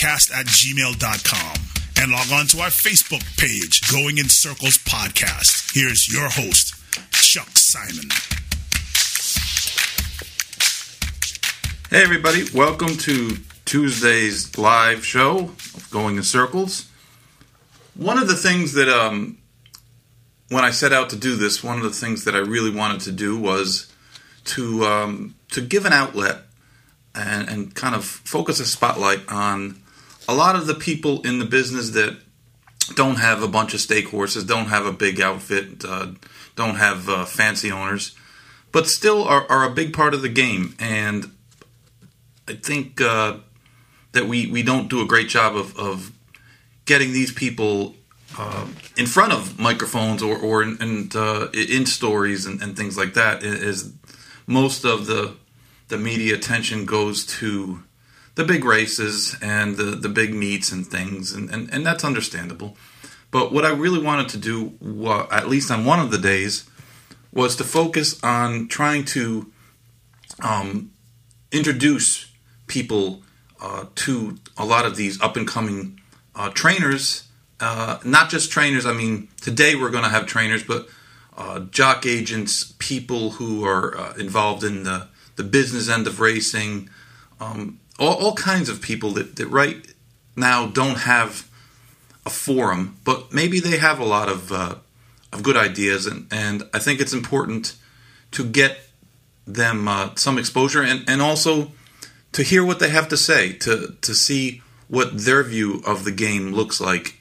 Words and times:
podcast 0.00 0.32
at 0.32 0.46
gmail.com 0.46 1.56
and 1.98 2.10
log 2.10 2.32
on 2.32 2.46
to 2.46 2.60
our 2.60 2.70
Facebook 2.70 3.22
page, 3.36 3.82
Going 3.92 4.16
in 4.16 4.30
Circles 4.30 4.78
Podcast. 4.78 5.74
Here's 5.74 6.10
your 6.10 6.30
host, 6.30 6.74
Chuck 7.12 7.50
Simon. 7.58 8.08
Hey, 11.90 12.02
everybody, 12.02 12.44
welcome 12.54 12.96
to 12.96 13.36
Tuesday's 13.66 14.56
live 14.56 15.04
show 15.04 15.50
of 15.74 15.88
Going 15.90 16.16
in 16.16 16.22
Circles. 16.22 16.88
One 17.94 18.16
of 18.16 18.26
the 18.26 18.36
things 18.36 18.72
that, 18.74 18.88
um, 18.88 19.36
when 20.48 20.64
I 20.64 20.70
set 20.70 20.94
out 20.94 21.10
to 21.10 21.16
do 21.16 21.36
this, 21.36 21.62
one 21.62 21.76
of 21.76 21.82
the 21.82 21.90
things 21.90 22.24
that 22.24 22.34
I 22.34 22.38
really 22.38 22.70
wanted 22.70 23.02
to 23.02 23.12
do 23.12 23.38
was 23.38 23.92
to 24.46 24.82
um, 24.86 25.34
to 25.50 25.60
give 25.60 25.84
an 25.84 25.92
outlet 25.92 26.38
and, 27.14 27.50
and 27.50 27.74
kind 27.74 27.94
of 27.94 28.06
focus 28.06 28.60
a 28.60 28.64
spotlight 28.64 29.30
on 29.30 29.76
a 30.30 30.34
lot 30.34 30.54
of 30.54 30.68
the 30.68 30.74
people 30.74 31.20
in 31.22 31.40
the 31.40 31.44
business 31.44 31.90
that 31.90 32.16
don't 32.94 33.16
have 33.16 33.42
a 33.42 33.48
bunch 33.48 33.74
of 33.74 33.80
stake 33.80 34.10
horses, 34.10 34.44
don't 34.44 34.66
have 34.66 34.86
a 34.86 34.92
big 34.92 35.20
outfit, 35.20 35.84
uh, 35.84 36.06
don't 36.54 36.76
have 36.76 37.08
uh, 37.08 37.24
fancy 37.24 37.70
owners, 37.72 38.14
but 38.70 38.86
still 38.86 39.24
are, 39.24 39.44
are 39.50 39.64
a 39.64 39.70
big 39.70 39.92
part 39.92 40.14
of 40.14 40.22
the 40.22 40.28
game. 40.28 40.76
And 40.78 41.32
I 42.46 42.54
think 42.54 43.00
uh, 43.00 43.38
that 44.12 44.26
we, 44.26 44.46
we 44.46 44.62
don't 44.62 44.88
do 44.88 45.02
a 45.02 45.04
great 45.04 45.28
job 45.28 45.56
of, 45.56 45.76
of 45.76 46.12
getting 46.84 47.12
these 47.12 47.32
people 47.32 47.96
uh, 48.38 48.68
in 48.96 49.06
front 49.06 49.32
of 49.32 49.58
microphones 49.58 50.22
or, 50.22 50.38
or 50.38 50.62
in, 50.62 50.80
in, 50.80 51.10
uh, 51.12 51.48
in 51.52 51.86
stories 51.86 52.46
and, 52.46 52.62
and, 52.62 52.76
things 52.76 52.96
like 52.96 53.14
that. 53.14 53.42
Is 53.42 53.92
most 54.46 54.84
of 54.84 55.06
the 55.06 55.34
the 55.88 55.98
media 55.98 56.36
attention 56.36 56.86
goes 56.86 57.26
to 57.26 57.82
the 58.34 58.44
big 58.44 58.64
races 58.64 59.36
and 59.42 59.76
the, 59.76 59.84
the 59.84 60.08
big 60.08 60.34
meets 60.34 60.72
and 60.72 60.86
things, 60.86 61.32
and, 61.32 61.50
and, 61.50 61.72
and 61.72 61.84
that's 61.84 62.04
understandable. 62.04 62.76
But 63.30 63.52
what 63.52 63.64
I 63.64 63.70
really 63.70 64.02
wanted 64.02 64.28
to 64.30 64.38
do, 64.38 65.26
at 65.30 65.48
least 65.48 65.70
on 65.70 65.84
one 65.84 66.00
of 66.00 66.10
the 66.10 66.18
days, 66.18 66.68
was 67.32 67.56
to 67.56 67.64
focus 67.64 68.22
on 68.22 68.68
trying 68.68 69.04
to 69.06 69.52
um, 70.42 70.90
introduce 71.52 72.30
people 72.66 73.22
uh, 73.60 73.86
to 73.94 74.38
a 74.56 74.64
lot 74.64 74.84
of 74.84 74.96
these 74.96 75.20
up 75.20 75.36
and 75.36 75.46
coming 75.46 76.00
uh, 76.34 76.50
trainers. 76.50 77.28
Uh, 77.60 77.98
not 78.04 78.30
just 78.30 78.50
trainers, 78.50 78.86
I 78.86 78.92
mean, 78.92 79.28
today 79.40 79.74
we're 79.74 79.90
going 79.90 80.04
to 80.04 80.10
have 80.10 80.26
trainers, 80.26 80.62
but 80.62 80.88
uh, 81.36 81.60
jock 81.60 82.06
agents, 82.06 82.74
people 82.78 83.32
who 83.32 83.64
are 83.64 83.96
uh, 83.96 84.14
involved 84.14 84.64
in 84.64 84.84
the 84.84 85.08
the 85.36 85.44
business 85.44 85.88
end 85.88 86.06
of 86.06 86.20
racing, 86.20 86.90
um, 87.40 87.79
all, 88.00 88.14
all, 88.14 88.34
kinds 88.34 88.68
of 88.68 88.80
people 88.80 89.10
that, 89.12 89.36
that 89.36 89.46
right 89.46 89.86
now 90.34 90.66
don't 90.66 90.98
have 90.98 91.48
a 92.26 92.30
forum, 92.30 92.96
but 93.04 93.32
maybe 93.32 93.60
they 93.60 93.76
have 93.78 94.00
a 94.00 94.04
lot 94.04 94.28
of 94.28 94.50
uh, 94.50 94.76
of 95.32 95.42
good 95.42 95.56
ideas, 95.56 96.06
and, 96.06 96.26
and 96.32 96.64
I 96.74 96.80
think 96.80 97.00
it's 97.00 97.12
important 97.12 97.76
to 98.32 98.44
get 98.44 98.78
them 99.46 99.86
uh, 99.86 100.14
some 100.16 100.38
exposure 100.38 100.82
and, 100.82 101.08
and 101.08 101.22
also 101.22 101.72
to 102.32 102.42
hear 102.42 102.64
what 102.64 102.78
they 102.78 102.90
have 102.90 103.08
to 103.08 103.16
say, 103.16 103.52
to 103.54 103.96
to 104.00 104.14
see 104.14 104.62
what 104.88 105.16
their 105.18 105.42
view 105.42 105.82
of 105.86 106.04
the 106.04 106.12
game 106.12 106.52
looks 106.52 106.80
like, 106.80 107.20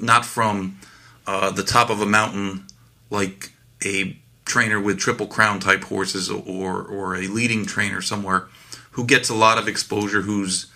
not 0.00 0.24
from 0.24 0.78
uh, 1.26 1.50
the 1.50 1.62
top 1.62 1.90
of 1.90 2.00
a 2.00 2.06
mountain 2.06 2.66
like 3.10 3.52
a 3.84 4.16
trainer 4.44 4.80
with 4.80 4.98
triple 4.98 5.26
crown 5.26 5.60
type 5.60 5.84
horses 5.84 6.30
or 6.30 6.82
or 6.82 7.14
a 7.14 7.26
leading 7.28 7.66
trainer 7.66 8.00
somewhere 8.00 8.48
who 8.98 9.04
gets 9.04 9.28
a 9.28 9.34
lot 9.34 9.58
of 9.58 9.68
exposure 9.68 10.22
whose 10.22 10.66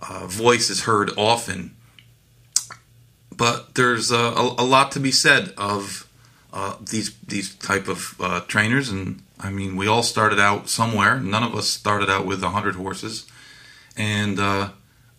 uh, 0.00 0.28
voice 0.28 0.70
is 0.70 0.84
heard 0.84 1.10
often. 1.18 1.74
But 3.36 3.74
there's 3.74 4.12
a, 4.12 4.16
a, 4.16 4.54
a 4.58 4.62
lot 4.62 4.92
to 4.92 5.00
be 5.00 5.10
said 5.10 5.54
of 5.58 6.08
uh, 6.52 6.76
these 6.80 7.18
these 7.18 7.56
type 7.56 7.88
of 7.88 8.14
uh, 8.20 8.40
trainers. 8.46 8.90
And 8.90 9.24
I 9.40 9.50
mean 9.50 9.74
we 9.74 9.88
all 9.88 10.04
started 10.04 10.38
out 10.38 10.68
somewhere. 10.68 11.18
None 11.18 11.42
of 11.42 11.56
us 11.56 11.68
started 11.68 12.08
out 12.08 12.26
with 12.26 12.44
100 12.44 12.76
horses. 12.76 13.26
And 13.96 14.38
uh, 14.38 14.68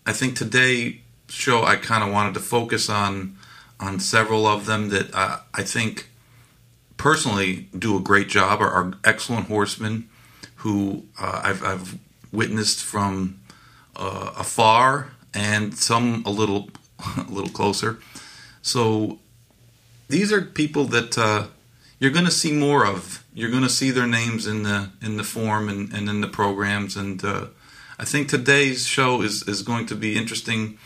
I 0.05 0.13
think 0.13 0.37
today 0.37 1.01
show 1.27 1.63
I 1.63 1.75
kind 1.75 2.05
of 2.05 2.13
wanted 2.13 2.35
to 2.35 2.39
focus 2.39 2.89
on 2.89 3.35
on 3.81 3.99
several 3.99 4.47
of 4.47 4.65
them 4.65 4.87
that 4.91 5.13
uh, 5.13 5.39
I 5.53 5.63
think 5.63 6.07
personally 6.95 7.67
do 7.77 7.97
a 7.97 7.99
great 7.99 8.29
job, 8.29 8.61
are, 8.61 8.71
are 8.71 8.93
excellent 9.03 9.47
horsemen 9.47 10.07
who 10.55 11.03
uh, 11.19 11.41
I've, 11.43 11.63
I've, 11.63 11.97
witnessed 12.31 12.83
from 12.83 13.39
uh, 13.95 14.33
afar 14.37 15.11
and 15.33 15.77
some 15.77 16.23
a 16.25 16.29
little 16.29 16.69
a 17.17 17.31
little 17.31 17.49
closer. 17.49 17.99
So 18.61 19.19
these 20.07 20.33
are 20.33 20.41
people 20.41 20.85
that 20.85 21.17
uh, 21.17 21.47
you're 21.99 22.11
going 22.11 22.25
to 22.25 22.31
see 22.31 22.51
more 22.51 22.85
of. 22.85 23.23
You're 23.33 23.51
going 23.51 23.63
to 23.63 23.69
see 23.69 23.91
their 23.91 24.07
names 24.07 24.47
in 24.47 24.63
the 24.63 24.89
in 25.01 25.17
the 25.17 25.23
form 25.23 25.69
and, 25.69 25.93
and 25.93 26.09
in 26.09 26.21
the 26.21 26.27
programs. 26.27 26.95
And 26.95 27.23
uh, 27.23 27.47
I 27.97 28.05
think 28.05 28.27
today's 28.27 28.85
show 28.85 29.21
is 29.21 29.47
is 29.47 29.61
going 29.61 29.85
to 29.87 29.95
be 29.95 30.17
interesting 30.17 30.77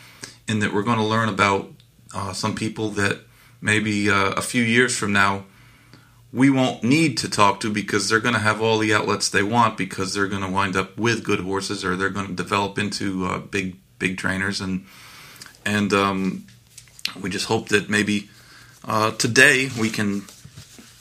in 0.48 0.60
that 0.60 0.74
we're 0.74 0.84
going 0.84 0.98
to 0.98 1.04
learn 1.04 1.30
about 1.30 1.72
uh, 2.14 2.34
some 2.34 2.56
people 2.56 2.90
that 2.90 3.20
maybe 3.62 4.10
uh, 4.10 4.32
a 4.32 4.42
few 4.42 4.64
years 4.64 4.96
from 4.98 5.14
now 5.14 5.46
we 6.34 6.50
won't 6.50 6.84
need 6.84 7.16
to 7.20 7.30
talk 7.30 7.60
to 7.60 7.72
because 7.72 8.10
they're 8.10 8.20
going 8.20 8.34
to 8.34 8.40
have 8.40 8.60
all 8.60 8.80
the 8.80 8.94
outlets 8.94 9.30
they 9.30 9.44
want 9.44 9.78
because 9.78 10.14
they're 10.14 10.28
going 10.28 10.42
to 10.42 10.50
wind 10.50 10.76
up 10.76 10.98
with 10.98 11.24
good 11.24 11.40
horses 11.40 11.86
or 11.86 11.96
they're 11.96 12.10
going 12.10 12.28
to 12.28 12.34
develop 12.34 12.80
into 12.80 13.26
uh, 13.28 13.38
big 13.38 13.78
big 14.00 14.18
trainers 14.18 14.60
and 14.60 14.86
and 15.66 15.94
um, 15.94 16.46
we 17.22 17.30
just 17.30 17.46
hope 17.46 17.70
that 17.70 17.90
maybe 17.90 18.30
uh, 18.86 19.12
today 19.12 19.70
we 19.80 19.90
can 19.90 20.24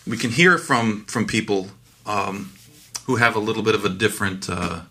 we 0.06 0.19
can 0.19 0.31
hear 0.31 0.59
from 0.59 1.04
from 1.06 1.26
people 1.26 1.69
um, 2.04 2.53
who 3.06 3.16
have 3.16 3.34
a 3.34 3.41
little 3.41 3.62
bit 3.62 3.75
of 3.75 3.84
a 3.84 3.88
different 3.88 4.48
uh, 4.50 4.82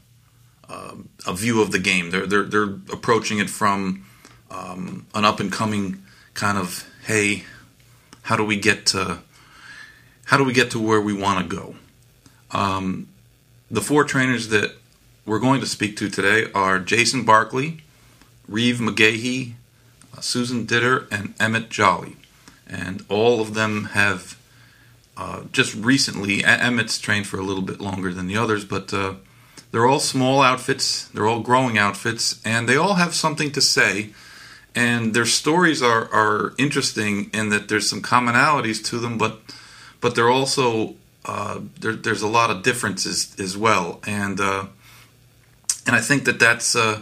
uh 0.67 0.95
a 1.27 1.33
view 1.33 1.61
of 1.61 1.71
the 1.71 1.79
game. 1.79 2.09
They're 2.09 2.25
they're 2.25 2.43
they're 2.43 2.73
approaching 2.91 3.37
it 3.37 3.49
from 3.49 4.05
um, 4.49 5.05
an 5.13 5.23
up 5.23 5.39
and 5.39 5.51
coming 5.51 6.03
kind 6.33 6.57
of 6.57 6.85
hey, 7.05 7.43
how 8.23 8.35
do 8.35 8.43
we 8.43 8.57
get 8.57 8.87
to 8.87 9.19
how 10.31 10.37
do 10.37 10.45
we 10.45 10.53
get 10.53 10.71
to 10.71 10.79
where 10.79 11.01
we 11.01 11.11
want 11.11 11.37
to 11.39 11.55
go? 11.55 11.75
Um, 12.51 13.09
the 13.69 13.81
four 13.81 14.05
trainers 14.05 14.47
that 14.47 14.77
we're 15.25 15.39
going 15.39 15.59
to 15.59 15.67
speak 15.67 15.97
to 15.97 16.09
today 16.09 16.49
are 16.53 16.79
Jason 16.79 17.25
Barkley, 17.25 17.81
Reeve 18.47 18.77
McGaughey, 18.77 19.55
uh, 20.17 20.21
Susan 20.21 20.65
Ditter, 20.65 21.05
and 21.11 21.33
Emmett 21.37 21.69
Jolly. 21.69 22.15
And 22.65 23.03
all 23.09 23.41
of 23.41 23.55
them 23.55 23.89
have 23.91 24.39
uh, 25.17 25.43
just 25.51 25.75
recently, 25.75 26.45
Emmett's 26.45 26.97
trained 26.97 27.27
for 27.27 27.37
a 27.37 27.43
little 27.43 27.61
bit 27.61 27.81
longer 27.81 28.13
than 28.13 28.27
the 28.27 28.37
others, 28.37 28.63
but 28.63 28.93
uh, 28.93 29.15
they're 29.71 29.85
all 29.85 29.99
small 29.99 30.41
outfits, 30.41 31.09
they're 31.09 31.27
all 31.27 31.41
growing 31.41 31.77
outfits, 31.77 32.39
and 32.45 32.69
they 32.69 32.77
all 32.77 32.93
have 32.93 33.13
something 33.13 33.51
to 33.51 33.59
say. 33.59 34.11
And 34.73 35.13
their 35.13 35.25
stories 35.25 35.83
are, 35.83 36.09
are 36.13 36.53
interesting 36.57 37.29
in 37.33 37.49
that 37.49 37.67
there's 37.67 37.89
some 37.89 38.01
commonalities 38.01 38.81
to 38.85 38.97
them, 38.97 39.17
but 39.17 39.41
but 40.01 40.15
they're 40.15 40.29
also 40.29 40.95
uh, 41.23 41.59
there, 41.79 41.93
there's 41.93 42.23
a 42.23 42.27
lot 42.27 42.49
of 42.49 42.63
differences 42.63 43.35
as 43.39 43.55
well, 43.55 44.01
and 44.07 44.39
uh, 44.39 44.65
and 45.85 45.95
I 45.95 46.01
think 46.01 46.25
that 46.25 46.39
that's 46.39 46.75
uh, 46.75 47.01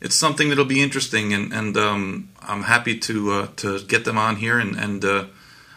it's 0.00 0.18
something 0.18 0.48
that'll 0.48 0.64
be 0.64 0.82
interesting, 0.82 1.32
and 1.32 1.52
and 1.52 1.76
um, 1.76 2.30
I'm 2.42 2.64
happy 2.64 2.98
to 2.98 3.30
uh, 3.32 3.48
to 3.56 3.80
get 3.84 4.04
them 4.04 4.18
on 4.18 4.36
here, 4.36 4.58
and 4.58 4.76
and 4.76 5.04
uh, 5.04 5.26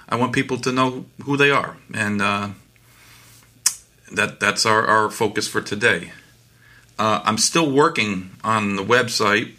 I 0.10 0.16
want 0.16 0.34
people 0.34 0.58
to 0.58 0.72
know 0.72 1.06
who 1.24 1.38
they 1.38 1.52
are, 1.52 1.78
and 1.94 2.20
uh, 2.20 2.50
that 4.12 4.40
that's 4.40 4.66
our, 4.66 4.86
our 4.86 5.12
focus 5.12 5.48
for 5.48 5.62
today. 5.62 6.12
I'm 7.00 7.38
still 7.38 7.72
working 7.72 8.32
on 8.44 8.76
the 8.76 8.84
website. 8.84 9.54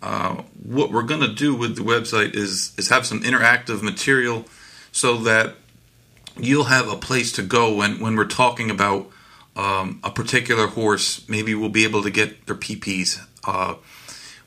what 0.00 0.90
we're 0.90 1.04
to 1.04 1.32
do 1.32 1.54
with 1.54 1.76
the 1.76 1.82
website 1.82 2.34
is 2.34 2.72
is 2.76 2.88
have 2.88 3.06
some 3.06 3.20
interactive 3.20 3.80
material 3.80 4.44
so 4.90 5.16
that 5.18 5.54
you'll 6.36 6.64
have 6.64 6.88
a 6.88 6.96
place 6.96 7.32
to 7.32 7.42
go 7.42 7.74
when, 7.74 8.00
when 8.00 8.16
we're 8.16 8.24
talking 8.24 8.70
about 8.70 9.10
um, 9.56 10.00
a 10.02 10.10
particular 10.10 10.66
horse. 10.66 11.26
Maybe 11.28 11.54
we'll 11.54 11.68
be 11.68 11.84
able 11.84 12.02
to 12.02 12.10
get 12.10 12.46
their 12.46 12.56
PPs. 12.56 13.24
Uh, 13.44 13.76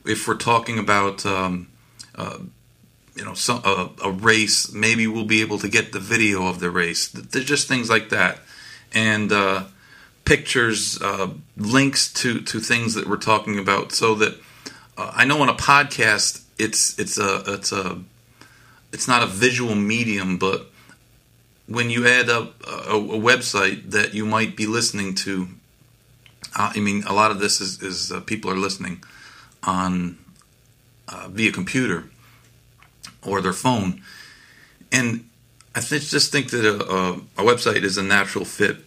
if 0.06 0.28
we're 0.28 0.36
talking 0.36 0.80
about 0.80 1.26
um, 1.26 1.70
uh, 2.16 2.40
you 3.16 3.26
know 3.26 3.34
some, 3.34 3.62
a 4.04 4.12
race, 4.12 4.72
maybe 4.72 5.08
we'll 5.08 5.26
be 5.26 5.42
able 5.42 5.60
to 5.60 5.68
get 5.68 5.92
the 5.92 6.00
video 6.00 6.48
of 6.48 6.60
the 6.60 6.70
race. 6.70 7.08
There's 7.10 7.46
just 7.46 7.68
things 7.68 7.90
like 7.90 8.10
that, 8.10 8.40
and 8.94 9.32
uh, 9.32 9.66
pictures, 10.24 11.02
uh, 11.02 11.30
links 11.56 12.12
to 12.14 12.42
to 12.42 12.60
things 12.60 12.94
that 12.94 13.08
we're 13.08 13.18
talking 13.18 13.58
about, 13.58 13.92
so 13.92 14.16
that 14.16 14.36
uh, 14.98 15.12
I 15.14 15.26
know 15.26 15.42
on 15.42 15.50
a 15.50 15.56
podcast 15.56 16.44
it's 16.58 16.98
it's 17.00 17.18
a 17.18 17.44
it's 17.48 17.72
a 17.72 18.00
it's 18.94 19.08
not 19.08 19.24
a 19.24 19.28
visual 19.28 19.76
medium, 19.76 20.38
but 20.38 20.68
when 21.68 21.90
you 21.90 22.08
add 22.08 22.30
up 22.30 22.56
a, 22.66 22.96
a, 22.96 23.20
website 23.20 23.92
that 23.92 24.14
you 24.14 24.26
might 24.26 24.56
be 24.56 24.66
listening 24.66 25.14
to, 25.16 25.50
uh, 26.58 26.72
I 26.74 26.80
mean, 26.80 27.04
a 27.04 27.14
lot 27.14 27.32
of 27.32 27.40
this 27.40 27.60
is, 27.60 27.82
is 27.82 28.12
uh, 28.12 28.22
people 28.22 28.50
are 28.50 28.56
listening 28.56 29.04
on 29.64 30.18
uh, 31.08 31.28
via 31.30 31.52
computer 31.52 32.06
or 33.26 33.42
their 33.42 33.54
phone. 33.54 34.02
And 34.92 35.30
I 35.76 35.82
th- 35.82 36.10
just 36.10 36.32
think 36.32 36.52
that 36.52 36.66
a, 36.66 36.76
a, 36.76 37.14
a 37.14 37.44
website 37.44 37.84
is 37.84 37.98
a 37.98 38.04
natural 38.04 38.46
fit 38.46 38.78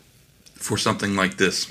for 0.55 0.79
something 0.79 1.17
like 1.17 1.37
this. 1.37 1.71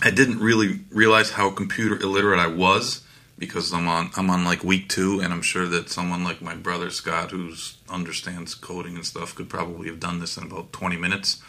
I 0.00 0.10
didn't 0.10 0.40
really 0.40 0.80
realize 0.90 1.32
how 1.32 1.50
computer 1.50 2.00
illiterate 2.00 2.40
I 2.40 2.46
was 2.46 3.02
because 3.38 3.72
I'm 3.72 3.88
on 3.88 4.10
I'm 4.16 4.30
on 4.30 4.44
like 4.44 4.62
week 4.62 4.88
two, 4.88 5.20
and 5.20 5.32
I'm 5.32 5.42
sure 5.42 5.66
that 5.66 5.90
someone 5.90 6.24
like 6.24 6.40
my 6.40 6.54
brother 6.54 6.90
Scott, 6.90 7.30
who 7.30 7.54
understands 7.88 8.54
coding 8.54 8.96
and 8.96 9.06
stuff, 9.06 9.34
could 9.34 9.48
probably 9.48 9.88
have 9.88 10.00
done 10.00 10.20
this 10.20 10.36
in 10.36 10.44
about 10.44 10.72
20 10.72 10.96
minutes. 10.96 11.42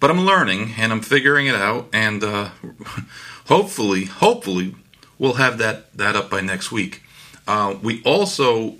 But 0.00 0.10
I'm 0.10 0.20
learning 0.20 0.74
and 0.78 0.92
I'm 0.92 1.00
figuring 1.00 1.46
it 1.46 1.54
out, 1.54 1.88
and 1.92 2.24
uh, 2.24 2.50
hopefully, 3.46 4.04
hopefully, 4.06 4.74
we'll 5.18 5.34
have 5.34 5.58
that 5.58 5.96
that 5.96 6.16
up 6.16 6.30
by 6.30 6.40
next 6.40 6.72
week. 6.72 7.02
Uh, 7.46 7.76
we 7.82 8.02
also 8.04 8.76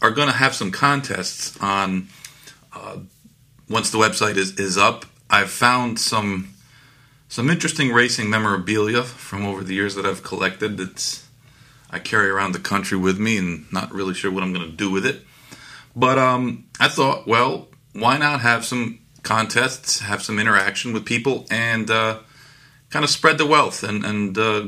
are 0.00 0.10
going 0.10 0.28
to 0.28 0.34
have 0.34 0.54
some 0.54 0.70
contests 0.70 1.56
on 1.60 2.08
uh, 2.72 2.98
once 3.68 3.90
the 3.90 3.98
website 3.98 4.36
is, 4.36 4.58
is 4.58 4.76
up. 4.76 5.06
I've 5.30 5.50
found 5.50 5.98
some 5.98 6.54
some 7.28 7.50
interesting 7.50 7.92
racing 7.92 8.30
memorabilia 8.30 9.02
from 9.02 9.44
over 9.44 9.64
the 9.64 9.74
years 9.74 9.94
that 9.96 10.06
I've 10.06 10.22
collected. 10.22 10.78
It's 10.78 11.23
I 11.94 12.00
carry 12.00 12.28
around 12.28 12.52
the 12.52 12.58
country 12.58 12.98
with 12.98 13.20
me 13.20 13.38
and 13.38 13.72
not 13.72 13.94
really 13.94 14.14
sure 14.14 14.32
what 14.32 14.42
I'm 14.42 14.52
going 14.52 14.68
to 14.68 14.76
do 14.76 14.90
with 14.90 15.06
it. 15.06 15.22
But 15.94 16.18
um, 16.18 16.64
I 16.80 16.88
thought, 16.88 17.24
well, 17.24 17.68
why 17.92 18.18
not 18.18 18.40
have 18.40 18.64
some 18.64 18.98
contests, 19.22 20.00
have 20.00 20.20
some 20.20 20.40
interaction 20.40 20.92
with 20.92 21.04
people, 21.04 21.46
and 21.52 21.88
uh, 21.88 22.18
kind 22.90 23.04
of 23.04 23.10
spread 23.10 23.38
the 23.38 23.46
wealth 23.46 23.84
and, 23.84 24.04
and 24.04 24.36
uh, 24.36 24.66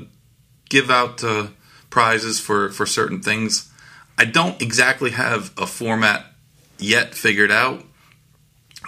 give 0.69 0.89
out 0.89 1.25
uh, 1.25 1.49
prizes 1.91 2.39
for, 2.39 2.71
for 2.71 2.87
certain 2.87 3.21
things. 3.21 3.73
I 4.17 4.25
don't 4.25 4.63
exactly 4.63 5.11
have 5.11 5.53
a 5.59 5.67
format 5.67 6.27
yet 6.79 7.13
figured 7.17 7.51
out, 7.51 7.83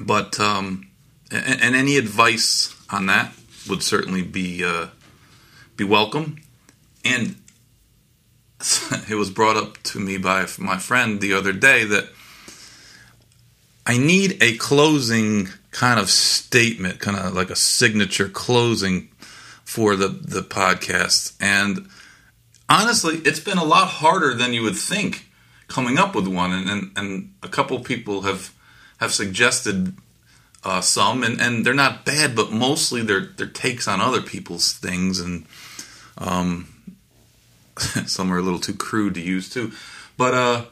but 0.01 0.39
um, 0.39 0.89
and, 1.33 1.61
and, 1.61 1.75
any 1.75 1.97
advice 1.97 2.75
on 2.89 3.07
that 3.07 3.35
would 3.69 3.83
certainly 3.83 4.23
be 4.23 4.65
uh, 4.65 4.87
be 5.77 5.85
welcome. 5.85 6.37
And 7.05 7.37
it 9.09 9.15
was 9.15 9.31
brought 9.31 9.57
up 9.57 9.83
to 9.85 10.01
me 10.01 10.19
by 10.19 10.47
my 10.59 10.79
friend 10.79 11.21
the 11.21 11.33
other 11.33 11.53
day 11.53 11.85
that 11.85 12.09
I 13.87 13.97
need 13.97 14.43
a 14.43 14.57
closing 14.57 15.49
kind 15.71 16.01
of 16.01 16.11
statement, 16.11 16.99
kind 16.99 17.17
of 17.17 17.35
like 17.35 17.51
a 17.51 17.57
signature 17.57 18.29
closing 18.29 19.09
for 19.65 19.97
the 19.97 20.09
the 20.09 20.43
podcast. 20.43 21.35
And 21.41 21.89
honestly, 22.69 23.17
it's 23.25 23.41
been 23.41 23.59
a 23.59 23.65
lot 23.65 23.89
harder 23.89 24.35
than 24.35 24.53
you 24.53 24.63
would 24.63 24.77
think 24.77 25.27
coming 25.69 25.99
up 25.99 26.15
with 26.15 26.27
one. 26.27 26.53
And 26.53 26.69
and, 26.69 26.93
and 26.97 27.35
a 27.43 27.49
couple 27.49 27.79
people 27.81 28.23
have 28.23 28.53
have 28.99 29.13
suggested 29.13 29.95
uh, 30.65 30.81
some, 30.81 31.23
and, 31.23 31.41
and 31.41 31.65
they're 31.65 31.73
not 31.73 32.05
bad, 32.05 32.35
but 32.35 32.51
mostly 32.51 33.03
they're 33.03 33.27
they're 33.37 33.47
takes 33.47 33.87
on 33.87 34.01
other 34.01 34.21
people's 34.21 34.73
things, 34.73 35.21
and 35.21 35.47
um, 36.19 36.69
some 38.07 38.33
are 38.33 38.39
a 38.39 38.43
little 38.43 38.61
too 38.61 38.75
crude 38.75 39.15
to 39.15 39.21
use 39.21 39.49
too. 39.49 39.73
But 40.17 40.35
uh, 40.35 40.65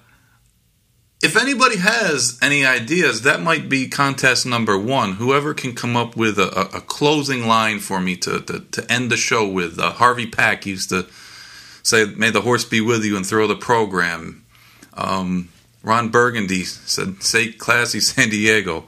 if 1.23 1.37
anybody 1.37 1.79
has 1.79 2.39
any 2.43 2.65
ideas, 2.65 3.23
that 3.23 3.41
might 3.41 3.69
be 3.69 3.89
contest 3.89 4.45
number 4.45 4.77
one. 4.77 5.13
Whoever 5.15 5.55
can 5.55 5.75
come 5.75 5.97
up 5.97 6.17
with 6.17 6.39
a, 6.39 6.77
a, 6.77 6.81
closing 6.81 7.47
line 7.47 7.79
for 7.79 8.01
me 8.01 8.17
to, 8.17 8.41
to, 8.41 8.61
to 8.61 8.93
end 8.93 9.11
the 9.11 9.17
show 9.17 9.49
with. 9.49 9.79
Uh, 9.79 9.93
Harvey 9.93 10.27
Pack 10.27 10.67
used 10.67 10.91
to 10.91 11.07
say, 11.83 12.05
May 12.05 12.31
the 12.31 12.43
horse 12.43 12.65
be 12.65 12.81
with 12.81 13.05
you 13.05 13.17
and 13.17 13.25
throw 13.25 13.47
the 13.47 13.57
program. 13.57 14.45
Um, 14.95 15.49
Ron 15.83 16.11
Burgundy 16.11 16.65
said, 16.65 17.23
Say 17.23 17.53
classy 17.53 18.01
San 18.01 18.29
Diego. 18.29 18.87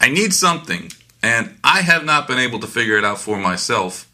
I 0.00 0.08
need 0.08 0.32
something, 0.32 0.90
and 1.22 1.56
I 1.62 1.82
have 1.82 2.04
not 2.04 2.26
been 2.26 2.38
able 2.38 2.60
to 2.60 2.66
figure 2.66 2.96
it 2.96 3.04
out 3.04 3.18
for 3.18 3.38
myself. 3.38 4.08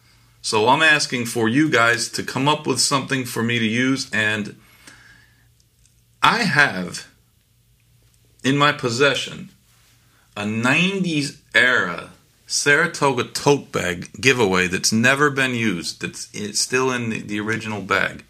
So 0.49 0.67
I'm 0.69 0.81
asking 0.81 1.27
for 1.27 1.47
you 1.47 1.69
guys 1.69 2.09
to 2.13 2.23
come 2.23 2.49
up 2.49 2.67
with 2.67 2.81
something 2.81 3.27
for 3.27 3.43
me 3.43 3.59
to 3.59 3.67
use, 3.67 4.09
and 4.15 4.59
I 6.23 6.39
have 6.39 7.07
in 8.43 8.57
my 8.57 8.73
possession 8.73 9.51
a 10.39 10.45
90s 10.45 11.37
era 11.55 12.13
Saratoga 12.47 13.25
tote 13.25 13.73
bag 13.73 14.11
giveaway 14.19 14.69
that's 14.69 14.91
never 14.91 15.29
been 15.29 15.55
used, 15.55 16.01
that's 16.01 16.31
it's 16.33 16.63
still 16.63 16.91
in 16.93 17.11
the, 17.11 17.21
the 17.21 17.41
original 17.41 17.83
bag. 17.83 18.25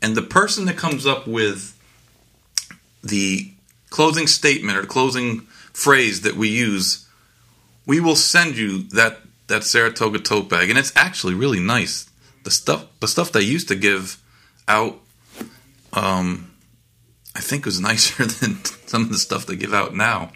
And 0.00 0.16
the 0.16 0.22
person 0.22 0.66
that 0.66 0.76
comes 0.76 1.04
up 1.04 1.26
with 1.26 1.76
the 3.02 3.50
closing 3.90 4.28
statement 4.28 4.78
or 4.78 4.84
closing 4.84 5.40
phrase 5.72 6.20
that 6.20 6.36
we 6.36 6.48
use, 6.48 7.08
we 7.86 7.98
will 7.98 8.14
send 8.14 8.56
you 8.56 8.84
that 8.90 9.18
that 9.46 9.64
Saratoga 9.64 10.18
tote 10.18 10.48
bag, 10.48 10.70
and 10.70 10.78
it's 10.78 10.92
actually 10.96 11.34
really 11.34 11.60
nice. 11.60 12.08
The 12.44 12.50
stuff 12.50 12.86
the 13.00 13.08
stuff 13.08 13.32
they 13.32 13.42
used 13.42 13.68
to 13.68 13.74
give 13.74 14.22
out, 14.68 14.98
um, 15.92 16.52
I 17.34 17.40
think 17.40 17.64
was 17.64 17.80
nicer 17.80 18.26
than 18.40 18.64
some 18.86 19.02
of 19.02 19.10
the 19.10 19.18
stuff 19.18 19.46
they 19.46 19.56
give 19.56 19.74
out 19.74 19.94
now. 19.94 20.32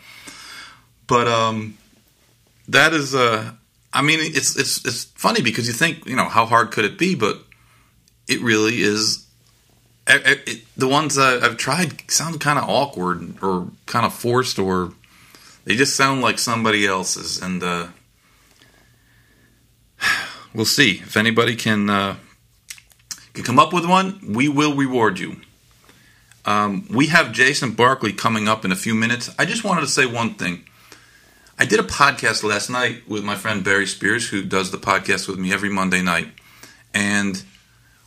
But 1.07 1.29
um, 1.29 1.79
that 2.69 2.93
is 2.93 3.15
uh, 3.15 3.53
I 3.93 4.03
mean, 4.03 4.21
it's 4.21 4.57
it's 4.57 4.85
it's 4.85 5.05
funny 5.05 5.43
because 5.43 5.67
you 5.67 5.73
think 5.73 6.07
you 6.07 6.17
know 6.17 6.29
how 6.29 6.47
hard 6.47 6.71
could 6.71 6.85
it 6.85 6.99
be, 6.99 7.15
but 7.15 7.43
it 8.27 8.41
really 8.41 8.83
is. 8.83 9.27
It, 10.07 10.49
it, 10.49 10.65
the 10.77 10.89
ones 10.89 11.19
I've 11.19 11.59
tried 11.59 12.11
sound 12.11 12.41
kind 12.41 12.59
of 12.59 12.69
awkward 12.69 13.43
or 13.43 13.69
kind 13.87 14.07
of 14.07 14.15
forced, 14.15 14.59
or 14.59 14.93
they 15.65 15.77
just 15.77 15.97
sound 15.97 16.23
like 16.23 16.39
somebody 16.39 16.87
else's, 16.87 17.41
and 17.43 17.63
uh, 17.63 17.89
we'll 20.55 20.65
see 20.65 20.93
if 20.99 21.17
anybody 21.17 21.57
can 21.57 21.91
uh, 21.91 22.17
can 23.35 23.45
come 23.45 23.59
up 23.59 23.73
with 23.73 23.87
one. 23.87 24.21
We 24.35 24.49
will 24.49 24.75
reward 24.75 25.19
you. 25.19 25.37
Um, 26.45 26.87
we 26.91 27.09
have 27.09 27.33
Jason 27.33 27.73
Barkley 27.73 28.13
coming 28.13 28.49
up 28.49 28.65
in 28.65 28.73
a 28.73 28.77
few 28.77 28.95
minutes. 28.95 29.31
I 29.39 29.45
just 29.45 29.65
wanted 29.65 29.83
to 29.83 29.87
say 29.87 30.07
one 30.07 30.35
thing. 30.35 30.65
I 31.59 31.65
did 31.65 31.81
a 31.81 31.85
podcast 31.85 32.43
last 32.43 32.71
night 32.71 33.09
with 33.09 33.25
my 33.25 33.35
friend 33.35 33.65
Barry 33.65 33.87
Spears, 33.87 34.29
who 34.29 34.43
does 34.43 34.71
the 34.71 34.79
podcast 34.79 35.29
with 35.29 35.39
me 35.39 35.53
every 35.53 35.69
Monday 35.69 36.01
night, 36.01 36.29
and 36.95 37.43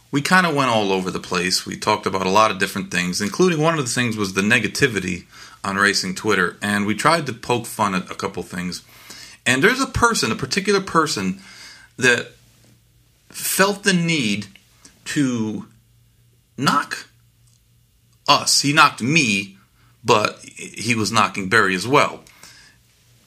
we 0.10 0.22
kind 0.22 0.48
of 0.48 0.56
went 0.56 0.72
all 0.72 0.92
over 0.92 1.12
the 1.12 1.20
place. 1.20 1.66
We 1.66 1.78
talked 1.78 2.06
about 2.06 2.26
a 2.26 2.32
lot 2.32 2.50
of 2.50 2.60
different 2.60 2.92
things, 2.92 3.22
including 3.22 3.62
one 3.62 3.78
of 3.78 3.84
the 3.84 3.92
things 3.92 4.18
was 4.18 4.34
the 4.34 4.42
negativity 4.42 5.26
on 5.64 5.76
racing 5.76 6.16
Twitter, 6.16 6.58
and 6.62 6.86
we 6.86 6.96
tried 6.96 7.26
to 7.28 7.34
poke 7.34 7.66
fun 7.66 7.94
at 7.94 8.10
a 8.10 8.16
couple 8.16 8.42
things. 8.42 8.84
And 9.46 9.64
there's 9.64 9.82
a 9.82 9.88
person, 9.88 10.32
a 10.32 10.36
particular 10.36 10.82
person, 10.82 11.42
that 11.98 12.32
felt 13.30 13.84
the 13.84 13.94
need 13.94 14.48
to 15.06 15.68
knock 16.58 17.08
us. 18.28 18.62
He 18.62 18.74
knocked 18.74 19.02
me, 19.02 19.58
but 20.04 20.40
he 20.44 20.96
was 20.96 21.12
knocking 21.12 21.50
Barry 21.50 21.76
as 21.76 21.88
well. 21.88 22.24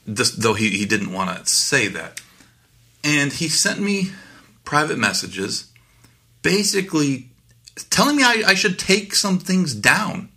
This, 0.05 0.31
though 0.31 0.53
he, 0.53 0.69
he 0.71 0.85
didn't 0.85 1.13
want 1.13 1.37
to 1.37 1.51
say 1.51 1.87
that. 1.89 2.21
And 3.03 3.33
he 3.33 3.47
sent 3.47 3.79
me 3.79 4.11
private 4.63 4.97
messages 4.97 5.71
basically 6.41 7.29
telling 7.89 8.15
me 8.15 8.23
I, 8.23 8.43
I 8.47 8.53
should 8.53 8.77
take 8.77 9.15
some 9.15 9.39
things 9.39 9.73
down. 9.73 10.29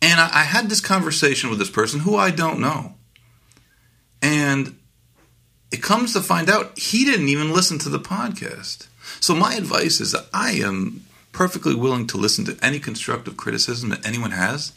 And 0.00 0.20
I, 0.20 0.26
I 0.26 0.42
had 0.44 0.68
this 0.68 0.80
conversation 0.80 1.50
with 1.50 1.58
this 1.58 1.70
person 1.70 2.00
who 2.00 2.16
I 2.16 2.30
don't 2.30 2.60
know. 2.60 2.94
And 4.22 4.78
it 5.70 5.82
comes 5.82 6.12
to 6.12 6.20
find 6.20 6.48
out 6.48 6.78
he 6.78 7.04
didn't 7.04 7.28
even 7.28 7.52
listen 7.52 7.78
to 7.80 7.88
the 7.88 7.98
podcast. 7.98 8.88
So 9.20 9.34
my 9.34 9.54
advice 9.54 10.00
is 10.00 10.12
that 10.12 10.26
I 10.32 10.52
am 10.52 11.04
perfectly 11.32 11.74
willing 11.74 12.06
to 12.08 12.16
listen 12.16 12.44
to 12.46 12.58
any 12.62 12.78
constructive 12.78 13.36
criticism 13.36 13.90
that 13.90 14.06
anyone 14.06 14.30
has. 14.30 14.72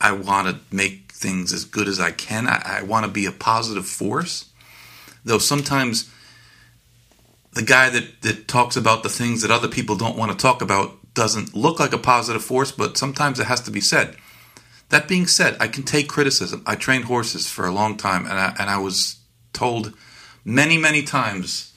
I 0.00 0.12
want 0.12 0.48
to 0.48 0.74
make 0.74 1.12
things 1.12 1.52
as 1.52 1.64
good 1.64 1.88
as 1.88 1.98
I 1.98 2.10
can. 2.10 2.46
I, 2.46 2.62
I 2.80 2.82
want 2.82 3.06
to 3.06 3.10
be 3.10 3.26
a 3.26 3.32
positive 3.32 3.86
force. 3.86 4.46
Though 5.24 5.38
sometimes 5.38 6.10
the 7.52 7.62
guy 7.62 7.90
that, 7.90 8.22
that 8.22 8.48
talks 8.48 8.76
about 8.76 9.02
the 9.02 9.08
things 9.08 9.42
that 9.42 9.50
other 9.50 9.68
people 9.68 9.96
don't 9.96 10.16
want 10.16 10.30
to 10.30 10.38
talk 10.38 10.62
about 10.62 10.96
doesn't 11.14 11.54
look 11.54 11.80
like 11.80 11.92
a 11.92 11.98
positive 11.98 12.44
force, 12.44 12.70
but 12.70 12.96
sometimes 12.96 13.40
it 13.40 13.46
has 13.46 13.60
to 13.62 13.70
be 13.70 13.80
said. 13.80 14.16
That 14.90 15.08
being 15.08 15.26
said, 15.26 15.56
I 15.60 15.66
can 15.68 15.82
take 15.82 16.08
criticism. 16.08 16.62
I 16.66 16.76
trained 16.76 17.04
horses 17.04 17.50
for 17.50 17.66
a 17.66 17.72
long 17.72 17.96
time, 17.96 18.24
and 18.24 18.34
I, 18.34 18.54
and 18.58 18.70
I 18.70 18.78
was 18.78 19.16
told 19.52 19.92
many, 20.48 20.78
many 20.78 21.02
times 21.02 21.72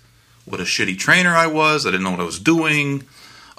what 0.45 0.59
a 0.59 0.63
shitty 0.63 0.97
trainer 0.97 1.35
I 1.35 1.47
was. 1.47 1.85
I 1.85 1.91
didn't 1.91 2.03
know 2.03 2.11
what 2.11 2.19
I 2.19 2.25
was 2.25 2.39
doing. 2.39 3.03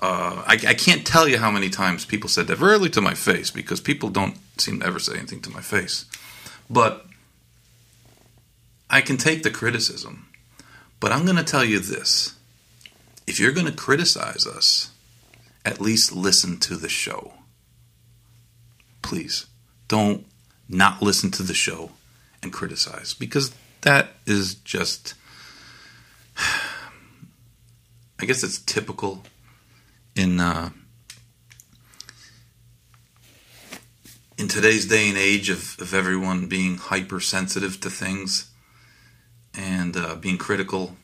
Uh, 0.00 0.42
I, 0.46 0.54
I, 0.54 0.74
can't 0.74 1.06
tell 1.06 1.28
you 1.28 1.38
how 1.38 1.50
many 1.52 1.70
times 1.70 2.04
people 2.04 2.28
said 2.28 2.48
that 2.48 2.58
rarely 2.58 2.90
to 2.90 3.00
my 3.00 3.14
face 3.14 3.52
because 3.52 3.80
people 3.80 4.08
don't 4.08 4.36
seem 4.58 4.80
to 4.80 4.86
ever 4.86 4.98
say 4.98 5.16
anything 5.16 5.40
to 5.42 5.50
my 5.50 5.60
face. 5.60 6.06
But 6.68 7.06
I 8.90 9.00
can 9.00 9.16
take 9.16 9.44
the 9.44 9.50
criticism. 9.50 10.26
But 10.98 11.12
I'm 11.12 11.24
going 11.24 11.36
to 11.36 11.44
tell 11.44 11.64
you 11.64 11.78
this 11.78 12.34
if 13.28 13.38
you're 13.38 13.52
going 13.52 13.66
to 13.66 13.72
criticize 13.72 14.44
us 14.44 14.90
at 15.64 15.80
least 15.80 16.12
listen 16.12 16.58
to 16.58 16.76
the 16.76 16.88
show. 16.88 17.34
Please 19.02 19.46
don't 19.86 20.26
not 20.68 21.00
listen 21.00 21.30
to 21.32 21.44
the 21.44 21.54
show 21.54 21.90
and 22.42 22.52
criticize 22.52 23.14
because 23.14 23.54
that 23.82 24.10
is 24.26 24.54
just 24.54 25.14
I 28.20 28.24
guess 28.24 28.42
it's 28.44 28.58
typical 28.60 29.22
in 30.14 30.40
uh, 30.40 30.70
in 34.38 34.48
today's 34.48 34.86
day 34.86 35.08
and 35.08 35.18
age 35.18 35.50
of, 35.50 35.76
of 35.80 35.92
everyone 35.92 36.46
being 36.46 36.76
hypersensitive 36.76 37.80
to 37.80 37.90
things 37.90 38.50
and 39.54 39.96
uh, 39.96 40.14
being 40.14 40.38
critical. 40.38 40.96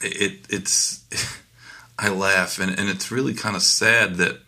It 0.00 0.46
it's 0.48 1.04
I 1.98 2.08
laugh 2.08 2.60
and, 2.60 2.78
and 2.78 2.88
it's 2.88 3.10
really 3.10 3.34
kind 3.34 3.56
of 3.56 3.62
sad 3.62 4.14
that 4.16 4.43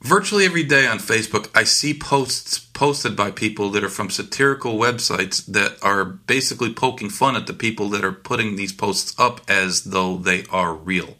virtually 0.00 0.44
every 0.44 0.62
day 0.62 0.86
on 0.86 0.98
Facebook 0.98 1.50
I 1.54 1.64
see 1.64 1.94
posts 1.94 2.58
posted 2.58 3.16
by 3.16 3.30
people 3.30 3.70
that 3.70 3.82
are 3.82 3.88
from 3.88 4.10
satirical 4.10 4.78
websites 4.78 5.44
that 5.46 5.82
are 5.82 6.04
basically 6.04 6.72
poking 6.72 7.10
fun 7.10 7.36
at 7.36 7.46
the 7.46 7.52
people 7.52 7.88
that 7.90 8.04
are 8.04 8.12
putting 8.12 8.56
these 8.56 8.72
posts 8.72 9.18
up 9.18 9.40
as 9.48 9.84
though 9.84 10.16
they 10.16 10.44
are 10.50 10.74
real. 10.74 11.16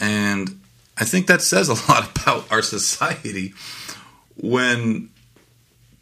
And 0.00 0.60
I 0.98 1.04
think 1.04 1.26
that 1.26 1.42
says 1.42 1.68
a 1.68 1.74
lot 1.92 2.18
about 2.18 2.50
our 2.50 2.62
society. 2.62 3.54
When 4.36 5.10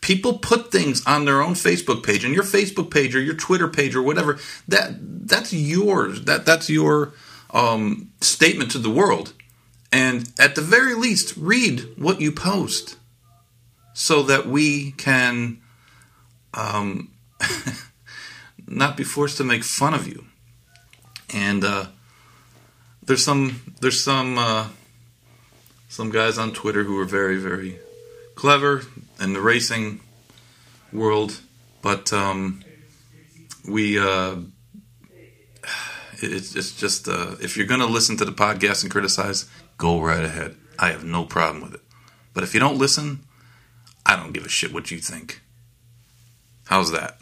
people 0.01 0.39
put 0.39 0.71
things 0.71 1.05
on 1.07 1.25
their 1.25 1.43
own 1.43 1.55
Facebook 1.55 2.03
page 2.05 2.25
and 2.25 2.35
your 2.35 2.45
Facebook 2.45 2.91
page 2.91 3.15
or 3.15 3.21
your 3.21 3.35
Twitter 3.35 3.69
page 3.69 3.95
or 3.97 4.03
whatever 4.03 4.39
that 4.67 4.95
that's 5.29 5.53
yours. 5.53 6.23
That 6.25 6.47
that's 6.47 6.71
your 6.71 7.13
um, 7.51 8.11
statement 8.21 8.71
to 8.73 8.79
the 8.79 8.91
world 8.91 9.33
and 9.93 10.31
at 10.39 10.55
the 10.55 10.61
very 10.61 10.95
least 10.95 11.37
read 11.37 11.81
what 11.97 12.21
you 12.21 12.33
post 12.33 12.97
so 13.95 14.23
that 14.23 14.47
we 14.47 14.93
can 14.93 15.61
um, 16.55 17.11
not 18.67 18.97
be 18.97 19.05
forced 19.05 19.37
to 19.39 19.45
make 19.45 19.65
fun 19.65 19.95
of 19.95 20.07
you. 20.07 20.25
And 21.35 21.65
uh, 21.65 21.87
there's 23.03 23.25
some 23.25 23.75
there's 23.81 24.03
some 24.03 24.39
uh, 24.39 24.69
some 25.89 26.11
guys 26.11 26.39
on 26.39 26.53
Twitter 26.53 26.85
who 26.85 26.99
are 26.99 27.05
very 27.05 27.39
very 27.39 27.79
clever 28.35 28.83
in 29.21 29.33
the 29.33 29.41
racing 29.41 30.01
world, 30.93 31.41
but 31.83 32.13
um, 32.13 32.63
we 33.67 33.99
uh, 33.99 34.37
it's, 36.23 36.55
it's 36.55 36.73
just 36.73 37.09
uh, 37.09 37.37
if 37.41 37.57
you're 37.57 37.67
going 37.67 37.81
to 37.81 37.87
listen 37.87 38.17
to 38.19 38.25
the 38.25 38.33
podcast 38.33 38.83
and 38.83 38.91
criticize, 38.91 39.47
go 39.79 40.01
right 40.01 40.25
ahead. 40.25 40.57
I 40.79 40.91
have 40.91 41.05
no 41.05 41.25
problem 41.25 41.63
with 41.63 41.75
it. 41.75 41.81
But 42.35 42.45
if 42.45 42.53
you 42.53 42.61
don't 42.61 42.79
listen, 42.79 43.21
I 44.05 44.17
don't 44.17 44.33
give 44.33 44.45
a 44.45 44.49
shit 44.49 44.73
what 44.73 44.91
you 44.91 44.99
think. 44.99 45.41
How's 46.67 46.93
that? 46.93 47.19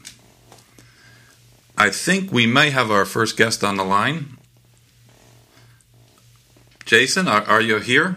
I 1.78 1.90
think 1.90 2.32
we 2.32 2.46
may 2.46 2.70
have 2.70 2.90
our 2.90 3.04
first 3.04 3.36
guest 3.36 3.62
on 3.62 3.76
the 3.76 3.84
line. 3.84 4.38
Jason, 6.84 7.28
are, 7.28 7.42
are 7.42 7.60
you 7.60 7.78
here? 7.78 8.16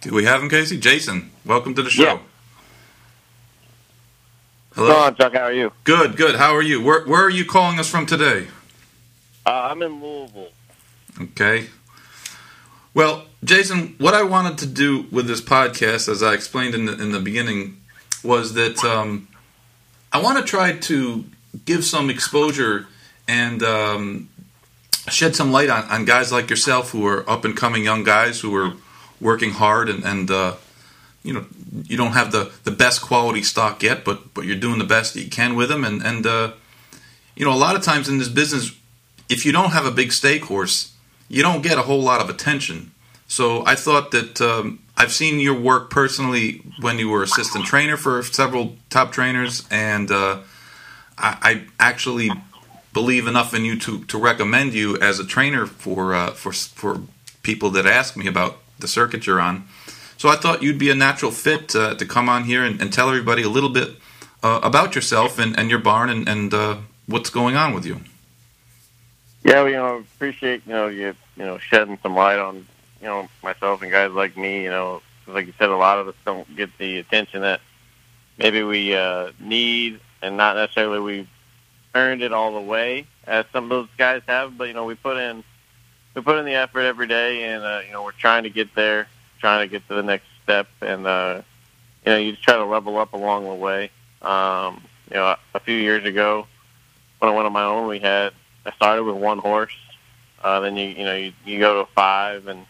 Do 0.00 0.14
we 0.14 0.24
have 0.24 0.42
him, 0.42 0.48
Casey? 0.48 0.78
Jason, 0.78 1.30
welcome 1.44 1.74
to 1.74 1.82
the 1.82 1.90
show. 1.90 2.02
Yeah. 2.04 2.18
Hello. 4.74 4.88
What's 4.88 5.00
on, 5.00 5.14
Chuck? 5.16 5.32
How 5.34 5.40
are 5.46 5.52
you? 5.52 5.72
Good, 5.84 6.16
good. 6.16 6.36
How 6.36 6.54
are 6.54 6.62
you? 6.62 6.82
Where, 6.82 7.04
where 7.04 7.22
are 7.22 7.30
you 7.30 7.44
calling 7.44 7.78
us 7.78 7.88
from 7.90 8.06
today? 8.06 8.46
Uh, 9.44 9.68
I'm 9.70 9.82
in 9.82 10.00
Louisville. 10.02 10.48
Okay. 11.20 11.68
Well, 12.94 13.26
Jason, 13.44 13.94
what 13.98 14.14
I 14.14 14.22
wanted 14.22 14.58
to 14.58 14.66
do 14.66 15.06
with 15.10 15.26
this 15.26 15.40
podcast, 15.40 16.08
as 16.08 16.22
I 16.22 16.34
explained 16.34 16.74
in 16.74 16.86
the, 16.86 17.00
in 17.00 17.12
the 17.12 17.20
beginning, 17.20 17.80
was 18.22 18.54
that 18.54 18.82
um, 18.84 19.28
I 20.12 20.20
want 20.20 20.38
to 20.38 20.44
try 20.44 20.72
to 20.72 21.24
give 21.64 21.84
some 21.84 22.10
exposure 22.10 22.86
and 23.28 23.62
um, 23.62 24.28
shed 25.08 25.36
some 25.36 25.52
light 25.52 25.70
on, 25.70 25.84
on 25.84 26.04
guys 26.04 26.32
like 26.32 26.50
yourself 26.50 26.90
who 26.90 27.06
are 27.06 27.28
up 27.28 27.44
and 27.44 27.56
coming 27.56 27.84
young 27.84 28.02
guys 28.02 28.40
who 28.40 28.54
are 28.54 28.74
working 29.20 29.50
hard 29.52 29.88
and, 29.88 30.04
and 30.04 30.30
uh, 30.30 30.54
you 31.22 31.32
know 31.32 31.44
you 31.84 31.96
don't 31.96 32.12
have 32.12 32.32
the, 32.32 32.50
the 32.64 32.70
best 32.70 33.02
quality 33.02 33.42
stock 33.42 33.82
yet, 33.82 34.04
but 34.04 34.34
but 34.34 34.44
you're 34.44 34.56
doing 34.56 34.78
the 34.78 34.84
best 34.84 35.14
that 35.14 35.22
you 35.22 35.30
can 35.30 35.54
with 35.54 35.68
them. 35.68 35.84
And 35.84 36.02
and 36.02 36.26
uh, 36.26 36.52
you 37.36 37.44
know 37.44 37.52
a 37.52 37.56
lot 37.56 37.76
of 37.76 37.82
times 37.82 38.08
in 38.08 38.18
this 38.18 38.28
business, 38.28 38.72
if 39.28 39.44
you 39.46 39.52
don't 39.52 39.70
have 39.70 39.86
a 39.86 39.90
big 39.90 40.12
stake 40.12 40.44
horse, 40.44 40.89
you 41.30 41.42
don't 41.42 41.62
get 41.62 41.78
a 41.78 41.82
whole 41.82 42.02
lot 42.02 42.20
of 42.20 42.28
attention. 42.28 42.90
So 43.28 43.64
I 43.64 43.76
thought 43.76 44.10
that 44.10 44.40
um, 44.40 44.80
I've 44.96 45.12
seen 45.12 45.38
your 45.38 45.54
work 45.54 45.88
personally 45.88 46.62
when 46.80 46.98
you 46.98 47.08
were 47.08 47.22
assistant 47.22 47.64
trainer 47.64 47.96
for 47.96 48.22
several 48.24 48.76
top 48.90 49.12
trainers, 49.12 49.66
and 49.70 50.10
uh, 50.10 50.40
I, 51.16 51.38
I 51.40 51.64
actually 51.78 52.30
believe 52.92 53.28
enough 53.28 53.54
in 53.54 53.64
you 53.64 53.78
to, 53.78 54.04
to 54.06 54.18
recommend 54.18 54.74
you 54.74 54.98
as 54.98 55.20
a 55.20 55.24
trainer 55.24 55.64
for 55.66 56.12
uh, 56.14 56.32
for 56.32 56.52
for 56.52 57.00
people 57.42 57.70
that 57.70 57.86
ask 57.86 58.16
me 58.16 58.26
about 58.26 58.58
the 58.80 58.88
circuit 58.88 59.26
you're 59.26 59.40
on. 59.40 59.68
So 60.18 60.28
I 60.28 60.36
thought 60.36 60.62
you'd 60.62 60.78
be 60.78 60.90
a 60.90 60.94
natural 60.94 61.30
fit 61.30 61.74
uh, 61.74 61.94
to 61.94 62.04
come 62.04 62.28
on 62.28 62.44
here 62.44 62.62
and, 62.62 62.78
and, 62.80 62.92
tell 62.92 63.08
everybody 63.08 63.42
a 63.42 63.48
little 63.48 63.70
bit 63.70 63.96
uh, 64.42 64.60
about 64.62 64.94
yourself 64.94 65.38
and, 65.38 65.58
and, 65.58 65.70
your 65.70 65.78
barn 65.78 66.10
and, 66.10 66.28
and 66.28 66.52
uh, 66.52 66.76
what's 67.06 67.30
going 67.30 67.56
on 67.56 67.72
with 67.72 67.86
you. 67.86 68.02
Yeah, 69.42 69.64
we 69.64 69.70
you 69.70 69.76
know 69.76 69.98
appreciate 69.98 70.62
you 70.66 70.72
know 70.72 70.88
you 70.88 71.14
you 71.36 71.44
know 71.44 71.58
shedding 71.58 71.98
some 72.02 72.14
light 72.14 72.38
on 72.38 72.66
you 73.00 73.06
know 73.06 73.28
myself 73.42 73.82
and 73.82 73.90
guys 73.90 74.12
like 74.12 74.36
me. 74.36 74.64
You 74.64 74.70
know, 74.70 75.02
like 75.26 75.46
you 75.46 75.54
said, 75.58 75.70
a 75.70 75.76
lot 75.76 75.98
of 75.98 76.08
us 76.08 76.14
don't 76.24 76.56
get 76.56 76.76
the 76.78 76.98
attention 76.98 77.40
that 77.42 77.60
maybe 78.38 78.62
we 78.62 78.94
uh, 78.94 79.32
need, 79.40 80.00
and 80.22 80.36
not 80.36 80.56
necessarily 80.56 81.00
we 81.00 81.28
earned 81.94 82.22
it 82.22 82.32
all 82.32 82.54
the 82.54 82.60
way 82.60 83.06
as 83.26 83.46
some 83.52 83.64
of 83.64 83.70
those 83.70 83.88
guys 83.96 84.22
have. 84.28 84.58
But 84.58 84.68
you 84.68 84.74
know, 84.74 84.84
we 84.84 84.94
put 84.94 85.16
in 85.16 85.42
we 86.14 86.20
put 86.20 86.36
in 86.38 86.44
the 86.44 86.54
effort 86.54 86.82
every 86.82 87.06
day, 87.06 87.44
and 87.44 87.64
uh, 87.64 87.80
you 87.86 87.92
know 87.92 88.02
we're 88.04 88.12
trying 88.12 88.42
to 88.42 88.50
get 88.50 88.74
there, 88.74 89.08
trying 89.40 89.66
to 89.66 89.70
get 89.70 89.86
to 89.88 89.94
the 89.94 90.02
next 90.02 90.26
step, 90.42 90.68
and 90.82 91.06
uh, 91.06 91.40
you 92.04 92.12
know 92.12 92.18
you 92.18 92.32
just 92.32 92.44
try 92.44 92.56
to 92.56 92.64
level 92.64 92.98
up 92.98 93.14
along 93.14 93.44
the 93.44 93.54
way. 93.54 93.90
Um, 94.20 94.82
you 95.08 95.16
know, 95.16 95.34
a 95.54 95.60
few 95.60 95.76
years 95.76 96.04
ago 96.04 96.46
when 97.20 97.32
I 97.32 97.34
went 97.34 97.46
on 97.46 97.52
my 97.52 97.64
own, 97.64 97.88
we 97.88 97.98
had 97.98 98.32
I 98.66 98.72
started 98.72 99.04
with 99.04 99.16
one 99.16 99.38
horse. 99.38 99.76
Uh, 100.42 100.60
then 100.60 100.76
you 100.76 100.88
you 100.88 101.04
know 101.04 101.14
you, 101.14 101.32
you 101.44 101.58
go 101.58 101.84
to 101.84 101.90
five 101.92 102.46
and 102.46 102.66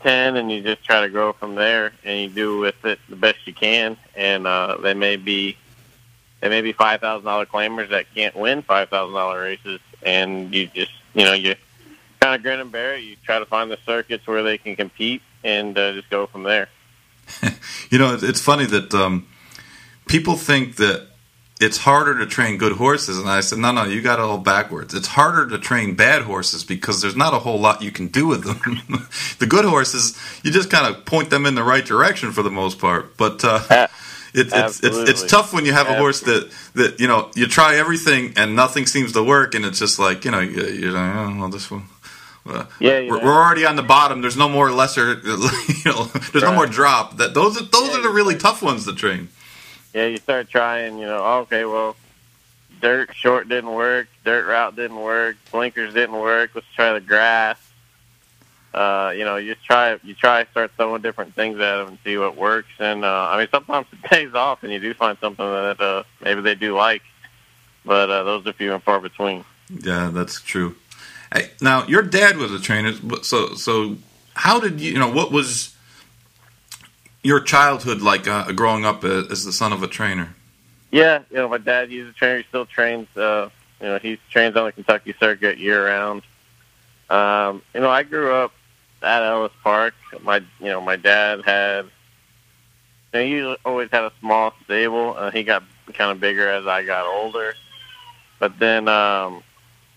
ten, 0.00 0.36
and 0.36 0.50
you 0.50 0.62
just 0.62 0.84
try 0.84 1.00
to 1.00 1.08
grow 1.08 1.32
from 1.32 1.54
there, 1.54 1.92
and 2.04 2.20
you 2.20 2.28
do 2.28 2.58
with 2.58 2.84
it 2.84 2.98
the 3.08 3.16
best 3.16 3.38
you 3.46 3.54
can. 3.54 3.96
And 4.14 4.46
uh, 4.46 4.78
they 4.80 4.94
may 4.94 5.16
be 5.16 5.56
they 6.40 6.48
may 6.48 6.60
be 6.60 6.72
five 6.72 7.00
thousand 7.00 7.24
dollar 7.24 7.46
claimers 7.46 7.90
that 7.90 8.06
can't 8.14 8.36
win 8.36 8.62
five 8.62 8.90
thousand 8.90 9.14
dollar 9.14 9.40
races, 9.40 9.80
and 10.02 10.54
you 10.54 10.66
just 10.68 10.92
you 11.14 11.24
know 11.24 11.32
you 11.32 11.56
kind 12.20 12.34
of 12.34 12.42
grin 12.42 12.60
and 12.60 12.70
bear 12.70 12.94
it. 12.94 13.00
You 13.00 13.16
try 13.24 13.38
to 13.38 13.46
find 13.46 13.70
the 13.70 13.78
circuits 13.84 14.26
where 14.26 14.42
they 14.42 14.58
can 14.58 14.76
compete, 14.76 15.22
and 15.42 15.76
uh, 15.76 15.92
just 15.92 16.10
go 16.10 16.26
from 16.26 16.42
there. 16.44 16.68
you 17.90 17.98
know, 17.98 18.16
it's 18.20 18.40
funny 18.40 18.66
that 18.66 18.94
um, 18.94 19.26
people 20.06 20.36
think 20.36 20.76
that 20.76 21.08
it's 21.60 21.78
harder 21.78 22.18
to 22.18 22.26
train 22.26 22.58
good 22.58 22.72
horses, 22.72 23.18
and 23.18 23.28
I 23.28 23.40
said, 23.40 23.58
no, 23.58 23.70
no, 23.70 23.84
you 23.84 24.02
got 24.02 24.18
it 24.18 24.22
all 24.22 24.38
backwards. 24.38 24.92
It's 24.92 25.08
harder 25.08 25.46
to 25.48 25.58
train 25.58 25.94
bad 25.94 26.22
horses 26.22 26.64
because 26.64 27.00
there's 27.00 27.16
not 27.16 27.32
a 27.32 27.38
whole 27.38 27.60
lot 27.60 27.80
you 27.80 27.92
can 27.92 28.08
do 28.08 28.26
with 28.26 28.44
them. 28.44 29.06
the 29.38 29.46
good 29.46 29.64
horses, 29.64 30.18
you 30.42 30.50
just 30.50 30.70
kind 30.70 30.92
of 30.92 31.04
point 31.04 31.30
them 31.30 31.46
in 31.46 31.54
the 31.54 31.62
right 31.62 31.84
direction 31.84 32.32
for 32.32 32.42
the 32.42 32.50
most 32.50 32.78
part, 32.78 33.16
but. 33.16 33.44
Uh, 33.44 33.88
it, 34.34 34.48
it's, 34.52 34.82
it's 34.82 34.96
it's 34.96 35.30
tough 35.30 35.52
when 35.52 35.64
you 35.64 35.72
have 35.72 35.88
a 35.88 35.96
horse 35.96 36.20
that, 36.22 36.50
that 36.74 36.98
you 36.98 37.06
know 37.06 37.30
you 37.36 37.46
try 37.46 37.76
everything 37.76 38.32
and 38.36 38.56
nothing 38.56 38.84
seems 38.84 39.12
to 39.12 39.22
work 39.22 39.54
and 39.54 39.64
it's 39.64 39.78
just 39.78 40.00
like 40.00 40.24
you 40.24 40.32
know 40.32 40.40
you, 40.40 40.60
you're 40.66 40.90
like 40.90 41.14
oh 41.14 41.36
well 41.38 41.48
this 41.48 41.70
one 41.70 41.84
uh, 42.46 42.66
yeah, 42.78 43.00
we're, 43.08 43.24
we're, 43.24 43.32
already 43.32 43.64
on 43.64 43.74
the 43.74 43.82
bottom. 43.82 44.20
There's 44.20 44.36
no 44.36 44.50
more 44.50 44.70
lesser, 44.70 45.14
you 45.24 45.36
know, 45.86 46.04
there's 46.04 46.34
right. 46.34 46.42
no 46.42 46.52
more 46.52 46.66
drop. 46.66 47.16
That 47.16 47.32
those 47.32 47.56
are 47.56 47.64
those 47.64 47.88
yeah, 47.88 47.98
are 47.98 48.02
the 48.02 48.10
really 48.10 48.36
tough 48.36 48.62
ones 48.62 48.84
to 48.84 48.94
train. 48.94 49.28
Yeah, 49.94 50.06
you 50.06 50.16
start 50.16 50.50
trying. 50.50 50.98
You 50.98 51.06
know, 51.06 51.24
okay, 51.42 51.64
well, 51.64 51.96
dirt 52.80 53.14
short 53.14 53.48
didn't 53.48 53.72
work, 53.72 54.08
dirt 54.24 54.46
route 54.46 54.76
didn't 54.76 55.00
work, 55.00 55.36
blinkers 55.52 55.94
didn't 55.94 56.18
work. 56.18 56.50
Let's 56.54 56.66
try 56.74 56.92
the 56.92 57.00
grass. 57.00 57.58
Uh, 58.74 59.14
you 59.16 59.24
know, 59.24 59.36
you 59.36 59.54
try 59.54 59.98
you 60.02 60.14
try 60.14 60.44
start 60.46 60.72
throwing 60.76 61.00
different 61.00 61.34
things 61.34 61.60
at 61.60 61.76
them 61.76 61.88
and 61.88 61.98
see 62.02 62.18
what 62.18 62.36
works. 62.36 62.70
And 62.80 63.04
uh, 63.04 63.28
I 63.30 63.38
mean, 63.38 63.48
sometimes 63.52 63.86
it 63.92 64.02
pays 64.10 64.34
off, 64.34 64.64
and 64.64 64.72
you 64.72 64.80
do 64.80 64.92
find 64.94 65.16
something 65.18 65.46
that 65.46 65.80
uh, 65.80 66.02
maybe 66.20 66.40
they 66.40 66.56
do 66.56 66.76
like. 66.76 67.02
But 67.84 68.10
uh, 68.10 68.24
those 68.24 68.46
are 68.46 68.52
few 68.52 68.74
and 68.74 68.82
far 68.82 68.98
between. 68.98 69.44
Yeah, 69.70 70.10
that's 70.12 70.40
true. 70.40 70.74
Hey, 71.32 71.50
now 71.60 71.86
your 71.86 72.02
dad 72.02 72.36
was 72.36 72.50
a 72.52 72.58
trainer, 72.58 72.94
so 73.22 73.54
so 73.54 73.96
how 74.34 74.58
did 74.58 74.80
you, 74.80 74.92
you 74.92 74.98
know 74.98 75.10
what 75.10 75.30
was 75.30 75.73
your 77.24 77.40
childhood 77.40 78.00
like 78.00 78.28
uh, 78.28 78.52
growing 78.52 78.84
up 78.84 79.02
as 79.02 79.44
the 79.44 79.52
son 79.52 79.72
of 79.72 79.82
a 79.82 79.88
trainer? 79.88 80.36
Yeah, 80.92 81.22
you 81.30 81.38
know 81.38 81.48
my 81.48 81.58
dad 81.58 81.90
he's 81.90 82.06
a 82.06 82.12
trainer. 82.12 82.38
He 82.38 82.44
still 82.44 82.66
trains 82.66 83.08
uh, 83.16 83.50
You 83.80 83.86
know, 83.86 83.98
he 83.98 84.18
trains 84.30 84.56
on 84.56 84.66
the 84.66 84.72
Kentucky 84.72 85.14
circuit 85.18 85.58
year 85.58 85.84
round. 85.86 86.22
Um, 87.10 87.62
you 87.74 87.80
know, 87.80 87.90
I 87.90 88.02
grew 88.02 88.32
up 88.32 88.52
at 89.02 89.22
Ellis 89.22 89.52
Park. 89.62 89.94
My, 90.22 90.36
you 90.60 90.66
know, 90.66 90.80
my 90.80 90.96
dad 90.96 91.42
had. 91.44 91.86
You 93.12 93.20
know, 93.20 93.24
he 93.24 93.56
always 93.64 93.90
had 93.90 94.04
a 94.04 94.12
small 94.20 94.54
stable. 94.64 95.14
Uh, 95.16 95.30
he 95.30 95.42
got 95.42 95.64
kind 95.92 96.10
of 96.10 96.20
bigger 96.20 96.48
as 96.48 96.66
I 96.66 96.84
got 96.84 97.06
older. 97.06 97.54
But 98.38 98.58
then, 98.58 98.88
um, 98.88 99.42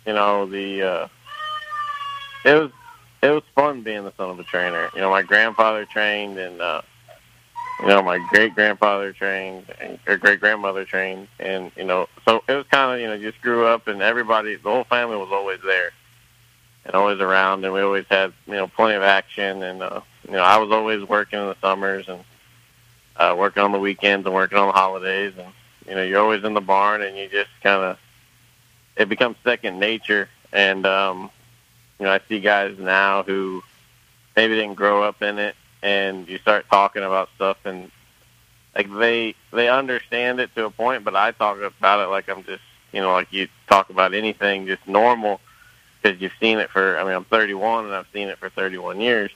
you 0.05 0.13
know, 0.13 0.45
the 0.45 0.81
uh, 0.83 1.07
it 2.43 2.53
was 2.53 2.71
it 3.21 3.29
was 3.29 3.43
fun 3.55 3.81
being 3.81 4.03
the 4.03 4.13
son 4.17 4.29
of 4.29 4.39
a 4.39 4.43
trainer. 4.43 4.89
You 4.93 5.01
know, 5.01 5.09
my 5.09 5.21
grandfather 5.21 5.85
trained, 5.85 6.37
and 6.37 6.61
uh, 6.61 6.81
you 7.79 7.87
know, 7.87 8.01
my 8.01 8.17
great 8.29 8.55
grandfather 8.55 9.13
trained, 9.13 9.65
and 9.79 9.99
great 10.03 10.39
grandmother 10.39 10.83
trained, 10.83 11.27
and 11.39 11.71
you 11.75 11.83
know, 11.83 12.07
so 12.25 12.43
it 12.47 12.53
was 12.53 12.65
kind 12.67 12.93
of 12.93 12.99
you 12.99 13.07
know, 13.07 13.17
just 13.17 13.41
grew 13.41 13.65
up, 13.65 13.87
and 13.87 14.01
everybody, 14.01 14.55
the 14.55 14.69
whole 14.69 14.83
family 14.85 15.15
was 15.15 15.29
always 15.31 15.59
there, 15.63 15.91
and 16.85 16.95
always 16.95 17.19
around, 17.19 17.63
and 17.63 17.73
we 17.73 17.81
always 17.81 18.05
had 18.09 18.33
you 18.47 18.53
know 18.53 18.67
plenty 18.67 18.95
of 18.95 19.03
action, 19.03 19.61
and 19.61 19.83
uh, 19.83 20.01
you 20.25 20.33
know, 20.33 20.41
I 20.41 20.57
was 20.57 20.71
always 20.71 21.07
working 21.07 21.39
in 21.39 21.45
the 21.45 21.55
summers 21.61 22.07
and 22.07 22.23
uh, 23.15 23.35
working 23.37 23.63
on 23.63 23.71
the 23.71 23.79
weekends 23.79 24.25
and 24.25 24.33
working 24.33 24.57
on 24.57 24.67
the 24.67 24.73
holidays, 24.73 25.33
and 25.37 25.47
you 25.87 25.95
know, 25.95 26.03
you're 26.03 26.21
always 26.21 26.43
in 26.43 26.53
the 26.53 26.61
barn, 26.61 27.01
and 27.01 27.17
you 27.17 27.29
just 27.29 27.49
kind 27.61 27.83
of 27.83 27.99
it 28.95 29.07
becomes 29.07 29.37
second 29.43 29.79
nature, 29.79 30.29
and 30.51 30.85
um, 30.85 31.29
you 31.99 32.05
know, 32.05 32.11
I 32.11 32.19
see 32.27 32.39
guys 32.39 32.77
now 32.79 33.23
who 33.23 33.63
maybe 34.35 34.55
didn't 34.55 34.75
grow 34.75 35.03
up 35.03 35.21
in 35.21 35.39
it, 35.39 35.55
and 35.87 36.27
you 36.27 36.37
start 36.39 36.65
talking 36.69 37.03
about 37.03 37.29
stuff, 37.35 37.57
and 37.63 37.89
like 38.75 38.93
they 38.93 39.35
they 39.53 39.69
understand 39.69 40.41
it 40.41 40.53
to 40.55 40.65
a 40.65 40.69
point, 40.69 41.05
but 41.05 41.15
I 41.15 41.31
talk 41.31 41.57
about 41.61 42.01
it 42.01 42.11
like 42.11 42.27
I'm 42.27 42.43
just 42.43 42.63
you 42.91 42.99
know 42.99 43.13
like 43.13 43.31
you 43.31 43.47
talk 43.69 43.89
about 43.89 44.13
anything 44.13 44.67
just 44.67 44.85
normal 44.85 45.39
because 46.01 46.19
you've 46.21 46.33
seen 46.41 46.59
it 46.59 46.69
for. 46.69 46.99
I 46.99 47.05
mean, 47.05 47.13
I'm 47.13 47.23
31 47.23 47.85
and 47.85 47.95
I've 47.95 48.07
seen 48.11 48.27
it 48.27 48.37
for 48.37 48.49
31 48.49 48.99
years, 48.99 49.31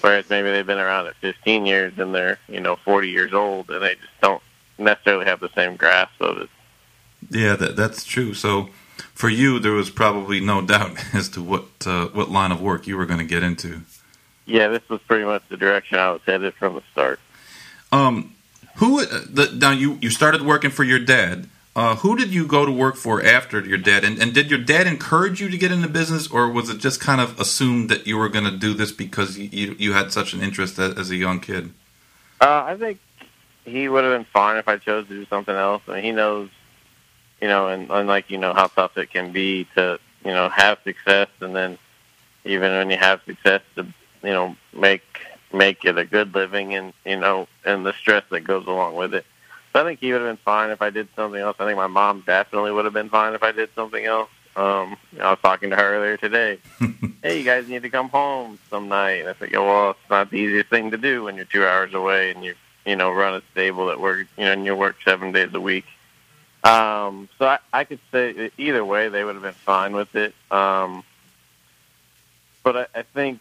whereas 0.00 0.28
maybe 0.28 0.50
they've 0.50 0.66
been 0.66 0.78
around 0.78 1.06
it 1.06 1.14
15 1.20 1.64
years 1.64 1.92
and 1.96 2.12
they're 2.12 2.40
you 2.48 2.60
know 2.60 2.74
40 2.74 3.08
years 3.08 3.32
old 3.32 3.70
and 3.70 3.80
they 3.80 3.94
just 3.94 4.20
don't 4.20 4.42
necessarily 4.78 5.26
have 5.26 5.38
the 5.38 5.50
same 5.54 5.76
grasp 5.76 6.20
of 6.20 6.38
it. 6.38 6.50
Yeah, 7.30 7.54
that 7.54 7.76
that's 7.76 8.04
true. 8.04 8.34
So 8.34 8.70
for 9.14 9.28
you, 9.28 9.60
there 9.60 9.72
was 9.72 9.90
probably 9.90 10.40
no 10.40 10.60
doubt 10.74 11.14
as 11.14 11.28
to 11.30 11.40
what 11.40 11.66
uh, 11.86 12.08
what 12.08 12.30
line 12.30 12.50
of 12.50 12.60
work 12.60 12.88
you 12.88 12.96
were 12.96 13.06
going 13.06 13.20
to 13.20 13.24
get 13.24 13.44
into. 13.44 13.82
Yeah, 14.46 14.68
this 14.68 14.86
was 14.88 15.00
pretty 15.02 15.24
much 15.24 15.42
the 15.48 15.56
direction 15.56 15.98
I 15.98 16.10
was 16.10 16.22
headed 16.26 16.54
from 16.54 16.74
the 16.74 16.82
start. 16.92 17.20
Um, 17.92 18.34
who 18.76 19.00
uh, 19.00 19.06
the, 19.28 19.52
now 19.56 19.70
you 19.70 19.98
you 20.00 20.10
started 20.10 20.42
working 20.42 20.70
for 20.70 20.84
your 20.84 20.98
dad. 20.98 21.48
Uh, 21.76 21.96
who 21.96 22.16
did 22.16 22.32
you 22.32 22.46
go 22.46 22.64
to 22.64 22.70
work 22.70 22.94
for 22.94 23.20
after 23.24 23.60
your 23.60 23.78
dad? 23.78 24.04
And, 24.04 24.20
and 24.22 24.32
did 24.32 24.48
your 24.48 24.60
dad 24.60 24.86
encourage 24.86 25.40
you 25.40 25.48
to 25.48 25.58
get 25.58 25.72
into 25.72 25.88
business, 25.88 26.28
or 26.28 26.48
was 26.48 26.70
it 26.70 26.78
just 26.78 27.00
kind 27.00 27.20
of 27.20 27.38
assumed 27.40 27.88
that 27.88 28.06
you 28.06 28.16
were 28.16 28.28
going 28.28 28.44
to 28.44 28.56
do 28.56 28.74
this 28.74 28.92
because 28.92 29.36
you, 29.36 29.48
you, 29.50 29.76
you 29.76 29.92
had 29.92 30.12
such 30.12 30.34
an 30.34 30.40
interest 30.40 30.78
as, 30.78 30.96
as 30.96 31.10
a 31.10 31.16
young 31.16 31.40
kid? 31.40 31.72
Uh, 32.40 32.62
I 32.64 32.76
think 32.76 33.00
he 33.64 33.88
would 33.88 34.04
have 34.04 34.12
been 34.12 34.24
fine 34.24 34.56
if 34.58 34.68
I 34.68 34.76
chose 34.76 35.08
to 35.08 35.14
do 35.14 35.26
something 35.26 35.54
else. 35.54 35.82
I 35.88 35.94
mean, 35.94 36.04
he 36.04 36.12
knows, 36.12 36.48
you 37.40 37.48
know, 37.48 37.66
and 37.66 37.90
unlike 37.90 38.30
you 38.30 38.38
know 38.38 38.54
how 38.54 38.68
tough 38.68 38.96
it 38.96 39.10
can 39.10 39.32
be 39.32 39.66
to 39.74 39.98
you 40.24 40.30
know 40.30 40.48
have 40.50 40.78
success, 40.84 41.28
and 41.40 41.56
then 41.56 41.76
even 42.44 42.70
when 42.70 42.90
you 42.90 42.98
have 42.98 43.20
success 43.24 43.62
to 43.74 43.86
you 44.24 44.32
know 44.32 44.56
make 44.72 45.02
make 45.52 45.84
it 45.84 45.98
a 45.98 46.04
good 46.04 46.34
living, 46.34 46.74
and 46.74 46.92
you 47.04 47.16
know, 47.16 47.46
and 47.64 47.86
the 47.86 47.92
stress 47.92 48.24
that 48.30 48.40
goes 48.40 48.66
along 48.66 48.96
with 48.96 49.14
it. 49.14 49.24
So 49.72 49.80
I 49.80 49.84
think 49.84 50.00
he 50.00 50.12
would 50.12 50.20
have 50.20 50.30
been 50.30 50.44
fine 50.44 50.70
if 50.70 50.82
I 50.82 50.90
did 50.90 51.08
something 51.16 51.40
else. 51.40 51.56
I 51.58 51.66
think 51.66 51.76
my 51.76 51.88
mom 51.88 52.22
definitely 52.26 52.72
would 52.72 52.84
have 52.84 52.94
been 52.94 53.10
fine 53.10 53.34
if 53.34 53.42
I 53.42 53.52
did 53.52 53.70
something 53.74 54.04
else. 54.04 54.30
Um, 54.56 54.96
I 55.20 55.30
was 55.30 55.38
talking 55.42 55.70
to 55.70 55.76
her 55.76 55.96
earlier 55.96 56.16
today. 56.16 56.58
hey, 57.22 57.38
you 57.38 57.44
guys 57.44 57.68
need 57.68 57.82
to 57.82 57.90
come 57.90 58.08
home 58.08 58.58
some 58.70 58.88
night. 58.88 59.20
And 59.20 59.28
I 59.30 59.34
said, 59.34 59.50
well, 59.52 59.90
it's 59.90 60.10
not 60.10 60.30
the 60.30 60.36
easiest 60.36 60.70
thing 60.70 60.92
to 60.92 60.96
do 60.96 61.24
when 61.24 61.34
you're 61.34 61.44
two 61.44 61.66
hours 61.66 61.92
away 61.92 62.30
and 62.30 62.44
you, 62.44 62.54
you 62.86 62.94
know, 62.94 63.10
run 63.10 63.34
a 63.34 63.42
stable 63.50 63.86
that 63.86 63.98
work, 63.98 64.28
you 64.38 64.44
know, 64.44 64.52
and 64.52 64.64
you 64.64 64.76
work 64.76 64.96
seven 65.04 65.32
days 65.32 65.52
a 65.54 65.60
week. 65.60 65.86
Um, 66.62 67.28
so 67.36 67.46
I, 67.46 67.58
I 67.72 67.84
could 67.84 67.98
say 68.12 68.52
either 68.56 68.84
way, 68.84 69.08
they 69.08 69.24
would 69.24 69.34
have 69.34 69.42
been 69.42 69.52
fine 69.54 69.92
with 69.92 70.14
it. 70.14 70.34
Um, 70.52 71.02
but 72.62 72.76
I, 72.76 73.00
I 73.00 73.02
think, 73.02 73.40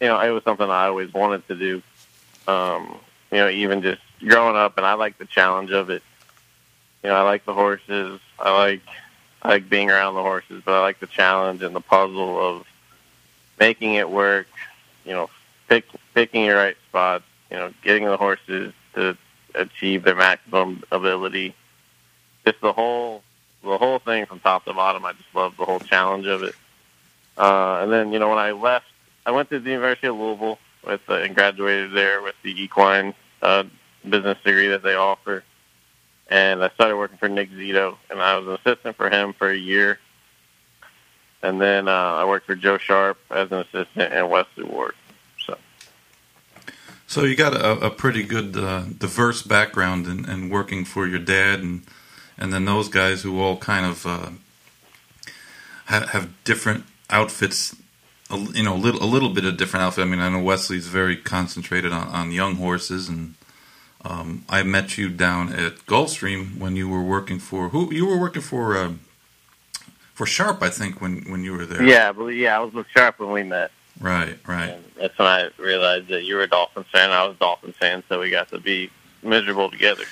you 0.00 0.08
know, 0.08 0.20
it 0.20 0.30
was 0.30 0.44
something 0.44 0.68
I 0.68 0.86
always 0.86 1.12
wanted 1.12 1.46
to 1.48 1.54
do. 1.54 1.82
Um, 2.46 2.98
you 3.30 3.38
know, 3.38 3.48
even 3.48 3.82
just 3.82 4.00
growing 4.20 4.56
up, 4.56 4.76
and 4.78 4.86
I 4.86 4.94
like 4.94 5.18
the 5.18 5.26
challenge 5.26 5.70
of 5.70 5.90
it. 5.90 6.02
You 7.02 7.10
know, 7.10 7.16
I 7.16 7.22
like 7.22 7.44
the 7.44 7.54
horses. 7.54 8.20
I 8.38 8.56
like 8.56 8.82
I 9.42 9.48
like 9.48 9.68
being 9.68 9.90
around 9.90 10.14
the 10.14 10.22
horses, 10.22 10.62
but 10.64 10.74
I 10.74 10.80
like 10.80 11.00
the 11.00 11.06
challenge 11.06 11.62
and 11.62 11.74
the 11.74 11.80
puzzle 11.80 12.38
of 12.38 12.66
making 13.58 13.94
it 13.94 14.08
work. 14.08 14.48
You 15.04 15.12
know, 15.12 15.30
pick, 15.68 15.84
picking 16.14 16.44
your 16.44 16.56
right 16.56 16.76
spots. 16.88 17.24
You 17.50 17.56
know, 17.56 17.72
getting 17.82 18.04
the 18.04 18.16
horses 18.16 18.72
to 18.94 19.16
achieve 19.54 20.04
their 20.04 20.16
maximum 20.16 20.82
ability. 20.90 21.54
Just 22.44 22.60
the 22.60 22.72
whole 22.72 23.22
the 23.62 23.78
whole 23.78 23.98
thing 23.98 24.26
from 24.26 24.40
top 24.40 24.64
to 24.64 24.72
bottom. 24.72 25.04
I 25.04 25.12
just 25.12 25.34
love 25.34 25.56
the 25.56 25.64
whole 25.64 25.80
challenge 25.80 26.26
of 26.26 26.42
it. 26.42 26.54
Uh, 27.36 27.80
and 27.82 27.92
then 27.92 28.12
you 28.12 28.18
know 28.18 28.28
when 28.28 28.38
I 28.38 28.52
left, 28.52 28.87
I 29.26 29.30
went 29.30 29.50
to 29.50 29.60
the 29.60 29.70
University 29.70 30.06
of 30.06 30.16
Louisville 30.16 30.58
with 30.86 31.00
uh, 31.08 31.14
and 31.14 31.34
graduated 31.34 31.92
there 31.92 32.22
with 32.22 32.34
the 32.42 32.60
equine 32.60 33.14
uh, 33.42 33.64
business 34.08 34.38
degree 34.44 34.68
that 34.68 34.82
they 34.82 34.94
offer. 34.94 35.44
And 36.30 36.62
I 36.62 36.68
started 36.70 36.96
working 36.96 37.18
for 37.18 37.28
Nick 37.28 37.50
Zito, 37.52 37.96
and 38.10 38.20
I 38.20 38.36
was 38.36 38.46
an 38.46 38.54
assistant 38.54 38.96
for 38.96 39.08
him 39.08 39.32
for 39.32 39.50
a 39.50 39.56
year. 39.56 39.98
And 41.42 41.60
then 41.60 41.88
uh, 41.88 41.92
I 41.92 42.24
worked 42.24 42.46
for 42.46 42.54
Joe 42.54 42.78
Sharp 42.78 43.18
as 43.30 43.50
an 43.50 43.58
assistant 43.58 44.12
and 44.12 44.28
Wesley 44.28 44.64
Ward. 44.64 44.94
So, 45.46 45.56
so 47.06 47.22
you 47.22 47.36
got 47.36 47.54
a, 47.54 47.86
a 47.86 47.90
pretty 47.90 48.24
good 48.24 48.56
uh, 48.56 48.82
diverse 48.98 49.42
background 49.42 50.06
in, 50.06 50.28
in, 50.28 50.50
working 50.50 50.84
for 50.84 51.06
your 51.06 51.20
dad, 51.20 51.60
and 51.60 51.82
and 52.36 52.52
then 52.52 52.64
those 52.64 52.88
guys 52.88 53.22
who 53.22 53.40
all 53.40 53.56
kind 53.56 53.86
of 53.86 54.04
uh, 54.04 54.30
have, 55.86 56.10
have 56.10 56.44
different 56.44 56.84
outfits 57.08 57.74
a, 58.30 58.36
you 58.36 58.62
know 58.62 58.74
a 58.74 58.76
little 58.76 59.02
a 59.02 59.06
little 59.06 59.30
bit 59.30 59.44
of 59.44 59.56
different 59.56 59.84
outfit. 59.84 60.04
I 60.04 60.08
mean, 60.08 60.20
I 60.20 60.28
know 60.28 60.40
Wesley's 60.40 60.86
very 60.86 61.16
concentrated 61.16 61.92
on, 61.92 62.08
on 62.08 62.32
young 62.32 62.56
horses, 62.56 63.08
and 63.08 63.34
um, 64.04 64.44
I 64.48 64.62
met 64.62 64.98
you 64.98 65.08
down 65.08 65.52
at 65.52 65.86
Gulfstream 65.86 66.58
when 66.58 66.76
you 66.76 66.88
were 66.88 67.02
working 67.02 67.38
for 67.38 67.70
who? 67.70 67.92
You 67.92 68.06
were 68.06 68.18
working 68.18 68.42
for 68.42 68.76
uh, 68.76 68.92
for 70.14 70.26
Sharp, 70.26 70.62
I 70.62 70.70
think, 70.70 71.00
when 71.00 71.22
when 71.30 71.44
you 71.44 71.52
were 71.52 71.66
there. 71.66 71.82
Yeah, 71.82 72.12
but 72.12 72.26
yeah, 72.28 72.56
I 72.56 72.60
was 72.60 72.72
with 72.74 72.86
Sharp 72.88 73.18
when 73.18 73.30
we 73.30 73.42
met. 73.42 73.70
Right, 74.00 74.38
right. 74.46 74.70
And 74.70 74.84
that's 74.96 75.18
when 75.18 75.26
I 75.26 75.50
realized 75.58 76.08
that 76.08 76.24
you 76.24 76.36
were 76.36 76.42
a 76.42 76.48
Dolphins 76.48 76.86
fan, 76.92 77.10
I 77.10 77.26
was 77.26 77.34
a 77.34 77.38
Dolphins 77.40 77.76
fan, 77.76 78.04
so 78.08 78.20
we 78.20 78.30
got 78.30 78.48
to 78.50 78.60
be 78.60 78.90
miserable 79.22 79.70
together. 79.70 80.04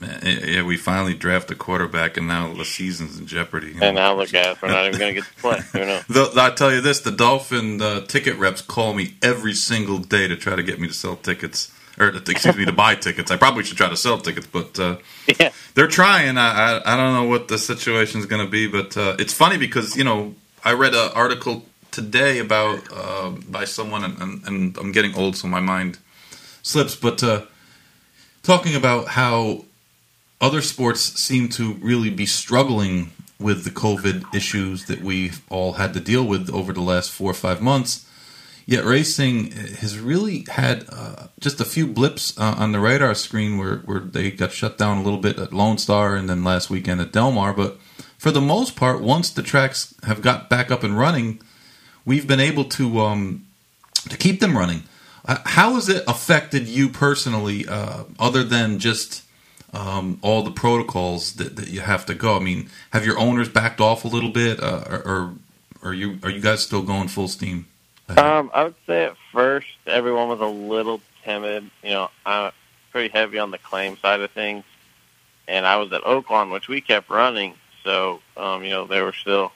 Yeah, 0.00 0.62
we 0.62 0.76
finally 0.76 1.14
draft 1.14 1.50
a 1.50 1.54
quarterback, 1.54 2.16
and 2.16 2.28
now 2.28 2.52
the 2.52 2.64
season's 2.64 3.18
in 3.18 3.26
jeopardy. 3.26 3.74
And 3.80 3.96
now 3.96 4.14
look 4.14 4.32
at 4.34 4.60
we're 4.62 4.68
not 4.68 4.86
even 4.86 4.98
going 4.98 5.14
to 5.14 5.20
get 5.20 5.28
to 5.28 5.40
play. 5.40 5.60
Who 5.72 5.78
knows? 5.80 6.36
I 6.36 6.50
tell 6.50 6.72
you 6.72 6.80
this: 6.80 7.00
the 7.00 7.10
Dolphin 7.10 7.82
uh, 7.82 8.00
ticket 8.06 8.36
reps 8.36 8.62
call 8.62 8.94
me 8.94 9.14
every 9.22 9.54
single 9.54 9.98
day 9.98 10.28
to 10.28 10.36
try 10.36 10.56
to 10.56 10.62
get 10.62 10.80
me 10.80 10.88
to 10.88 10.94
sell 10.94 11.16
tickets, 11.16 11.72
or 11.98 12.08
excuse 12.08 12.56
me, 12.56 12.64
to 12.64 12.72
buy 12.72 12.94
tickets. 12.94 13.30
I 13.30 13.36
probably 13.36 13.64
should 13.64 13.76
try 13.76 13.88
to 13.88 13.96
sell 13.96 14.18
tickets, 14.18 14.46
but 14.46 14.78
uh, 14.78 14.96
yeah. 15.40 15.50
they're 15.74 15.88
trying. 15.88 16.38
I, 16.38 16.78
I, 16.78 16.94
I 16.94 16.96
don't 16.96 17.14
know 17.14 17.28
what 17.28 17.48
the 17.48 17.58
situation 17.58 18.20
is 18.20 18.26
going 18.26 18.44
to 18.44 18.50
be, 18.50 18.68
but 18.68 18.96
uh, 18.96 19.16
it's 19.18 19.32
funny 19.32 19.58
because 19.58 19.96
you 19.96 20.04
know 20.04 20.34
I 20.64 20.74
read 20.74 20.94
an 20.94 21.10
article 21.14 21.64
today 21.90 22.38
about 22.38 22.80
uh, 22.92 23.30
by 23.48 23.64
someone, 23.64 24.04
and, 24.04 24.46
and, 24.46 24.76
I'm 24.78 24.92
getting 24.92 25.14
old, 25.14 25.36
so 25.36 25.48
my 25.48 25.60
mind 25.60 25.98
slips, 26.62 26.94
but 26.94 27.22
uh, 27.22 27.42
talking 28.42 28.74
about 28.74 29.08
how 29.08 29.64
other 30.40 30.62
sports 30.62 31.00
seem 31.00 31.48
to 31.50 31.74
really 31.74 32.10
be 32.10 32.26
struggling 32.26 33.10
with 33.38 33.64
the 33.64 33.70
COVID 33.70 34.34
issues 34.34 34.86
that 34.86 35.00
we've 35.00 35.42
all 35.48 35.74
had 35.74 35.94
to 35.94 36.00
deal 36.00 36.24
with 36.24 36.50
over 36.50 36.72
the 36.72 36.80
last 36.80 37.10
four 37.10 37.30
or 37.30 37.34
five 37.34 37.60
months. 37.60 38.04
Yet 38.66 38.84
racing 38.84 39.52
has 39.52 39.98
really 39.98 40.44
had 40.50 40.84
uh, 40.90 41.28
just 41.40 41.60
a 41.60 41.64
few 41.64 41.86
blips 41.86 42.38
uh, 42.38 42.54
on 42.58 42.72
the 42.72 42.80
radar 42.80 43.14
screen 43.14 43.56
where, 43.56 43.78
where 43.78 44.00
they 44.00 44.30
got 44.30 44.52
shut 44.52 44.76
down 44.76 44.98
a 44.98 45.02
little 45.02 45.20
bit 45.20 45.38
at 45.38 45.54
Lone 45.54 45.78
Star 45.78 46.14
and 46.14 46.28
then 46.28 46.44
last 46.44 46.68
weekend 46.68 47.00
at 47.00 47.12
Del 47.12 47.32
Mar. 47.32 47.54
But 47.54 47.78
for 48.18 48.30
the 48.30 48.42
most 48.42 48.76
part, 48.76 49.00
once 49.00 49.30
the 49.30 49.42
tracks 49.42 49.94
have 50.02 50.20
got 50.20 50.50
back 50.50 50.70
up 50.70 50.82
and 50.82 50.98
running, 50.98 51.40
we've 52.04 52.26
been 52.26 52.40
able 52.40 52.64
to 52.64 53.00
um, 53.00 53.46
to 54.10 54.18
keep 54.18 54.40
them 54.40 54.58
running. 54.58 54.82
Uh, 55.24 55.38
how 55.46 55.74
has 55.74 55.88
it 55.88 56.04
affected 56.06 56.66
you 56.68 56.90
personally, 56.90 57.66
uh, 57.66 58.04
other 58.18 58.44
than 58.44 58.78
just 58.78 59.22
um, 59.72 60.18
all 60.22 60.42
the 60.42 60.50
protocols 60.50 61.34
that, 61.34 61.56
that 61.56 61.68
you 61.68 61.80
have 61.80 62.06
to 62.06 62.14
go. 62.14 62.36
I 62.36 62.40
mean, 62.40 62.70
have 62.90 63.04
your 63.04 63.18
owners 63.18 63.48
backed 63.48 63.80
off 63.80 64.04
a 64.04 64.08
little 64.08 64.30
bit, 64.30 64.62
uh, 64.62 64.84
or, 64.88 65.02
or 65.04 65.34
are 65.82 65.94
you 65.94 66.18
are 66.22 66.30
you 66.30 66.40
guys 66.40 66.62
still 66.62 66.82
going 66.82 67.08
full 67.08 67.28
steam? 67.28 67.66
Um, 68.08 68.50
I 68.54 68.64
would 68.64 68.74
say 68.86 69.04
at 69.04 69.16
first 69.32 69.68
everyone 69.86 70.28
was 70.28 70.40
a 70.40 70.46
little 70.46 71.00
timid. 71.24 71.70
You 71.82 71.90
know, 71.90 72.10
I'm 72.24 72.52
pretty 72.90 73.12
heavy 73.12 73.38
on 73.38 73.50
the 73.50 73.58
claim 73.58 73.96
side 73.98 74.20
of 74.20 74.30
things, 74.30 74.64
and 75.46 75.66
I 75.66 75.76
was 75.76 75.92
at 75.92 76.02
Oaklawn, 76.02 76.50
which 76.50 76.68
we 76.68 76.80
kept 76.80 77.10
running. 77.10 77.54
So 77.84 78.20
um, 78.36 78.64
you 78.64 78.70
know 78.70 78.86
there 78.86 79.04
were 79.04 79.12
still 79.12 79.52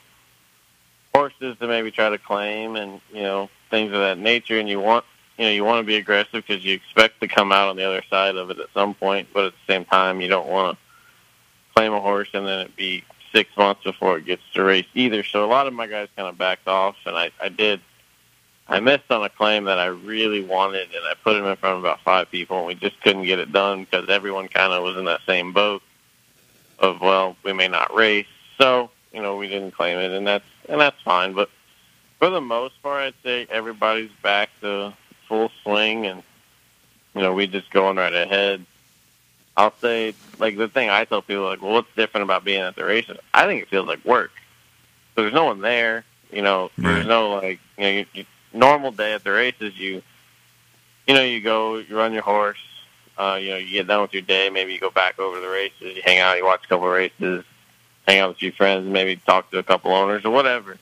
horses 1.13 1.57
to 1.59 1.67
maybe 1.67 1.91
try 1.91 2.09
to 2.09 2.17
claim, 2.17 2.75
and 2.75 3.01
you 3.11 3.23
know 3.23 3.49
things 3.71 3.91
of 3.91 3.99
that 3.99 4.19
nature. 4.19 4.59
And 4.59 4.69
you 4.69 4.79
want 4.79 5.05
you 5.37 5.45
know 5.45 5.51
you 5.51 5.63
want 5.63 5.83
to 5.83 5.87
be 5.87 5.95
aggressive 5.95 6.43
because 6.45 6.63
you 6.63 6.73
expect 6.73 7.19
to 7.21 7.27
come 7.27 7.51
out 7.51 7.69
on 7.69 7.75
the 7.75 7.83
other 7.83 8.03
side 8.09 8.35
of 8.35 8.49
it 8.49 8.59
at 8.59 8.67
some 8.73 8.93
point, 8.93 9.27
but 9.33 9.45
at 9.45 9.53
the 9.53 9.73
same 9.73 9.85
time 9.85 10.21
you 10.21 10.27
don't 10.27 10.47
want 10.47 10.77
to 10.77 11.73
claim 11.75 11.93
a 11.93 11.99
horse 11.99 12.29
and 12.33 12.45
then 12.45 12.59
it 12.59 12.75
be 12.75 13.03
six 13.33 13.49
months 13.57 13.83
before 13.83 14.17
it 14.17 14.25
gets 14.25 14.43
to 14.53 14.63
race 14.63 14.85
either. 14.93 15.23
So 15.23 15.43
a 15.43 15.47
lot 15.47 15.67
of 15.67 15.73
my 15.73 15.87
guys 15.87 16.07
kind 16.15 16.29
of 16.29 16.37
backed 16.37 16.67
off, 16.67 16.95
and 17.05 17.17
I, 17.17 17.31
I 17.41 17.49
did. 17.49 17.81
I 18.67 18.79
missed 18.79 19.09
on 19.11 19.23
a 19.23 19.29
claim 19.29 19.65
that 19.65 19.77
I 19.77 19.87
really 19.87 20.41
wanted, 20.41 20.87
and 20.93 21.05
I 21.05 21.15
put 21.21 21.35
him 21.35 21.45
in 21.45 21.55
front 21.57 21.77
of 21.77 21.83
about 21.83 21.99
five 22.01 22.31
people, 22.31 22.59
and 22.59 22.67
we 22.67 22.75
just 22.75 23.01
couldn't 23.01 23.25
get 23.25 23.39
it 23.39 23.51
done 23.51 23.83
because 23.83 24.07
everyone 24.07 24.47
kind 24.47 24.71
of 24.71 24.83
was 24.83 24.95
in 24.95 25.05
that 25.05 25.19
same 25.25 25.51
boat 25.51 25.81
of 26.79 27.01
well, 27.01 27.35
we 27.43 27.53
may 27.53 27.67
not 27.67 27.93
race, 27.93 28.27
so 28.57 28.89
you 29.11 29.21
know 29.21 29.35
we 29.35 29.47
didn't 29.47 29.71
claim 29.71 29.97
it, 29.97 30.11
and 30.11 30.25
that's 30.25 30.45
and 30.69 30.79
that's 30.79 31.01
fine. 31.01 31.33
But 31.33 31.49
for 32.19 32.29
the 32.29 32.41
most 32.41 32.81
part, 32.81 33.03
I'd 33.03 33.13
say 33.23 33.47
everybody's 33.49 34.11
back 34.21 34.49
to 34.61 34.93
full 35.27 35.51
swing, 35.63 36.05
and 36.05 36.23
you 37.15 37.21
know 37.21 37.33
we 37.33 37.47
just 37.47 37.69
going 37.71 37.97
right 37.97 38.13
ahead. 38.13 38.65
I'll 39.55 39.73
say, 39.81 40.15
like 40.39 40.57
the 40.57 40.67
thing 40.67 40.89
I 40.89 41.05
tell 41.05 41.21
people, 41.21 41.43
like, 41.45 41.61
well, 41.61 41.73
what's 41.73 41.93
different 41.95 42.23
about 42.23 42.43
being 42.43 42.61
at 42.61 42.75
the 42.75 42.83
races? 42.85 43.17
I 43.33 43.45
think 43.45 43.61
it 43.61 43.69
feels 43.69 43.87
like 43.87 44.03
work. 44.03 44.31
So 45.15 45.21
there's 45.21 45.33
no 45.33 45.45
one 45.45 45.61
there. 45.61 46.05
You 46.31 46.41
know, 46.41 46.71
Right. 46.77 46.95
there's 46.95 47.05
no 47.05 47.29
like, 47.35 47.59
you 47.77 47.83
know, 47.83 47.89
you, 47.91 48.05
you, 48.13 48.25
normal 48.51 48.91
day 48.91 49.13
at 49.13 49.23
the 49.23 49.31
races. 49.31 49.77
You, 49.77 50.01
you 51.07 51.13
know, 51.13 51.21
you 51.21 51.39
go, 51.41 51.77
you 51.77 51.95
run 51.95 52.13
your 52.13 52.23
horse. 52.23 52.57
Uh, 53.15 53.37
you 53.39 53.51
know, 53.51 53.57
you 53.57 53.69
get 53.73 53.85
done 53.85 54.01
with 54.01 54.13
your 54.13 54.23
day. 54.23 54.49
Maybe 54.49 54.73
you 54.73 54.79
go 54.79 54.89
back 54.89 55.19
over 55.19 55.35
to 55.35 55.41
the 55.41 55.47
races. 55.49 55.95
You 55.95 56.01
hang 56.03 56.17
out. 56.17 56.35
You 56.37 56.45
watch 56.45 56.65
a 56.65 56.67
couple 56.67 56.87
of 56.87 56.93
races. 56.93 57.45
Hang 58.07 58.19
out 58.19 58.29
with 58.29 58.37
a 58.37 58.39
few 58.39 58.51
friends. 58.51 58.87
Maybe 58.87 59.17
talk 59.17 59.51
to 59.51 59.59
a 59.59 59.63
couple 59.63 59.91
owners 59.93 60.25
or 60.25 60.31
whatever. 60.31 60.77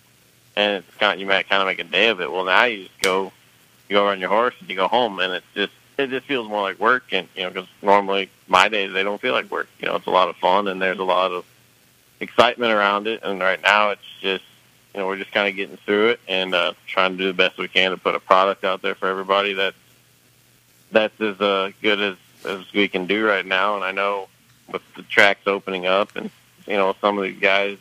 And 0.55 0.77
it's 0.85 0.97
kind 0.97 1.13
of, 1.13 1.19
you 1.19 1.25
might 1.25 1.49
kind 1.49 1.61
of 1.61 1.67
make 1.67 1.79
a 1.79 1.83
day 1.83 2.07
of 2.07 2.21
it. 2.21 2.31
Well, 2.31 2.45
now 2.45 2.63
you 2.63 2.85
just 2.85 3.01
go, 3.01 3.33
you 3.91 3.97
go 3.97 4.05
run 4.05 4.21
your 4.21 4.29
horse 4.29 4.55
and 4.61 4.69
you 4.69 4.75
go 4.77 4.87
home, 4.87 5.19
and 5.19 5.33
it's 5.33 5.45
just 5.53 5.73
it 5.97 6.09
just 6.09 6.25
feels 6.25 6.47
more 6.47 6.61
like 6.61 6.79
work. 6.79 7.03
And 7.11 7.27
you 7.35 7.43
know, 7.43 7.49
because 7.49 7.67
normally 7.81 8.29
my 8.47 8.69
days 8.69 8.93
they 8.93 9.03
don't 9.03 9.19
feel 9.19 9.33
like 9.33 9.51
work. 9.51 9.67
You 9.81 9.87
know, 9.87 9.95
it's 9.95 10.07
a 10.07 10.11
lot 10.11 10.29
of 10.29 10.37
fun 10.37 10.69
and 10.69 10.81
there's 10.81 10.99
a 10.99 11.03
lot 11.03 11.31
of 11.31 11.45
excitement 12.21 12.71
around 12.71 13.07
it. 13.07 13.21
And 13.21 13.41
right 13.41 13.61
now, 13.61 13.89
it's 13.89 14.01
just 14.21 14.45
you 14.93 15.01
know 15.01 15.07
we're 15.07 15.17
just 15.17 15.33
kind 15.33 15.49
of 15.49 15.57
getting 15.57 15.75
through 15.75 16.11
it 16.11 16.21
and 16.29 16.55
uh, 16.55 16.73
trying 16.87 17.11
to 17.11 17.17
do 17.17 17.27
the 17.27 17.33
best 17.33 17.57
we 17.57 17.67
can 17.67 17.91
to 17.91 17.97
put 17.97 18.15
a 18.15 18.19
product 18.19 18.63
out 18.63 18.81
there 18.81 18.95
for 18.95 19.09
everybody 19.09 19.53
that 19.53 19.73
that's 20.91 21.19
as 21.19 21.39
uh, 21.41 21.71
good 21.81 21.99
as 21.99 22.15
as 22.45 22.71
we 22.73 22.87
can 22.87 23.07
do 23.07 23.27
right 23.27 23.45
now. 23.45 23.75
And 23.75 23.83
I 23.83 23.91
know 23.91 24.29
with 24.71 24.83
the 24.95 25.03
tracks 25.03 25.47
opening 25.47 25.85
up, 25.85 26.15
and 26.15 26.31
you 26.65 26.77
know 26.77 26.95
some 27.01 27.17
of 27.17 27.25
these 27.25 27.41
guys 27.41 27.77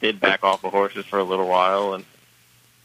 did 0.00 0.20
back 0.20 0.44
off 0.44 0.62
of 0.62 0.70
horses 0.70 1.04
for 1.04 1.18
a 1.18 1.24
little 1.24 1.48
while, 1.48 1.94
and 1.94 2.04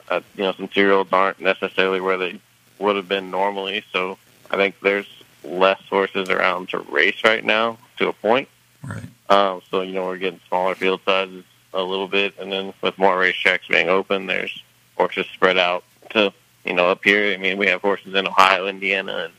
uh, 0.09 0.21
you 0.36 0.41
know 0.41 0.53
some 0.53 0.67
two 0.67 0.81
year 0.81 0.93
olds 0.93 1.13
aren't 1.13 1.39
necessarily 1.39 2.01
where 2.01 2.17
they 2.17 2.39
would 2.79 2.95
have 2.95 3.07
been 3.07 3.31
normally. 3.31 3.83
So 3.91 4.17
I 4.49 4.55
think 4.55 4.79
there's 4.81 5.07
less 5.43 5.81
horses 5.89 6.29
around 6.29 6.69
to 6.69 6.79
race 6.79 7.23
right 7.23 7.43
now 7.43 7.77
to 7.97 8.09
a 8.09 8.13
point. 8.13 8.47
Right. 8.83 9.03
Um, 9.29 9.62
so 9.69 9.81
you 9.81 9.93
know 9.93 10.05
we're 10.05 10.17
getting 10.17 10.39
smaller 10.47 10.75
field 10.75 11.01
sizes 11.05 11.45
a 11.73 11.81
little 11.81 12.07
bit, 12.07 12.33
and 12.39 12.51
then 12.51 12.73
with 12.81 12.97
more 12.97 13.17
racetracks 13.17 13.67
being 13.67 13.89
open, 13.89 14.27
there's 14.27 14.63
horses 14.95 15.25
spread 15.33 15.57
out 15.57 15.83
to 16.12 16.33
you 16.65 16.73
know 16.73 16.89
up 16.89 17.03
here. 17.03 17.33
I 17.33 17.38
mean, 17.38 17.57
we 17.57 17.67
have 17.67 17.81
horses 17.81 18.13
in 18.13 18.27
Ohio, 18.27 18.67
Indiana, 18.67 19.25
and 19.25 19.33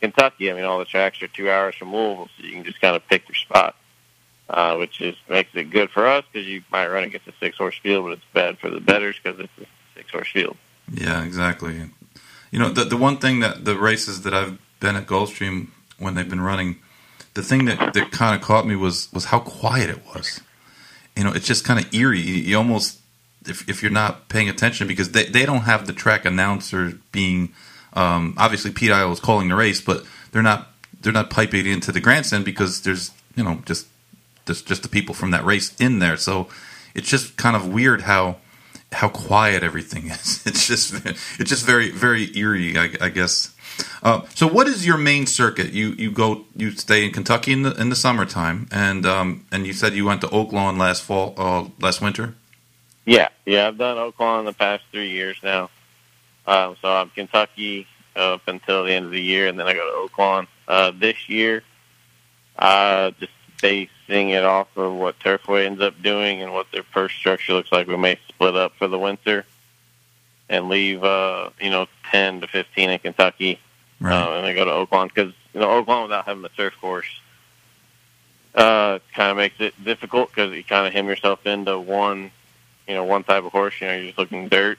Kentucky. 0.00 0.50
I 0.50 0.54
mean, 0.54 0.64
all 0.64 0.78
the 0.78 0.84
tracks 0.84 1.22
are 1.22 1.28
two 1.28 1.50
hours 1.50 1.74
from 1.76 1.94
Louisville, 1.94 2.28
so 2.36 2.44
you 2.44 2.52
can 2.52 2.64
just 2.64 2.80
kind 2.80 2.96
of 2.96 3.06
pick 3.08 3.28
your 3.28 3.36
spot, 3.36 3.76
uh, 4.50 4.76
which 4.76 5.00
is 5.00 5.16
makes 5.28 5.50
it 5.54 5.70
good 5.70 5.90
for 5.90 6.06
us 6.06 6.24
because 6.30 6.46
you 6.46 6.62
might 6.70 6.88
run 6.88 7.04
against 7.04 7.28
a 7.28 7.32
six 7.40 7.56
horse 7.56 7.78
field, 7.82 8.04
but 8.04 8.12
it's 8.12 8.22
bad 8.34 8.58
for 8.58 8.68
the 8.68 8.80
bettors 8.80 9.16
because 9.22 9.38
it's 9.38 9.52
a 9.60 9.66
six 9.96 10.10
horse 10.10 10.28
field. 10.28 10.56
Yeah, 10.92 11.24
exactly. 11.24 11.90
You 12.52 12.60
know, 12.60 12.68
the 12.68 12.84
the 12.84 12.96
one 12.96 13.16
thing 13.16 13.40
that 13.40 13.64
the 13.64 13.76
races 13.76 14.22
that 14.22 14.32
I've 14.32 14.58
been 14.78 14.94
at 14.94 15.06
Gulfstream 15.06 15.68
when 15.98 16.14
they've 16.14 16.28
been 16.28 16.40
running, 16.40 16.76
the 17.34 17.42
thing 17.42 17.64
that, 17.64 17.94
that 17.94 18.12
kind 18.12 18.36
of 18.36 18.46
caught 18.46 18.66
me 18.66 18.76
was 18.76 19.12
was 19.12 19.26
how 19.26 19.40
quiet 19.40 19.90
it 19.90 20.02
was. 20.14 20.40
You 21.16 21.24
know, 21.24 21.32
it's 21.32 21.46
just 21.46 21.64
kind 21.64 21.84
of 21.84 21.92
eerie. 21.92 22.20
You, 22.20 22.34
you 22.34 22.56
almost 22.56 23.00
if 23.46 23.68
if 23.68 23.82
you're 23.82 23.90
not 23.90 24.28
paying 24.28 24.48
attention 24.48 24.86
because 24.86 25.12
they 25.12 25.24
they 25.24 25.46
don't 25.46 25.62
have 25.62 25.86
the 25.86 25.92
track 25.92 26.24
announcer 26.24 26.92
being 27.10 27.52
um, 27.94 28.34
obviously 28.36 28.70
Pete 28.70 28.90
Aiello 28.90 29.12
is 29.12 29.20
calling 29.20 29.48
the 29.48 29.56
race, 29.56 29.80
but 29.80 30.04
they're 30.30 30.42
not 30.42 30.68
they're 31.00 31.12
not 31.12 31.30
piping 31.30 31.66
into 31.66 31.90
the 31.90 32.00
grandstand 32.00 32.44
because 32.44 32.82
there's 32.82 33.12
you 33.34 33.44
know 33.44 33.62
just 33.64 33.86
just 34.46 34.66
just 34.66 34.82
the 34.82 34.88
people 34.88 35.14
from 35.14 35.30
that 35.30 35.44
race 35.44 35.74
in 35.80 35.98
there. 35.98 36.16
So 36.16 36.48
it's 36.94 37.08
just 37.08 37.36
kind 37.36 37.56
of 37.56 37.66
weird 37.66 38.02
how 38.02 38.36
how 38.92 39.08
quiet 39.08 39.62
everything 39.62 40.08
is. 40.08 40.42
It's 40.46 40.66
just 40.66 40.94
it's 41.04 41.50
just 41.50 41.64
very 41.64 41.90
very 41.90 42.36
eerie, 42.36 42.76
I, 42.76 42.90
I 43.00 43.08
guess. 43.08 43.54
Uh, 44.02 44.22
so, 44.34 44.46
what 44.46 44.66
is 44.66 44.86
your 44.86 44.98
main 44.98 45.26
circuit? 45.26 45.72
You 45.72 45.90
you 45.90 46.10
go 46.10 46.44
you 46.56 46.72
stay 46.72 47.04
in 47.04 47.12
Kentucky 47.12 47.52
in 47.52 47.62
the 47.62 47.72
in 47.80 47.88
the 47.88 47.96
summertime, 47.96 48.68
and 48.70 49.06
um, 49.06 49.46
and 49.50 49.66
you 49.66 49.72
said 49.72 49.94
you 49.94 50.04
went 50.04 50.20
to 50.22 50.28
Oaklawn 50.28 50.78
last 50.78 51.02
fall, 51.02 51.34
uh, 51.36 51.64
last 51.80 52.00
winter. 52.00 52.34
Yeah, 53.04 53.28
yeah, 53.46 53.68
I've 53.68 53.78
done 53.78 53.96
Oaklawn 53.96 54.44
the 54.44 54.52
past 54.52 54.84
three 54.92 55.10
years 55.10 55.36
now. 55.42 55.70
Um, 56.46 56.76
so 56.80 56.92
I'm 56.92 57.10
Kentucky 57.10 57.86
up 58.14 58.42
until 58.46 58.84
the 58.84 58.92
end 58.92 59.06
of 59.06 59.12
the 59.12 59.22
year, 59.22 59.48
and 59.48 59.58
then 59.58 59.66
I 59.66 59.74
go 59.74 60.08
to 60.08 60.12
Oaklawn. 60.12 60.46
Uh, 60.68 60.92
this 60.94 61.28
year, 61.28 61.62
uh, 62.58 63.10
just 63.18 63.32
basing 64.06 64.30
it 64.30 64.44
off 64.44 64.68
of 64.76 64.92
what 64.94 65.18
Turfway 65.20 65.66
ends 65.66 65.80
up 65.80 66.00
doing 66.02 66.42
and 66.42 66.52
what 66.52 66.66
their 66.72 66.82
purse 66.82 67.12
structure 67.12 67.54
looks 67.54 67.72
like, 67.72 67.86
we 67.86 67.96
may 67.96 68.18
split 68.28 68.54
up 68.56 68.74
for 68.76 68.88
the 68.88 68.98
winter 68.98 69.44
and 70.48 70.68
leave, 70.68 71.02
uh, 71.02 71.50
you 71.60 71.70
know, 71.70 71.86
10 72.10 72.42
to 72.42 72.46
15 72.46 72.90
in 72.90 72.98
Kentucky 72.98 73.58
Right. 74.00 74.20
uh, 74.20 74.32
and 74.32 74.44
then 74.46 74.54
go 74.56 74.64
to 74.64 74.70
Oaklawn 74.70 75.08
because 75.14 75.32
you 75.54 75.60
know 75.60 75.68
Oaklawn 75.82 76.02
without 76.02 76.24
having 76.24 76.42
the 76.42 76.48
turf 76.48 76.74
course 76.80 77.06
uh, 78.54 78.98
kind 79.14 79.30
of 79.30 79.36
makes 79.36 79.60
it 79.60 79.72
difficult 79.84 80.28
because 80.30 80.52
you 80.52 80.64
kind 80.64 80.86
of 80.86 80.92
hem 80.92 81.06
yourself 81.06 81.46
into 81.46 81.78
one, 81.78 82.30
you 82.88 82.94
know, 82.94 83.04
one 83.04 83.22
type 83.24 83.44
of 83.44 83.52
horse. 83.52 83.74
You 83.80 83.86
know, 83.86 83.94
you're 83.94 84.06
just 84.06 84.18
looking 84.18 84.48
dirt. 84.48 84.78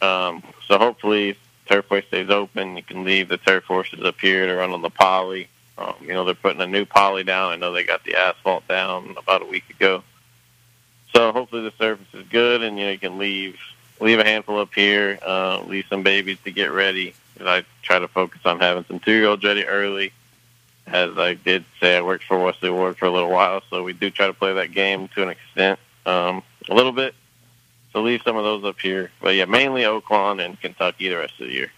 Um, 0.00 0.42
so 0.66 0.78
hopefully, 0.78 1.36
Turfway 1.68 2.06
stays 2.06 2.30
open. 2.30 2.76
You 2.76 2.82
can 2.82 3.04
leave 3.04 3.28
the 3.28 3.36
turf 3.36 3.64
horses 3.64 4.02
up 4.04 4.18
here 4.20 4.46
to 4.46 4.54
run 4.54 4.70
on 4.72 4.82
the 4.82 4.88
poly. 4.90 5.48
Um, 5.80 5.94
you 6.02 6.12
know, 6.12 6.24
they're 6.24 6.34
putting 6.34 6.60
a 6.60 6.66
new 6.66 6.84
poly 6.84 7.24
down. 7.24 7.52
I 7.52 7.56
know 7.56 7.72
they 7.72 7.84
got 7.84 8.04
the 8.04 8.14
asphalt 8.14 8.68
down 8.68 9.16
about 9.16 9.42
a 9.42 9.46
week 9.46 9.68
ago. 9.70 10.02
So 11.14 11.32
hopefully 11.32 11.62
the 11.62 11.72
surface 11.78 12.06
is 12.12 12.26
good, 12.28 12.62
and 12.62 12.78
you 12.78 12.84
know 12.84 12.90
you 12.92 12.98
can 12.98 13.18
leave 13.18 13.58
leave 14.00 14.18
a 14.18 14.24
handful 14.24 14.58
up 14.60 14.72
here, 14.74 15.18
uh, 15.26 15.60
leave 15.66 15.84
some 15.88 16.02
babies 16.02 16.38
to 16.44 16.50
get 16.50 16.72
ready. 16.72 17.14
And 17.38 17.48
I 17.48 17.64
try 17.82 17.98
to 17.98 18.08
focus 18.08 18.40
on 18.44 18.60
having 18.60 18.84
some 18.84 19.00
two 19.00 19.12
year 19.12 19.26
olds 19.26 19.42
ready 19.42 19.64
early. 19.64 20.12
As 20.86 21.16
I 21.18 21.34
did 21.34 21.64
say, 21.80 21.96
I 21.96 22.02
worked 22.02 22.24
for 22.24 22.38
Wesley 22.38 22.70
Ward 22.70 22.96
for 22.96 23.06
a 23.06 23.10
little 23.10 23.30
while, 23.30 23.62
so 23.70 23.82
we 23.82 23.92
do 23.92 24.10
try 24.10 24.26
to 24.26 24.32
play 24.32 24.54
that 24.54 24.72
game 24.72 25.08
to 25.08 25.22
an 25.22 25.28
extent, 25.28 25.78
um, 26.04 26.42
a 26.68 26.74
little 26.74 26.92
bit. 26.92 27.14
So 27.92 28.02
leave 28.02 28.22
some 28.22 28.36
of 28.36 28.44
those 28.44 28.64
up 28.64 28.80
here, 28.80 29.10
but 29.20 29.34
yeah, 29.34 29.44
mainly 29.44 29.82
Oaklawn 29.82 30.44
and 30.44 30.60
Kentucky 30.60 31.08
the 31.08 31.16
rest 31.16 31.34
of 31.40 31.46
the 31.46 31.52
year. 31.52 31.72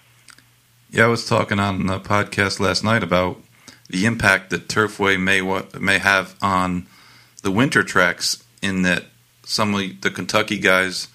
Yeah, 0.91 1.05
I 1.05 1.09
was 1.09 1.27
talking 1.27 1.59
on 1.59 1.87
the 1.87 2.01
podcast 2.01 2.61
last 2.61 2.85
night 2.85 3.03
about 3.03 3.43
the 3.93 4.07
impact 4.07 4.51
that 4.51 4.69
Turfway 4.69 5.21
may 5.21 5.41
may 5.79 5.99
have 5.99 6.35
on 6.43 6.87
the 7.43 7.51
winter 7.51 7.85
tracks. 7.85 8.43
In 8.61 8.83
that 8.83 9.05
some 9.45 9.75
of 9.75 10.01
the 10.01 10.11
Kentucky 10.11 10.59
guys 10.59 11.09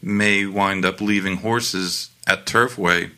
may 0.00 0.46
wind 0.46 0.84
up 0.84 1.00
leaving 1.00 1.38
horses 1.38 2.10
at 2.26 2.46
Turfway, 2.46 3.10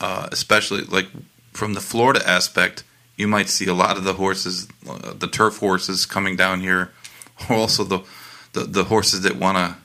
uh, 0.00 0.28
especially 0.30 0.82
like 0.82 1.06
from 1.52 1.74
the 1.74 1.80
Florida 1.80 2.20
aspect. 2.28 2.84
You 3.16 3.26
might 3.26 3.48
see 3.48 3.66
a 3.66 3.74
lot 3.74 3.96
of 3.96 4.04
the 4.04 4.14
horses, 4.14 4.68
uh, 4.86 5.14
the 5.14 5.26
turf 5.26 5.58
horses, 5.58 6.04
coming 6.04 6.36
down 6.36 6.60
here, 6.60 6.90
or 7.48 7.56
also 7.56 7.82
the 7.82 8.00
the, 8.52 8.64
the 8.64 8.84
horses 8.84 9.22
that 9.22 9.36
want 9.36 9.56
to 9.56 9.76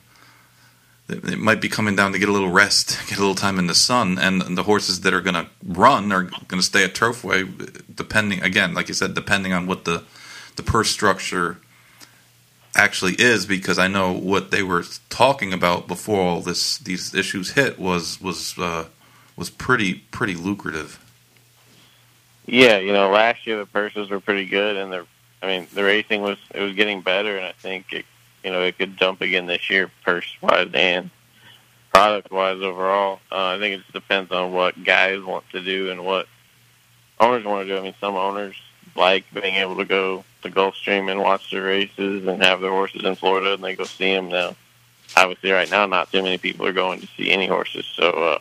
it 1.12 1.38
might 1.38 1.60
be 1.60 1.68
coming 1.68 1.96
down 1.96 2.12
to 2.12 2.18
get 2.18 2.28
a 2.28 2.32
little 2.32 2.50
rest, 2.50 2.98
get 3.08 3.18
a 3.18 3.20
little 3.20 3.34
time 3.34 3.58
in 3.58 3.66
the 3.66 3.74
sun, 3.74 4.18
and 4.18 4.56
the 4.56 4.62
horses 4.64 5.00
that 5.02 5.14
are 5.14 5.20
going 5.20 5.34
to 5.34 5.46
run 5.64 6.12
are 6.12 6.24
going 6.24 6.60
to 6.60 6.62
stay 6.62 6.84
at 6.84 6.94
Turfway, 6.94 7.82
depending 7.94 8.42
again, 8.42 8.74
like 8.74 8.88
you 8.88 8.94
said, 8.94 9.14
depending 9.14 9.52
on 9.52 9.66
what 9.66 9.84
the 9.84 10.04
the 10.56 10.62
purse 10.62 10.90
structure 10.90 11.58
actually 12.74 13.14
is. 13.14 13.46
Because 13.46 13.78
I 13.78 13.88
know 13.88 14.12
what 14.12 14.50
they 14.50 14.62
were 14.62 14.84
talking 15.08 15.52
about 15.52 15.88
before 15.88 16.20
all 16.20 16.40
this 16.40 16.78
these 16.78 17.14
issues 17.14 17.52
hit 17.52 17.78
was 17.78 18.20
was 18.20 18.58
uh, 18.58 18.86
was 19.36 19.50
pretty 19.50 19.94
pretty 20.10 20.34
lucrative. 20.34 20.98
Yeah, 22.46 22.78
you 22.78 22.92
know, 22.92 23.10
last 23.10 23.46
year 23.46 23.58
the 23.58 23.66
purses 23.66 24.10
were 24.10 24.20
pretty 24.20 24.46
good, 24.46 24.76
and 24.76 24.92
the, 24.92 25.06
I 25.42 25.46
mean, 25.46 25.68
the 25.72 25.84
racing 25.84 26.22
was 26.22 26.38
it 26.54 26.60
was 26.60 26.74
getting 26.74 27.00
better, 27.00 27.36
and 27.36 27.46
I 27.46 27.52
think 27.52 27.92
it, 27.92 28.04
you 28.44 28.50
know, 28.50 28.62
it 28.62 28.78
could 28.78 28.96
jump 28.96 29.20
again 29.20 29.46
this 29.46 29.70
year, 29.70 29.90
purse 30.04 30.26
wise 30.40 30.70
and 30.74 31.10
product 31.92 32.30
wise 32.30 32.60
overall. 32.60 33.20
Uh, 33.30 33.46
I 33.46 33.58
think 33.58 33.74
it 33.74 33.82
just 33.82 33.92
depends 33.92 34.32
on 34.32 34.52
what 34.52 34.82
guys 34.82 35.22
want 35.22 35.48
to 35.50 35.60
do 35.60 35.90
and 35.90 36.04
what 36.04 36.26
owners 37.20 37.44
want 37.44 37.66
to 37.66 37.74
do. 37.74 37.78
I 37.78 37.82
mean, 37.82 37.94
some 38.00 38.16
owners 38.16 38.56
like 38.94 39.24
being 39.32 39.54
able 39.54 39.76
to 39.76 39.84
go 39.84 40.24
the 40.42 40.50
Gulfstream 40.50 41.10
and 41.10 41.20
watch 41.20 41.50
the 41.50 41.62
races 41.62 42.26
and 42.26 42.42
have 42.42 42.60
their 42.60 42.70
horses 42.70 43.04
in 43.04 43.14
Florida 43.14 43.54
and 43.54 43.62
they 43.62 43.76
go 43.76 43.84
see 43.84 44.12
them 44.12 44.28
now. 44.28 44.56
Obviously, 45.16 45.50
right 45.50 45.70
now, 45.70 45.86
not 45.86 46.10
too 46.10 46.22
many 46.22 46.38
people 46.38 46.66
are 46.66 46.72
going 46.72 47.00
to 47.00 47.08
see 47.16 47.30
any 47.30 47.46
horses. 47.46 47.86
So, 47.94 48.10
uh, 48.10 48.38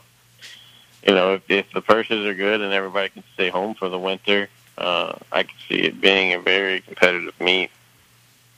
you 1.06 1.14
know, 1.14 1.34
if, 1.36 1.50
if 1.50 1.72
the 1.74 1.82
purses 1.82 2.26
are 2.26 2.34
good 2.34 2.62
and 2.62 2.74
everybody 2.74 3.10
can 3.10 3.24
stay 3.34 3.50
home 3.50 3.74
for 3.76 3.90
the 3.90 4.00
winter, 4.00 4.48
uh, 4.78 5.14
I 5.32 5.44
can 5.44 5.56
see 5.68 5.82
it 5.82 6.00
being 6.00 6.34
a 6.34 6.40
very 6.40 6.82
competitive 6.82 7.40
meet. 7.40 7.72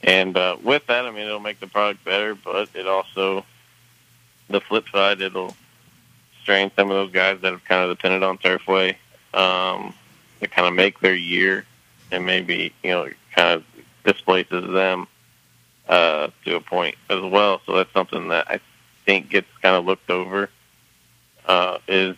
And 0.03 0.35
uh, 0.35 0.57
with 0.61 0.85
that, 0.87 1.05
I 1.05 1.11
mean, 1.11 1.25
it'll 1.25 1.39
make 1.39 1.59
the 1.59 1.67
product 1.67 2.03
better, 2.03 2.35
but 2.35 2.69
it 2.73 2.87
also, 2.87 3.45
the 4.49 4.59
flip 4.59 4.85
side, 4.89 5.21
it'll 5.21 5.55
strain 6.41 6.71
some 6.75 6.91
of 6.91 6.95
those 6.95 7.11
guys 7.11 7.39
that 7.41 7.53
have 7.53 7.63
kind 7.63 7.83
of 7.83 7.97
depended 7.97 8.21
on 8.21 8.37
Turfway 8.37 8.95
um, 9.33 9.93
to 10.41 10.47
kind 10.47 10.67
of 10.67 10.73
make 10.73 10.99
their 10.99 11.15
year, 11.15 11.65
and 12.11 12.25
maybe 12.25 12.73
you 12.83 12.91
know, 12.91 13.09
kind 13.33 13.55
of 13.55 13.63
displaces 14.03 14.69
them 14.71 15.07
uh, 15.87 16.27
to 16.43 16.57
a 16.57 16.61
point 16.61 16.95
as 17.09 17.21
well. 17.21 17.61
So 17.65 17.77
that's 17.77 17.93
something 17.93 18.27
that 18.27 18.49
I 18.49 18.59
think 19.05 19.29
gets 19.29 19.47
kind 19.61 19.75
of 19.75 19.85
looked 19.85 20.09
over. 20.09 20.49
Uh, 21.45 21.77
is 21.87 22.15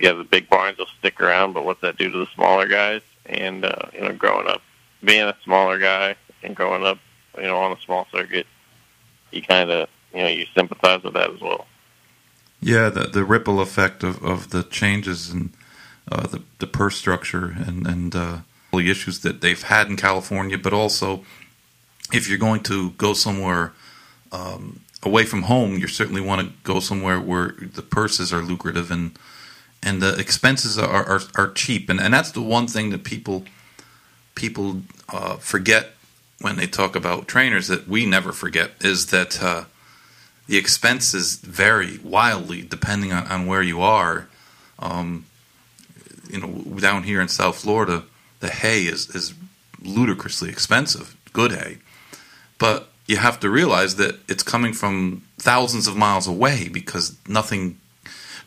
yeah, 0.00 0.12
the 0.12 0.24
big 0.24 0.48
barns 0.48 0.78
will 0.78 0.86
stick 0.98 1.20
around, 1.20 1.52
but 1.52 1.64
what's 1.64 1.80
that 1.80 1.96
do 1.96 2.10
to 2.10 2.18
the 2.18 2.26
smaller 2.34 2.66
guys? 2.66 3.02
And 3.26 3.64
uh, 3.64 3.86
you 3.94 4.00
know, 4.00 4.12
growing 4.12 4.46
up, 4.46 4.62
being 5.02 5.22
a 5.22 5.36
smaller 5.42 5.78
guy 5.78 6.16
and 6.42 6.54
growing 6.54 6.84
up, 6.84 6.98
you 7.36 7.44
know, 7.44 7.58
on 7.58 7.72
a 7.72 7.80
small 7.80 8.06
circuit, 8.12 8.46
you 9.30 9.42
kind 9.42 9.70
of 9.70 9.88
you 10.12 10.22
know 10.22 10.28
you 10.28 10.46
sympathize 10.54 11.02
with 11.02 11.14
that 11.14 11.30
as 11.30 11.40
well. 11.40 11.66
Yeah, 12.60 12.88
the 12.88 13.04
the 13.04 13.24
ripple 13.24 13.60
effect 13.60 14.02
of, 14.02 14.22
of 14.24 14.50
the 14.50 14.62
changes 14.62 15.30
and 15.30 15.50
uh, 16.10 16.26
the 16.26 16.42
the 16.58 16.66
purse 16.66 16.96
structure 16.96 17.54
and 17.66 17.86
and 17.86 18.14
uh, 18.14 18.38
the 18.72 18.90
issues 18.90 19.20
that 19.20 19.40
they've 19.40 19.62
had 19.62 19.88
in 19.88 19.96
California, 19.96 20.58
but 20.58 20.72
also 20.72 21.24
if 22.12 22.28
you're 22.28 22.38
going 22.38 22.62
to 22.62 22.90
go 22.92 23.12
somewhere 23.12 23.72
um, 24.32 24.80
away 25.02 25.24
from 25.24 25.42
home, 25.42 25.78
you 25.78 25.86
certainly 25.86 26.20
want 26.20 26.40
to 26.40 26.52
go 26.62 26.80
somewhere 26.80 27.20
where 27.20 27.54
the 27.60 27.82
purses 27.82 28.32
are 28.32 28.42
lucrative 28.42 28.90
and 28.90 29.18
and 29.82 30.00
the 30.00 30.18
expenses 30.18 30.78
are 30.78 31.04
are, 31.04 31.20
are 31.36 31.52
cheap, 31.52 31.88
and 31.88 32.00
and 32.00 32.14
that's 32.14 32.32
the 32.32 32.42
one 32.42 32.66
thing 32.66 32.90
that 32.90 33.04
people 33.04 33.44
people 34.34 34.82
uh, 35.10 35.36
forget 35.36 35.90
when 36.40 36.56
they 36.56 36.66
talk 36.66 36.96
about 36.96 37.28
trainers 37.28 37.68
that 37.68 37.88
we 37.88 38.06
never 38.06 38.32
forget 38.32 38.72
is 38.80 39.06
that 39.06 39.42
uh, 39.42 39.64
the 40.46 40.56
expenses 40.56 41.36
vary 41.36 41.98
wildly 41.98 42.62
depending 42.62 43.12
on, 43.12 43.26
on 43.28 43.46
where 43.46 43.62
you 43.62 43.80
are. 43.80 44.28
Um, 44.78 45.26
you 46.28 46.40
know, 46.40 46.48
down 46.80 47.04
here 47.04 47.20
in 47.20 47.28
South 47.28 47.56
Florida, 47.56 48.04
the 48.40 48.50
hay 48.50 48.82
is, 48.84 49.08
is 49.14 49.34
ludicrously 49.82 50.48
expensive, 50.48 51.16
good 51.32 51.52
hay. 51.52 51.78
But 52.58 52.88
you 53.06 53.18
have 53.18 53.40
to 53.40 53.50
realize 53.50 53.96
that 53.96 54.18
it's 54.28 54.42
coming 54.42 54.72
from 54.72 55.24
thousands 55.38 55.86
of 55.86 55.96
miles 55.96 56.26
away 56.26 56.68
because 56.68 57.16
nothing, 57.28 57.78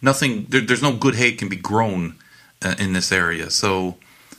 nothing, 0.01 0.45
there, 0.49 0.61
there's 0.61 0.81
no 0.81 0.93
good 0.93 1.15
hay 1.15 1.31
can 1.33 1.49
be 1.49 1.55
grown 1.55 2.15
uh, 2.63 2.75
in 2.79 2.93
this 2.93 3.11
area. 3.11 3.49
So 3.49 3.97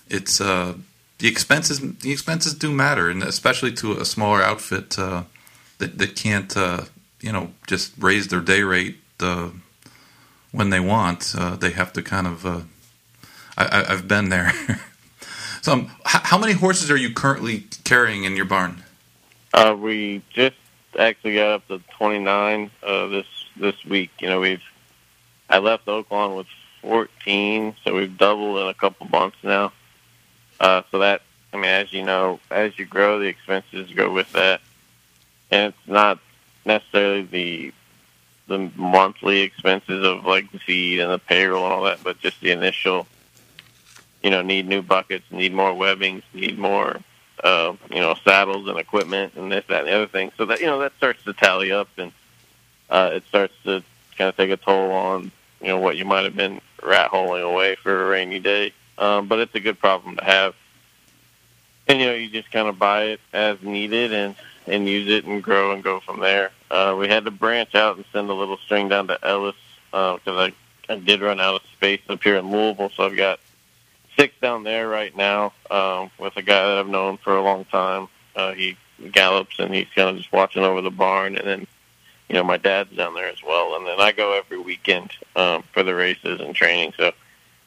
it's 0.09 0.41
uh, 0.41 0.75
the 1.19 1.29
expenses. 1.29 1.81
The 1.81 2.13
expenses 2.13 2.55
do 2.55 2.73
matter, 2.73 3.11
and 3.11 3.23
especially 3.23 3.73
to 3.75 3.93
a 3.93 4.05
smaller 4.05 4.43
outfit 4.43 4.99
uh, 4.99 5.25
that 5.79 5.99
that 5.99 6.17
can't, 6.17 6.57
uh, 6.57 6.85
you 7.21 7.33
know, 7.33 7.53
just 7.67 7.93
raise 7.99 8.29
their 8.29 8.41
day 8.41 8.63
rate 8.63 8.99
uh, 9.21 9.51
when 10.53 10.71
they 10.71 10.81
want. 10.81 11.35
Uh, 11.37 11.57
they 11.57 11.71
have 11.71 11.93
to 11.95 12.03
kind 12.03 12.27
of. 12.27 12.67
I, 13.57 13.85
have 13.89 14.07
been 14.07 14.29
there. 14.29 14.53
so, 15.63 15.73
um, 15.73 15.91
how, 16.05 16.21
how 16.23 16.39
many 16.39 16.53
horses 16.53 16.93
are 16.93 16.97
you 16.97 17.13
currently 17.13 17.65
carrying 17.83 18.23
in 18.23 18.37
your 18.37 18.45
barn? 18.45 18.85
Uh, 19.53 19.75
we 19.77 20.23
just 20.33 20.55
actually 20.97 21.35
got 21.35 21.51
up 21.51 21.69
to 21.69 21.81
29 21.97 22.71
uh, 22.83 23.07
this 23.09 23.27
this 23.57 23.85
week. 23.85 24.11
You 24.21 24.29
know, 24.29 24.41
we've 24.41 24.63
I 25.51 25.59
left 25.59 25.87
Oaklawn 25.87 26.37
with 26.37 26.47
14, 26.83 27.75
so 27.83 27.95
we've 27.95 28.17
doubled 28.17 28.59
in 28.59 28.69
a 28.69 28.75
couple 28.75 29.09
months 29.09 29.39
now. 29.43 29.73
Uh, 30.61 30.83
so 30.91 30.99
that 30.99 31.23
I 31.53 31.57
mean, 31.57 31.67
as 31.67 31.93
you 31.93 32.05
know, 32.05 32.41
as 32.51 32.79
you 32.79 32.85
grow, 32.85 33.19
the 33.19 33.27
expenses 33.27 33.91
go 33.93 34.13
with 34.13 34.31
that, 34.33 34.61
and 35.51 35.73
it's 35.73 35.89
not 35.89 36.19
necessarily 36.65 37.23
the 37.23 37.73
the 38.49 38.71
monthly 38.77 39.41
expenses 39.41 40.05
of 40.05 40.25
like 40.25 40.51
the 40.53 40.59
feed 40.59 41.01
and 41.01 41.13
the 41.13 41.19
payroll 41.19 41.65
and 41.65 41.73
all 41.73 41.85
that, 41.85 42.03
but 42.03 42.19
just 42.21 42.41
the 42.41 42.51
initial. 42.51 43.07
You 44.23 44.31
know, 44.31 44.43
need 44.43 44.67
new 44.67 44.83
buckets, 44.83 45.25
need 45.31 45.55
more 45.55 45.73
webbings, 45.73 46.25
need 46.35 46.59
more 46.59 46.99
uh, 47.43 47.75
you 47.91 48.01
know, 48.01 48.15
saddles 48.25 48.69
and 48.69 48.79
equipment 48.79 49.35
and 49.37 49.51
this, 49.51 49.65
that, 49.69 49.81
and 49.81 49.89
the 49.89 49.93
other 49.93 50.07
thing. 50.07 50.33
So 50.37 50.47
that, 50.47 50.61
you 50.61 50.67
know, 50.67 50.81
that 50.81 50.93
starts 50.97 51.23
to 51.25 51.33
tally 51.33 51.73
up 51.73 51.89
and 51.97 52.13
uh, 52.91 53.11
it 53.13 53.25
starts 53.27 53.55
to 53.65 53.83
kind 54.17 54.29
of 54.29 54.37
take 54.37 54.51
a 54.51 54.57
toll 54.57 54.91
on, 54.91 55.31
you 55.61 55.69
know, 55.69 55.79
what 55.79 55.97
you 55.97 56.05
might 56.05 56.25
have 56.25 56.37
been 56.37 56.61
rat 56.83 57.09
holing 57.09 57.43
away 57.43 57.77
for 57.77 58.05
a 58.05 58.09
rainy 58.09 58.39
day. 58.39 58.73
Um, 58.99 59.29
but 59.29 59.39
it's 59.39 59.55
a 59.55 59.61
good 59.61 59.79
problem 59.79 60.17
to 60.17 60.25
have. 60.25 60.55
And, 61.87 62.01
you 62.01 62.07
know, 62.07 62.15
you 62.15 62.29
just 62.29 62.51
kind 62.51 62.69
of 62.69 62.79
buy 62.79 63.05
it 63.05 63.21
as 63.33 63.63
needed 63.63 64.13
and, 64.13 64.35
and 64.67 64.87
use 64.87 65.09
it 65.09 65.25
and 65.25 65.43
grow 65.43 65.73
and 65.73 65.83
go 65.83 66.01
from 66.01 66.21
there. 66.21 66.51
Uh, 66.71 66.95
we 66.99 67.09
had 67.09 67.25
to 67.25 67.31
branch 67.31 67.75
out 67.75 67.97
and 67.97 68.05
send 68.13 68.29
a 68.29 68.35
little 68.35 68.59
string 68.59 68.89
down 68.89 69.07
to 69.09 69.19
Ellis 69.27 69.57
because 69.91 70.21
uh, 70.27 70.51
I, 70.51 70.53
I 70.91 70.97
did 70.97 71.23
run 71.23 71.41
out 71.41 71.55
of 71.55 71.63
space 71.73 72.03
up 72.09 72.23
here 72.23 72.37
in 72.37 72.51
Louisville. 72.51 72.91
So 72.91 73.05
I've 73.05 73.17
got 73.17 73.41
six 74.19 74.35
down 74.43 74.65
there 74.65 74.89
right 74.89 75.17
now 75.17 75.53
um, 75.71 76.11
with 76.19 76.37
a 76.37 76.43
guy 76.43 76.67
that 76.67 76.79
I've 76.79 76.89
known 76.89 77.17
for 77.19 77.37
a 77.37 77.43
long 77.43 77.65
time. 77.67 78.09
Uh, 78.35 78.53
he 78.53 78.77
gallops 79.13 79.59
and 79.59 79.73
he's 79.73 79.89
kind 79.95 80.11
of 80.11 80.17
just 80.17 80.33
watching 80.33 80.65
over 80.65 80.81
the 80.83 80.91
barn, 80.91 81.37
and 81.37 81.47
then 81.47 81.67
you 82.29 82.35
know 82.35 82.45
my 82.45 82.57
dad's 82.57 82.95
down 82.95 83.15
there 83.15 83.29
as 83.29 83.43
well, 83.43 83.77
and 83.77 83.87
then 83.87 84.01
I 84.01 84.13
go 84.13 84.37
every 84.37 84.59
weekend 84.59 85.13
um, 85.37 85.63
for 85.73 85.83
the 85.83 85.95
races 85.95 86.41
and 86.41 86.55
training. 86.55 86.93
So 86.97 87.13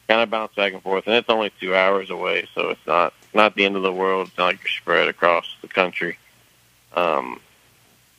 kind 0.08 0.20
of 0.20 0.30
bounce 0.30 0.54
back 0.54 0.72
and 0.72 0.82
forth, 0.82 1.06
and 1.06 1.14
it's 1.14 1.28
only 1.28 1.50
two 1.60 1.74
hours 1.74 2.10
away, 2.10 2.48
so 2.54 2.70
it's 2.70 2.86
not 2.86 3.14
not 3.34 3.54
the 3.54 3.64
end 3.64 3.76
of 3.76 3.82
the 3.82 3.92
world. 3.92 4.28
It's 4.28 4.38
not 4.38 4.46
like 4.46 4.60
you're 4.60 4.68
spread 4.68 5.08
across 5.08 5.56
the 5.62 5.68
country 5.68 6.18
um, 6.94 7.40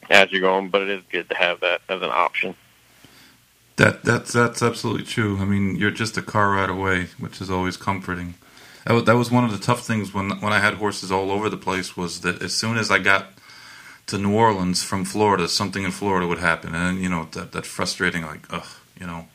as 0.09 0.31
you're 0.31 0.41
going, 0.41 0.69
but 0.69 0.81
it 0.81 0.89
is 0.89 1.03
good 1.11 1.29
to 1.29 1.35
have 1.35 1.59
that 1.61 1.81
as 1.89 2.01
an 2.01 2.09
option. 2.09 2.55
That 3.77 4.03
that's 4.03 4.33
that's 4.33 4.61
absolutely 4.61 5.03
true. 5.05 5.39
I 5.39 5.45
mean, 5.45 5.75
you're 5.75 5.91
just 5.91 6.17
a 6.17 6.21
car 6.21 6.51
ride 6.51 6.69
away, 6.69 7.07
which 7.19 7.41
is 7.41 7.49
always 7.49 7.77
comforting. 7.77 8.35
That 8.85 9.05
that 9.05 9.17
was 9.17 9.31
one 9.31 9.43
of 9.43 9.51
the 9.51 9.57
tough 9.57 9.85
things 9.85 10.13
when 10.13 10.29
when 10.41 10.53
I 10.53 10.59
had 10.59 10.75
horses 10.75 11.11
all 11.11 11.31
over 11.31 11.49
the 11.49 11.57
place 11.57 11.97
was 11.97 12.21
that 12.21 12.41
as 12.41 12.55
soon 12.55 12.77
as 12.77 12.91
I 12.91 12.99
got 12.99 13.33
to 14.07 14.17
New 14.17 14.35
Orleans 14.35 14.83
from 14.83 15.05
Florida, 15.05 15.47
something 15.47 15.83
in 15.83 15.91
Florida 15.91 16.27
would 16.27 16.39
happen, 16.39 16.75
and 16.75 17.01
you 17.01 17.09
know 17.09 17.27
that 17.31 17.51
that 17.53 17.65
frustrating 17.65 18.23
like 18.23 18.41
ugh, 18.51 18.67
you 18.99 19.07
know, 19.07 19.27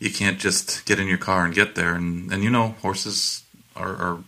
you 0.00 0.10
can't 0.10 0.38
just 0.38 0.84
get 0.86 0.98
in 0.98 1.06
your 1.06 1.18
car 1.18 1.44
and 1.44 1.54
get 1.54 1.74
there, 1.74 1.94
and 1.94 2.32
and 2.32 2.42
you 2.42 2.50
know 2.50 2.68
horses 2.82 3.44
are, 3.76 3.96
are 3.96 4.18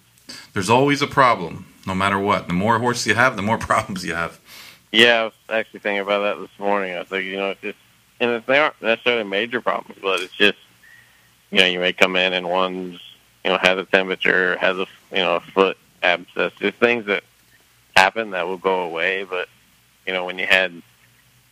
there's 0.52 0.70
always 0.70 1.02
a 1.02 1.06
problem 1.06 1.66
no 1.86 1.94
matter 1.94 2.18
what. 2.18 2.48
The 2.48 2.54
more 2.54 2.78
horses 2.78 3.06
you 3.06 3.14
have, 3.14 3.36
the 3.36 3.42
more 3.42 3.58
problems 3.70 4.04
you 4.04 4.14
have. 4.14 4.40
Yeah, 4.92 5.20
I 5.20 5.24
was 5.24 5.34
actually 5.48 5.80
thinking 5.80 6.00
about 6.00 6.20
that 6.20 6.40
this 6.40 6.58
morning. 6.58 6.94
I 6.94 7.00
was 7.00 7.10
like, 7.10 7.24
you 7.24 7.36
know, 7.36 7.50
it's 7.50 7.60
just 7.60 7.78
and 8.20 8.42
they 8.46 8.58
aren't 8.58 8.80
necessarily 8.80 9.24
major 9.24 9.60
problems, 9.60 10.00
but 10.00 10.20
it's 10.20 10.34
just 10.34 10.58
you 11.50 11.58
know 11.58 11.66
you 11.66 11.78
may 11.78 11.92
come 11.92 12.16
in 12.16 12.32
and 12.32 12.48
one's 12.48 13.00
you 13.44 13.50
know 13.50 13.58
has 13.58 13.78
a 13.78 13.84
temperature, 13.84 14.56
has 14.58 14.78
a 14.78 14.86
you 15.10 15.18
know 15.18 15.36
a 15.36 15.40
foot 15.40 15.76
abscess. 16.02 16.52
There's 16.58 16.74
things 16.74 17.06
that 17.06 17.24
happen 17.94 18.30
that 18.30 18.46
will 18.46 18.56
go 18.56 18.82
away, 18.82 19.24
but 19.24 19.48
you 20.06 20.12
know 20.12 20.24
when 20.24 20.38
you 20.38 20.46
had 20.46 20.82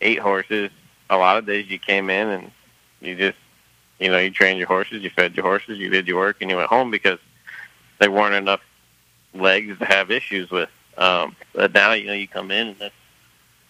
eight 0.00 0.18
horses, 0.18 0.70
a 1.10 1.16
lot 1.16 1.36
of 1.36 1.46
days 1.46 1.68
you 1.68 1.78
came 1.78 2.10
in 2.10 2.28
and 2.28 2.50
you 3.00 3.16
just 3.16 3.38
you 3.98 4.10
know 4.10 4.18
you 4.18 4.30
trained 4.30 4.58
your 4.58 4.68
horses, 4.68 5.02
you 5.02 5.10
fed 5.10 5.36
your 5.36 5.44
horses, 5.44 5.78
you 5.78 5.90
did 5.90 6.06
your 6.06 6.18
work, 6.18 6.38
and 6.40 6.50
you 6.50 6.56
went 6.56 6.68
home 6.68 6.90
because 6.90 7.18
there 7.98 8.10
weren't 8.10 8.34
enough 8.34 8.60
legs 9.34 9.78
to 9.78 9.84
have 9.84 10.10
issues 10.10 10.50
with. 10.50 10.70
Um, 10.96 11.36
but 11.52 11.72
now 11.74 11.92
you 11.92 12.06
know 12.06 12.12
you 12.12 12.28
come 12.28 12.50
in 12.50 12.68
and 12.68 12.78
that's 12.78 12.94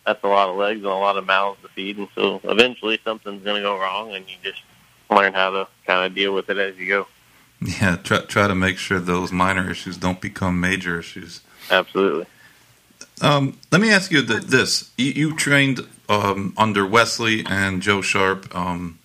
that's 0.04 0.22
a 0.22 0.28
lot 0.28 0.48
of 0.48 0.56
legs 0.56 0.78
and 0.78 0.86
a 0.86 0.94
lot 0.94 1.16
of 1.16 1.26
mouths 1.26 1.60
to 1.62 1.68
feed, 1.68 1.98
and 1.98 2.08
so 2.14 2.40
eventually 2.44 2.98
something's 3.04 3.42
going 3.42 3.56
to 3.56 3.62
go 3.62 3.78
wrong, 3.78 4.14
and 4.14 4.28
you 4.28 4.36
just 4.42 4.62
learn 5.10 5.32
how 5.32 5.50
to 5.50 5.68
kind 5.86 6.06
of 6.06 6.14
deal 6.14 6.34
with 6.34 6.50
it 6.50 6.58
as 6.58 6.76
you 6.76 6.88
go. 6.88 7.06
Yeah, 7.60 7.96
try 7.96 8.20
try 8.20 8.48
to 8.48 8.54
make 8.54 8.76
sure 8.76 9.00
those 9.00 9.32
minor 9.32 9.70
issues 9.70 9.96
don't 9.96 10.20
become 10.20 10.60
major 10.60 10.98
issues. 10.98 11.40
Absolutely. 11.70 12.26
Um, 13.22 13.58
let 13.72 13.80
me 13.80 13.90
ask 13.90 14.10
you 14.10 14.20
this: 14.22 14.90
you, 14.98 15.12
you 15.12 15.36
trained 15.36 15.86
um, 16.08 16.52
under 16.56 16.86
Wesley 16.86 17.44
and 17.46 17.80
Joe 17.80 18.02
Sharp, 18.02 18.54
um, 18.54 18.98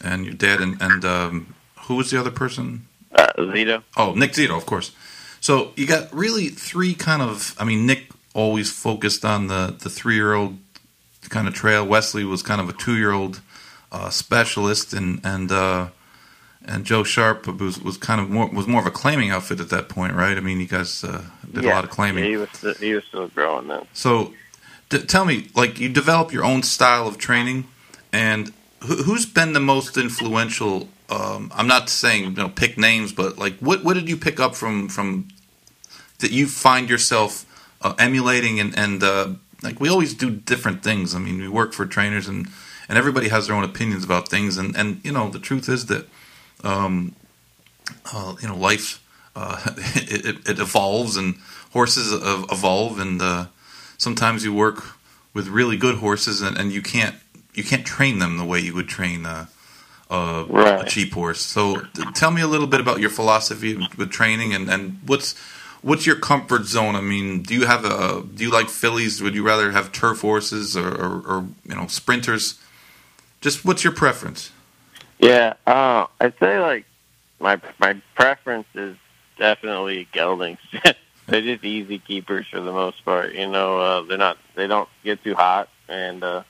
and 0.00 0.24
your 0.24 0.34
dad, 0.34 0.60
and, 0.60 0.80
and 0.80 1.04
um, 1.04 1.54
who 1.82 1.96
was 1.96 2.10
the 2.10 2.18
other 2.18 2.30
person? 2.30 2.86
Uh, 3.14 3.28
Zito. 3.38 3.82
Oh, 3.96 4.12
Nick 4.14 4.32
Zito, 4.32 4.56
of 4.56 4.66
course. 4.66 4.92
So 5.40 5.72
you 5.76 5.86
got 5.86 6.12
really 6.12 6.48
three 6.48 6.94
kind 6.94 7.22
of. 7.22 7.54
I 7.58 7.64
mean, 7.64 7.86
Nick 7.86 8.08
always 8.34 8.70
focused 8.70 9.24
on 9.24 9.46
the, 9.46 9.76
the 9.78 9.90
three 9.90 10.14
year 10.14 10.34
old 10.34 10.58
kind 11.28 11.46
of 11.46 11.54
trail. 11.54 11.86
Wesley 11.86 12.24
was 12.24 12.42
kind 12.42 12.60
of 12.60 12.68
a 12.68 12.72
two 12.72 12.96
year 12.96 13.12
old 13.12 13.40
uh, 13.92 14.10
specialist, 14.10 14.92
and 14.92 15.20
and 15.24 15.52
uh, 15.52 15.88
and 16.64 16.84
Joe 16.84 17.04
Sharp 17.04 17.46
was, 17.46 17.80
was 17.80 17.96
kind 17.96 18.20
of 18.20 18.30
more 18.30 18.48
was 18.48 18.66
more 18.66 18.80
of 18.80 18.86
a 18.86 18.90
claiming 18.90 19.30
outfit 19.30 19.60
at 19.60 19.70
that 19.70 19.88
point, 19.88 20.14
right? 20.14 20.36
I 20.36 20.40
mean, 20.40 20.60
you 20.60 20.66
guys 20.66 21.04
uh, 21.04 21.22
did 21.52 21.64
yeah. 21.64 21.72
a 21.72 21.74
lot 21.74 21.84
of 21.84 21.90
claiming. 21.90 22.24
Yeah, 22.24 22.30
he 22.30 22.36
was 22.36 22.48
still, 22.52 22.74
he 22.74 22.94
was 22.94 23.04
still 23.04 23.28
growing 23.28 23.68
then. 23.68 23.86
So, 23.92 24.32
d- 24.88 25.02
tell 25.02 25.24
me, 25.24 25.48
like, 25.54 25.78
you 25.78 25.88
develop 25.88 26.32
your 26.32 26.44
own 26.44 26.62
style 26.62 27.06
of 27.06 27.18
training, 27.18 27.66
and 28.12 28.52
who's 28.84 29.26
been 29.26 29.52
the 29.52 29.60
most 29.60 29.96
influential? 29.96 30.88
Um, 31.08 31.52
I'm 31.54 31.66
not 31.66 31.88
saying 31.88 32.24
you 32.24 32.30
know 32.30 32.48
pick 32.48 32.78
names, 32.78 33.12
but 33.12 33.38
like, 33.38 33.56
what 33.58 33.84
what 33.84 33.94
did 33.94 34.08
you 34.08 34.16
pick 34.16 34.40
up 34.40 34.54
from 34.54 34.88
from 34.88 35.28
that 36.18 36.30
you 36.30 36.46
find 36.46 36.88
yourself 36.88 37.44
uh, 37.82 37.94
emulating 37.98 38.60
and 38.60 38.76
and 38.78 39.02
uh, 39.02 39.28
like 39.62 39.80
we 39.80 39.88
always 39.88 40.14
do 40.14 40.30
different 40.30 40.82
things. 40.82 41.14
I 41.14 41.18
mean, 41.18 41.38
we 41.38 41.48
work 41.48 41.72
for 41.72 41.86
trainers 41.86 42.28
and 42.28 42.48
and 42.88 42.98
everybody 42.98 43.28
has 43.28 43.46
their 43.46 43.56
own 43.56 43.64
opinions 43.64 44.04
about 44.04 44.28
things, 44.28 44.56
and 44.56 44.76
and 44.76 45.00
you 45.04 45.12
know 45.12 45.28
the 45.28 45.38
truth 45.38 45.68
is 45.68 45.86
that 45.86 46.06
um, 46.62 47.14
uh, 48.12 48.34
you 48.40 48.48
know 48.48 48.56
life 48.56 49.02
uh, 49.36 49.60
it, 49.76 50.24
it, 50.24 50.48
it, 50.48 50.58
evolves 50.58 51.16
and 51.16 51.36
horses 51.72 52.12
evolve, 52.12 52.98
and 52.98 53.20
uh, 53.20 53.46
sometimes 53.98 54.44
you 54.44 54.52
work 54.52 54.96
with 55.32 55.48
really 55.48 55.76
good 55.76 55.96
horses, 55.96 56.40
and, 56.40 56.56
and 56.56 56.72
you 56.72 56.82
can't 56.82 57.16
you 57.54 57.64
can't 57.64 57.86
train 57.86 58.18
them 58.18 58.36
the 58.36 58.44
way 58.44 58.60
you 58.60 58.74
would 58.74 58.88
train 58.88 59.24
a, 59.26 59.48
a, 60.10 60.44
right. 60.48 60.86
a 60.86 60.88
cheap 60.88 61.12
horse. 61.14 61.40
So, 61.40 61.82
tell 62.14 62.30
me 62.30 62.42
a 62.42 62.46
little 62.46 62.66
bit 62.66 62.80
about 62.80 63.00
your 63.00 63.10
philosophy 63.10 63.76
with 63.96 64.10
training, 64.10 64.52
and, 64.52 64.68
and 64.68 64.98
what's 65.06 65.34
what's 65.84 66.06
your 66.06 66.16
comfort 66.16 66.64
zone? 66.64 66.96
I 66.96 67.00
mean, 67.00 67.42
do 67.42 67.54
you 67.54 67.66
have 67.66 67.84
a 67.84 68.22
do 68.22 68.44
you 68.44 68.50
like 68.50 68.68
fillies? 68.68 69.22
Would 69.22 69.34
you 69.34 69.44
rather 69.44 69.70
have 69.70 69.92
turf 69.92 70.22
horses 70.22 70.76
or, 70.76 70.88
or, 70.88 71.22
or 71.26 71.46
you 71.66 71.74
know 71.76 71.86
sprinters? 71.86 72.60
Just 73.40 73.64
what's 73.64 73.84
your 73.84 73.92
preference? 73.92 74.50
Yeah, 75.18 75.54
uh, 75.66 76.06
I'd 76.20 76.38
say 76.38 76.58
like 76.58 76.86
my 77.38 77.60
my 77.78 78.00
preference 78.14 78.66
is 78.74 78.96
definitely 79.38 80.08
geldings. 80.12 80.58
they're 81.26 81.40
just 81.42 81.64
easy 81.64 81.98
keepers 81.98 82.46
for 82.48 82.60
the 82.60 82.72
most 82.72 83.04
part. 83.04 83.34
You 83.34 83.48
know, 83.48 83.78
uh, 83.78 84.02
they're 84.02 84.18
not 84.18 84.38
they 84.54 84.66
don't 84.66 84.88
get 85.04 85.22
too 85.22 85.34
hot, 85.34 85.68
and 85.88 86.24
uh, 86.24 86.42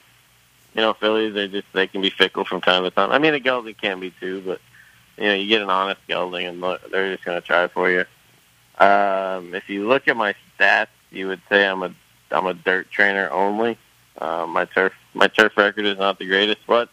you 0.74 0.80
know 0.80 0.92
fillies 0.94 1.34
they 1.34 1.48
just 1.48 1.66
they 1.72 1.86
can 1.86 2.00
be 2.00 2.10
fickle 2.10 2.44
from 2.44 2.60
time 2.60 2.82
to 2.82 2.90
time. 2.90 3.10
I 3.10 3.18
mean, 3.18 3.34
a 3.34 3.40
gelding 3.40 3.74
can 3.74 4.00
be 4.00 4.10
too, 4.10 4.42
but 4.44 4.60
you 5.16 5.24
know 5.24 5.34
you 5.34 5.48
get 5.48 5.62
an 5.62 5.70
honest 5.70 6.00
gelding 6.08 6.46
and 6.46 6.62
they're 6.62 7.12
just 7.12 7.24
going 7.24 7.40
to 7.40 7.46
try 7.46 7.68
for 7.68 7.90
you. 7.90 8.04
Um, 8.78 9.54
if 9.54 9.68
you 9.68 9.86
look 9.86 10.08
at 10.08 10.16
my 10.16 10.34
stats, 10.58 10.88
you 11.10 11.28
would 11.28 11.40
say 11.48 11.66
I'm 11.66 11.82
a 11.82 11.94
I'm 12.30 12.46
a 12.46 12.54
dirt 12.54 12.90
trainer 12.90 13.30
only. 13.30 13.78
Uh, 14.18 14.46
my 14.46 14.64
turf 14.64 14.92
my 15.14 15.28
turf 15.28 15.56
record 15.56 15.86
is 15.86 15.98
not 15.98 16.18
the 16.18 16.26
greatest, 16.26 16.60
but 16.66 16.88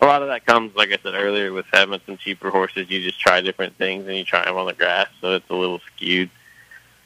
a 0.00 0.06
lot 0.06 0.22
of 0.22 0.28
that 0.28 0.44
comes, 0.44 0.74
like 0.76 0.90
I 0.90 0.98
said 1.02 1.14
earlier, 1.14 1.52
with 1.52 1.66
having 1.72 2.00
some 2.04 2.16
cheaper 2.16 2.50
horses. 2.50 2.90
You 2.90 3.02
just 3.02 3.18
try 3.18 3.40
different 3.40 3.76
things 3.76 4.06
and 4.06 4.16
you 4.16 4.24
try 4.24 4.44
them 4.44 4.56
on 4.56 4.66
the 4.66 4.74
grass, 4.74 5.08
so 5.20 5.34
it's 5.34 5.48
a 5.50 5.54
little 5.54 5.80
skewed. 5.80 6.30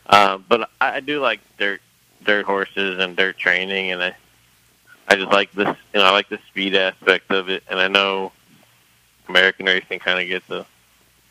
Uh, 0.07 0.39
but 0.39 0.71
I, 0.81 0.97
I 0.97 1.01
do 1.01 1.21
like 1.21 1.41
dirt 1.59 1.81
dirt 2.25 2.45
horses 2.45 2.99
and 2.99 3.17
dirt 3.17 3.39
training, 3.39 3.93
and 3.93 4.03
I 4.03 4.17
I 5.09 5.17
just 5.17 5.33
like 5.33 5.51
this. 5.53 5.75
You 5.95 6.01
know, 6.01 6.07
I 6.07 6.11
like 6.11 6.29
the 6.29 6.39
speed 6.49 6.75
aspect 6.75 7.31
of 7.31 7.49
it, 7.49 7.63
and 7.69 7.81
I 7.81 7.89
know 7.89 8.33
American 9.29 9.67
racing 9.67 9.99
kind 10.01 10.21
of 10.21 10.29
gets 10.29 10.49
a 10.51 10.67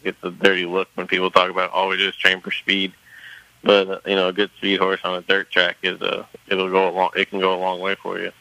gets 0.03 0.17
a 0.23 0.31
dirty 0.31 0.65
look 0.65 0.89
when 0.95 1.07
people 1.07 1.29
talk 1.29 1.49
about 1.49 1.71
all 1.71 1.87
we 1.89 1.97
do 1.97 2.07
is 2.07 2.15
train 2.15 2.41
for 2.41 2.51
speed. 2.51 2.93
But 3.63 3.89
uh, 3.89 3.99
you 4.05 4.15
know, 4.15 4.29
a 4.29 4.33
good 4.33 4.49
speed 4.57 4.79
horse 4.79 5.01
on 5.03 5.15
a 5.15 5.21
dirt 5.21 5.51
track 5.51 5.77
is 5.83 6.01
a 6.01 6.27
it'll 6.47 6.69
go 6.69 6.89
a 6.89 6.91
long 6.91 7.11
it 7.15 7.29
can 7.29 7.39
go 7.39 7.55
a 7.55 7.59
long 7.59 7.79
way 7.79 7.95
for 7.95 8.19
you. 8.19 8.31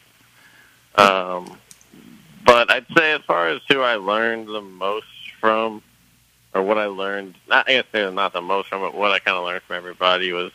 Um, 0.95 1.57
but 2.43 2.71
I'd 2.71 2.85
say 2.97 3.13
as 3.13 3.21
far 3.21 3.49
as 3.49 3.61
who 3.69 3.81
I 3.81 3.95
learned 3.95 4.47
the 4.47 4.61
most 4.61 5.05
from, 5.39 5.83
or 6.55 6.63
what 6.63 6.79
I 6.79 6.85
learned, 6.85 7.35
not 7.47 7.69
I 7.69 7.73
guess 7.73 7.85
say 7.91 8.09
not 8.11 8.33
the 8.33 8.41
most 8.41 8.69
from, 8.69 8.81
but 8.81 8.95
what 8.95 9.11
I 9.11 9.19
kind 9.19 9.37
of 9.37 9.43
learned 9.43 9.61
from 9.63 9.75
everybody 9.75 10.31
was 10.33 10.51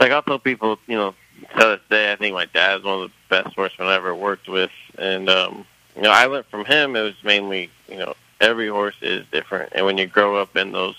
like 0.00 0.10
I'll 0.10 0.22
tell 0.22 0.38
people, 0.38 0.78
you 0.86 0.96
know, 0.96 1.14
to 1.40 1.58
this 1.58 1.80
day, 1.90 2.12
I 2.12 2.16
think 2.16 2.34
my 2.34 2.46
dad's 2.46 2.84
one 2.84 3.02
of 3.02 3.10
the 3.10 3.14
best 3.28 3.54
horsemen 3.54 3.88
I 3.88 3.94
ever 3.94 4.14
worked 4.14 4.48
with, 4.48 4.70
and 4.98 5.28
um, 5.28 5.66
you 5.96 6.02
know, 6.02 6.10
I 6.10 6.26
learned 6.26 6.46
from 6.46 6.64
him. 6.64 6.96
It 6.96 7.02
was 7.02 7.24
mainly, 7.24 7.70
you 7.88 7.98
know, 7.98 8.14
every 8.40 8.68
horse 8.68 8.96
is 9.02 9.26
different, 9.32 9.72
and 9.74 9.84
when 9.86 9.98
you 9.98 10.06
grow 10.06 10.36
up 10.36 10.56
in 10.56 10.72
those 10.72 10.96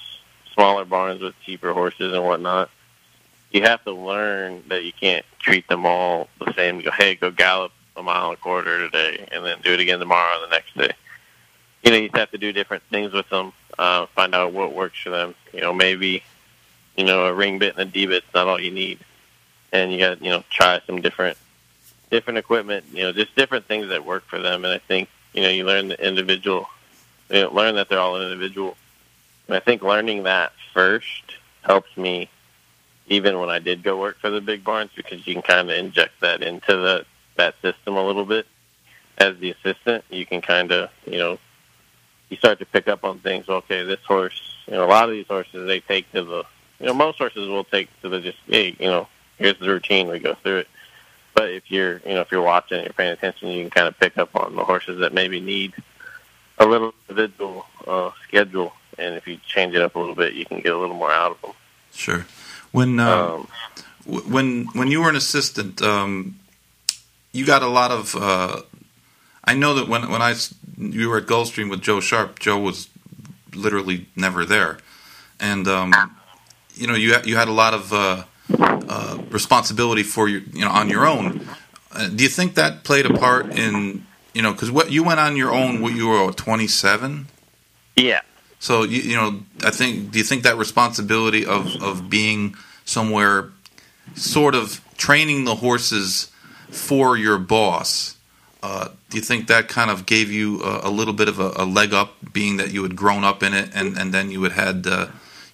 smaller 0.54 0.86
barns 0.86 1.22
with 1.22 1.34
cheaper 1.46 1.74
horses 1.74 2.14
and 2.14 2.24
whatnot, 2.24 2.70
you 3.52 3.62
have 3.62 3.84
to 3.86 3.92
learn 3.92 4.64
that 4.68 4.84
you 4.84 4.92
can't 4.94 5.26
treat 5.40 5.68
them 5.68 5.86
all 5.86 6.28
the 6.40 6.54
same. 6.54 6.82
Go, 6.82 6.92
hey, 6.92 7.16
go 7.16 7.32
gallop 7.32 7.72
a 7.96 8.04
mile 8.04 8.30
and 8.30 8.38
a 8.38 8.42
quarter 8.42 8.80
today, 8.80 9.28
and 9.32 9.46
then 9.46 9.58
do 9.64 9.74
it 9.74 9.80
again 9.80 10.00
tomorrow 10.00 10.38
or 10.38 10.48
the 10.48 10.52
next 10.52 10.76
day. 10.76 10.92
You 11.84 11.92
know, 11.92 11.98
you 11.98 12.10
have 12.14 12.32
to 12.32 12.38
do 12.38 12.52
different 12.52 12.84
things 12.90 13.14
with 13.14 13.30
them, 13.30 13.54
uh, 13.78 14.06
find 14.08 14.34
out 14.34 14.54
what 14.54 14.74
works 14.74 15.00
for 15.02 15.10
them. 15.10 15.36
You 15.54 15.62
know, 15.62 15.74
maybe, 15.74 16.24
you 16.96 17.04
know, 17.04 17.26
a 17.26 17.34
ring 17.34 17.60
bit 17.60 17.78
and 17.78 17.88
a 17.88 17.92
D 17.92 18.06
bit's 18.06 18.26
not 18.34 18.48
all 18.48 18.60
you 18.60 18.72
need, 18.72 19.00
and 19.74 19.92
you 19.92 20.00
got 20.00 20.22
you 20.22 20.30
know 20.30 20.44
try 20.50 20.80
some 20.88 21.02
different 21.02 21.38
different 22.10 22.38
equipment. 22.38 22.86
You 22.94 23.04
know, 23.04 23.12
just 23.12 23.36
different 23.36 23.66
things 23.66 23.90
that 23.90 24.06
work 24.06 24.24
for 24.28 24.40
them. 24.40 24.64
And 24.64 24.74
I 24.74 24.78
think 24.78 25.10
you 25.34 25.42
know 25.42 25.50
you 25.50 25.66
learn 25.66 25.90
the 25.90 26.08
individual 26.08 26.68
you 27.30 27.42
know, 27.42 27.52
learn 27.52 27.76
that 27.76 27.90
they're 27.90 28.00
all 28.00 28.16
an 28.16 28.32
individual. 28.32 28.78
And 29.48 29.58
I 29.58 29.60
think 29.60 29.82
learning 29.82 30.24
that 30.24 30.54
first 30.74 31.36
helps 31.64 31.96
me 31.98 32.30
even 33.08 33.40
when 33.40 33.50
I 33.50 33.60
did 33.60 33.84
go 33.84 34.00
work 34.00 34.18
for 34.20 34.30
the 34.30 34.40
big 34.40 34.64
barns 34.64 34.92
because 34.96 35.26
you 35.28 35.34
can 35.34 35.42
kind 35.42 35.70
of 35.70 35.78
inject 35.78 36.22
that 36.22 36.42
into 36.42 36.76
the 36.76 37.06
that 37.36 37.56
system 37.62 37.96
a 37.96 38.06
little 38.06 38.26
bit 38.26 38.46
as 39.18 39.38
the 39.40 39.52
assistant. 39.52 40.06
You 40.10 40.26
can 40.26 40.42
kind 40.42 40.72
of 40.72 40.90
you 41.06 41.18
know 41.18 41.40
you 42.30 42.38
start 42.38 42.60
to 42.60 42.66
pick 42.66 42.88
up 42.88 43.04
on 43.04 43.20
things. 43.20 43.50
Okay, 43.50 43.84
this 43.84 44.04
horse, 44.08 44.56
you 44.68 44.74
know, 44.74 44.86
a 44.86 44.88
lot 44.88 45.10
of 45.10 45.12
these 45.12 45.28
horses 45.28 45.68
they 45.68 45.80
take 45.80 46.10
to 46.14 46.24
the 46.24 46.44
you 46.80 46.86
know 46.86 46.94
most 46.94 47.18
horses 47.18 47.50
will 47.50 47.66
take 47.66 47.90
to 48.02 48.10
the 48.10 48.22
just 48.22 48.38
you 48.48 48.76
know 48.82 49.08
here's 49.44 49.60
the 49.60 49.68
routine 49.68 50.08
we 50.08 50.20
go 50.20 50.34
through 50.36 50.60
it. 50.60 50.68
But 51.36 51.52
if 51.52 51.70
you're 51.70 52.02
you 52.06 52.14
know 52.14 52.22
if 52.22 52.32
you're 52.32 52.42
watching 52.42 52.78
and 52.78 52.86
you're 52.86 52.94
paying 52.94 53.12
attention, 53.12 53.50
you 53.50 53.64
can 53.64 53.70
kind 53.70 53.88
of 53.88 54.00
pick 54.00 54.18
up 54.18 54.36
on 54.36 54.56
the 54.56 54.64
horses 54.64 55.00
that 55.00 55.14
maybe 55.14 55.40
need 55.40 55.74
a 56.60 56.66
little 56.66 56.94
individual 57.10 57.66
uh, 57.88 58.12
schedule, 58.28 58.74
and 58.98 59.16
if 59.16 59.28
you 59.28 59.38
change 59.46 59.76
it 59.76 59.82
up 59.82 59.96
a 59.96 60.00
little 60.00 60.16
bit, 60.16 60.34
you 60.34 60.46
can 60.46 60.62
get 60.62 60.74
a 60.74 60.78
little 60.78 60.96
more 60.96 61.12
out 61.12 61.32
of 61.32 61.42
them. 61.42 61.52
Sure. 61.92 62.26
When 62.72 63.00
uh, 63.00 63.36
um, 63.36 63.48
when 64.06 64.66
when 64.74 64.88
you 64.90 65.02
were 65.02 65.10
an 65.10 65.16
assistant, 65.16 65.82
um, 65.82 66.40
you 67.32 67.46
got 67.46 67.64
a 67.64 67.68
lot 67.68 67.92
of. 67.92 68.16
Uh, 68.16 68.62
I 69.44 69.56
know 69.56 69.74
that 69.74 69.88
when 69.88 70.10
when 70.10 70.22
I 70.22 70.36
you 70.78 71.10
were 71.10 71.18
at 71.18 71.26
Gulfstream 71.26 71.70
with 71.70 71.82
Joe 71.82 72.00
Sharp, 72.00 72.40
Joe 72.40 72.60
was 72.60 72.90
literally 73.54 74.08
never 74.16 74.46
there, 74.46 74.78
and 75.40 75.68
um, 75.68 75.94
you 76.76 76.86
know 76.86 76.96
you 76.96 77.16
you 77.26 77.38
had 77.38 77.48
a 77.48 77.52
lot 77.52 77.74
of 77.74 77.92
uh, 78.60 79.18
responsibility 79.30 80.04
for 80.04 80.28
you 80.28 80.44
you 80.54 80.66
know 80.66 80.72
on 80.72 80.90
your 80.90 81.06
own. 81.06 81.48
Uh, 81.92 82.08
do 82.08 82.24
you 82.24 82.30
think 82.30 82.56
that 82.56 82.84
played 82.84 83.06
a 83.06 83.14
part 83.14 83.52
in 83.58 84.04
you 84.34 84.42
know, 84.42 84.52
because 84.52 84.72
what 84.72 84.92
you 84.92 85.04
went 85.04 85.20
on 85.20 85.38
your 85.38 85.52
own, 85.52 85.82
what 85.82 85.94
you 85.94 86.08
were 86.08 86.32
twenty 86.32 86.68
seven. 86.68 87.28
Yeah. 87.96 88.22
So 88.60 88.84
you, 88.84 89.02
you 89.02 89.16
know, 89.16 89.42
I 89.64 89.72
think. 89.72 90.12
Do 90.12 90.18
you 90.18 90.26
think 90.26 90.44
that 90.44 90.58
responsibility 90.58 91.46
of 91.46 91.82
of 91.82 92.10
being 92.10 92.56
somewhere, 92.86 93.52
sort 94.16 94.56
of 94.56 94.82
training 94.98 95.46
the 95.46 95.56
horses 95.56 96.32
for 96.70 97.16
your 97.16 97.38
boss? 97.38 98.18
Uh, 98.64 98.90
do 99.10 99.18
you 99.18 99.24
think 99.24 99.48
that 99.48 99.68
kind 99.68 99.92
of 99.92 100.06
gave 100.06 100.32
you 100.32 100.64
a, 100.64 100.88
a 100.88 100.90
little 100.90 101.14
bit 101.14 101.28
of 101.28 101.38
a, 101.38 101.52
a, 101.58 101.66
leg 101.66 101.94
up, 101.94 102.16
being 102.32 102.56
that 102.56 102.72
you 102.72 102.82
had 102.82 102.96
grown 102.96 103.26
up 103.26 103.44
in 103.44 103.54
it, 103.54 103.70
and, 103.76 103.98
and 103.98 104.14
then 104.14 104.32
you 104.32 104.42
had 104.44 104.54
had, 104.54 104.88
uh, 104.88 105.08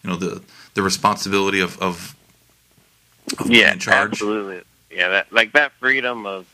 you 0.03 0.09
know, 0.11 0.15
the 0.15 0.43
the 0.75 0.83
responsibility 0.83 1.59
of, 1.59 1.77
of 1.81 2.15
yeah, 3.45 3.73
in 3.73 3.79
charge? 3.79 4.11
absolutely. 4.11 4.63
Yeah, 4.89 5.09
that 5.09 5.31
like 5.31 5.53
that 5.53 5.71
freedom 5.73 6.25
of 6.25 6.45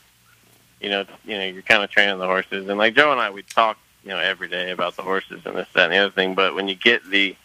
you 0.85 0.89
know, 0.89 1.05
you 1.25 1.37
know, 1.37 1.45
you're 1.45 1.61
kind 1.61 1.83
of 1.83 1.89
training 1.89 2.19
the 2.19 2.27
horses. 2.27 2.67
And 2.69 2.77
like 2.77 2.95
Joe 2.95 3.11
and 3.11 3.19
I, 3.19 3.29
we 3.29 3.43
talk, 3.43 3.77
you 4.03 4.09
know, 4.09 4.19
every 4.19 4.47
day 4.47 4.71
about 4.71 4.95
the 4.95 5.01
horses 5.01 5.41
and 5.45 5.55
this, 5.55 5.67
that, 5.73 5.85
and 5.85 5.93
the 5.93 5.97
other 5.97 6.11
thing. 6.11 6.35
But 6.35 6.53
when 6.53 6.67
you 6.67 6.75
get 6.75 7.09
the, 7.09 7.35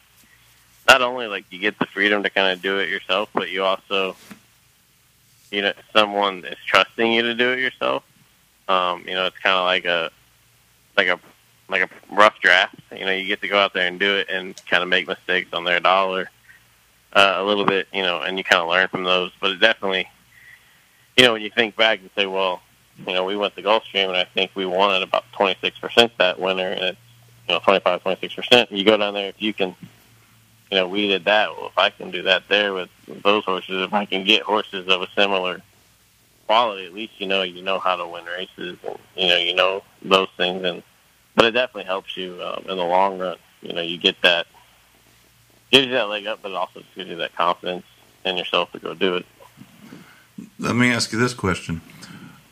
not 0.86 1.00
only 1.02 1.26
like 1.26 1.44
you 1.50 1.58
get 1.58 1.78
the 1.78 1.86
freedom 1.86 2.22
to 2.22 2.30
kind 2.30 2.52
of 2.52 2.60
do 2.60 2.78
it 2.78 2.88
yourself, 2.88 3.30
but 3.32 3.50
you 3.50 3.64
also, 3.64 4.16
you 5.50 5.62
know, 5.62 5.72
someone 5.92 6.44
is 6.44 6.58
trusting 6.66 7.12
you 7.12 7.22
to 7.22 7.34
do 7.34 7.52
it 7.52 7.60
yourself. 7.60 8.04
Um, 8.68 9.04
you 9.06 9.14
know, 9.14 9.26
it's 9.26 9.38
kind 9.38 9.56
of 9.56 9.64
like 9.64 9.84
a, 9.84 10.10
like 10.96 11.08
a, 11.08 11.18
like 11.68 11.82
a 11.82 12.14
rough 12.14 12.40
draft. 12.40 12.74
You 12.92 13.04
know, 13.04 13.12
you 13.12 13.26
get 13.26 13.40
to 13.40 13.48
go 13.48 13.58
out 13.58 13.72
there 13.72 13.86
and 13.86 13.98
do 13.98 14.16
it 14.16 14.28
and 14.28 14.54
kind 14.66 14.82
of 14.82 14.88
make 14.88 15.08
mistakes 15.08 15.52
on 15.52 15.64
their 15.64 15.80
dollar 15.80 16.30
uh, 17.12 17.34
a 17.36 17.44
little 17.44 17.64
bit. 17.64 17.88
You 17.92 18.02
know, 18.02 18.20
and 18.22 18.38
you 18.38 18.44
kind 18.44 18.62
of 18.62 18.68
learn 18.68 18.88
from 18.88 19.04
those. 19.04 19.32
But 19.40 19.52
it 19.52 19.60
definitely, 19.60 20.08
you 21.16 21.24
know, 21.24 21.34
when 21.34 21.42
you 21.42 21.50
think 21.50 21.76
back 21.76 22.00
and 22.00 22.10
say, 22.16 22.26
well, 22.26 22.62
you 23.06 23.14
know, 23.14 23.24
we 23.24 23.36
went 23.36 23.54
to 23.56 23.62
Gulfstream, 23.62 24.08
and 24.08 24.16
I 24.16 24.24
think 24.24 24.50
we 24.54 24.66
won 24.66 24.94
at 24.94 25.02
about 25.02 25.24
26% 25.32 26.10
that 26.18 26.38
winter, 26.38 26.66
and 26.68 26.80
it's, 26.80 26.98
you 27.48 27.54
know, 27.54 27.60
25, 27.60 28.02
26%. 28.04 28.70
You 28.70 28.84
go 28.84 28.96
down 28.96 29.14
there, 29.14 29.28
if 29.28 29.40
you 29.40 29.54
can, 29.54 29.74
you 30.70 30.76
know, 30.76 30.86
we 30.86 31.08
did 31.08 31.24
that. 31.24 31.50
Well, 31.56 31.68
if 31.68 31.78
I 31.78 31.90
can 31.90 32.10
do 32.10 32.22
that 32.22 32.48
there 32.48 32.74
with 32.74 32.90
those 33.22 33.44
horses, 33.44 33.82
if 33.82 33.94
I 33.94 34.04
can 34.04 34.24
get 34.24 34.42
horses 34.42 34.86
of 34.88 35.02
a 35.02 35.08
similar 35.16 35.62
quality, 36.50 36.84
at 36.84 36.92
least 36.92 37.12
you 37.20 37.28
know 37.28 37.42
you 37.42 37.62
know 37.62 37.78
how 37.78 37.94
to 37.94 38.04
win 38.04 38.24
races, 38.24 38.76
and 38.84 38.98
you 39.14 39.28
know 39.28 39.36
you 39.36 39.54
know 39.54 39.84
those 40.02 40.26
things, 40.36 40.64
and 40.64 40.82
but 41.36 41.44
it 41.44 41.52
definitely 41.52 41.84
helps 41.84 42.16
you 42.16 42.42
um, 42.42 42.64
in 42.68 42.76
the 42.76 42.84
long 42.84 43.18
run. 43.20 43.36
you 43.62 43.72
know 43.72 43.82
you 43.82 43.96
get 43.96 44.20
that 44.22 44.48
gives 45.70 45.86
you 45.86 45.92
that 45.92 46.08
leg 46.08 46.26
up, 46.26 46.40
but 46.42 46.50
it 46.50 46.56
also 46.56 46.82
gives 46.94 47.08
you 47.08 47.16
that 47.16 47.34
confidence 47.34 47.84
in 48.24 48.36
yourself 48.36 48.72
to 48.72 48.78
go 48.78 48.94
do 48.94 49.16
it. 49.16 49.26
Let 50.58 50.76
me 50.76 50.90
ask 50.90 51.12
you 51.12 51.18
this 51.18 51.34
question. 51.34 51.80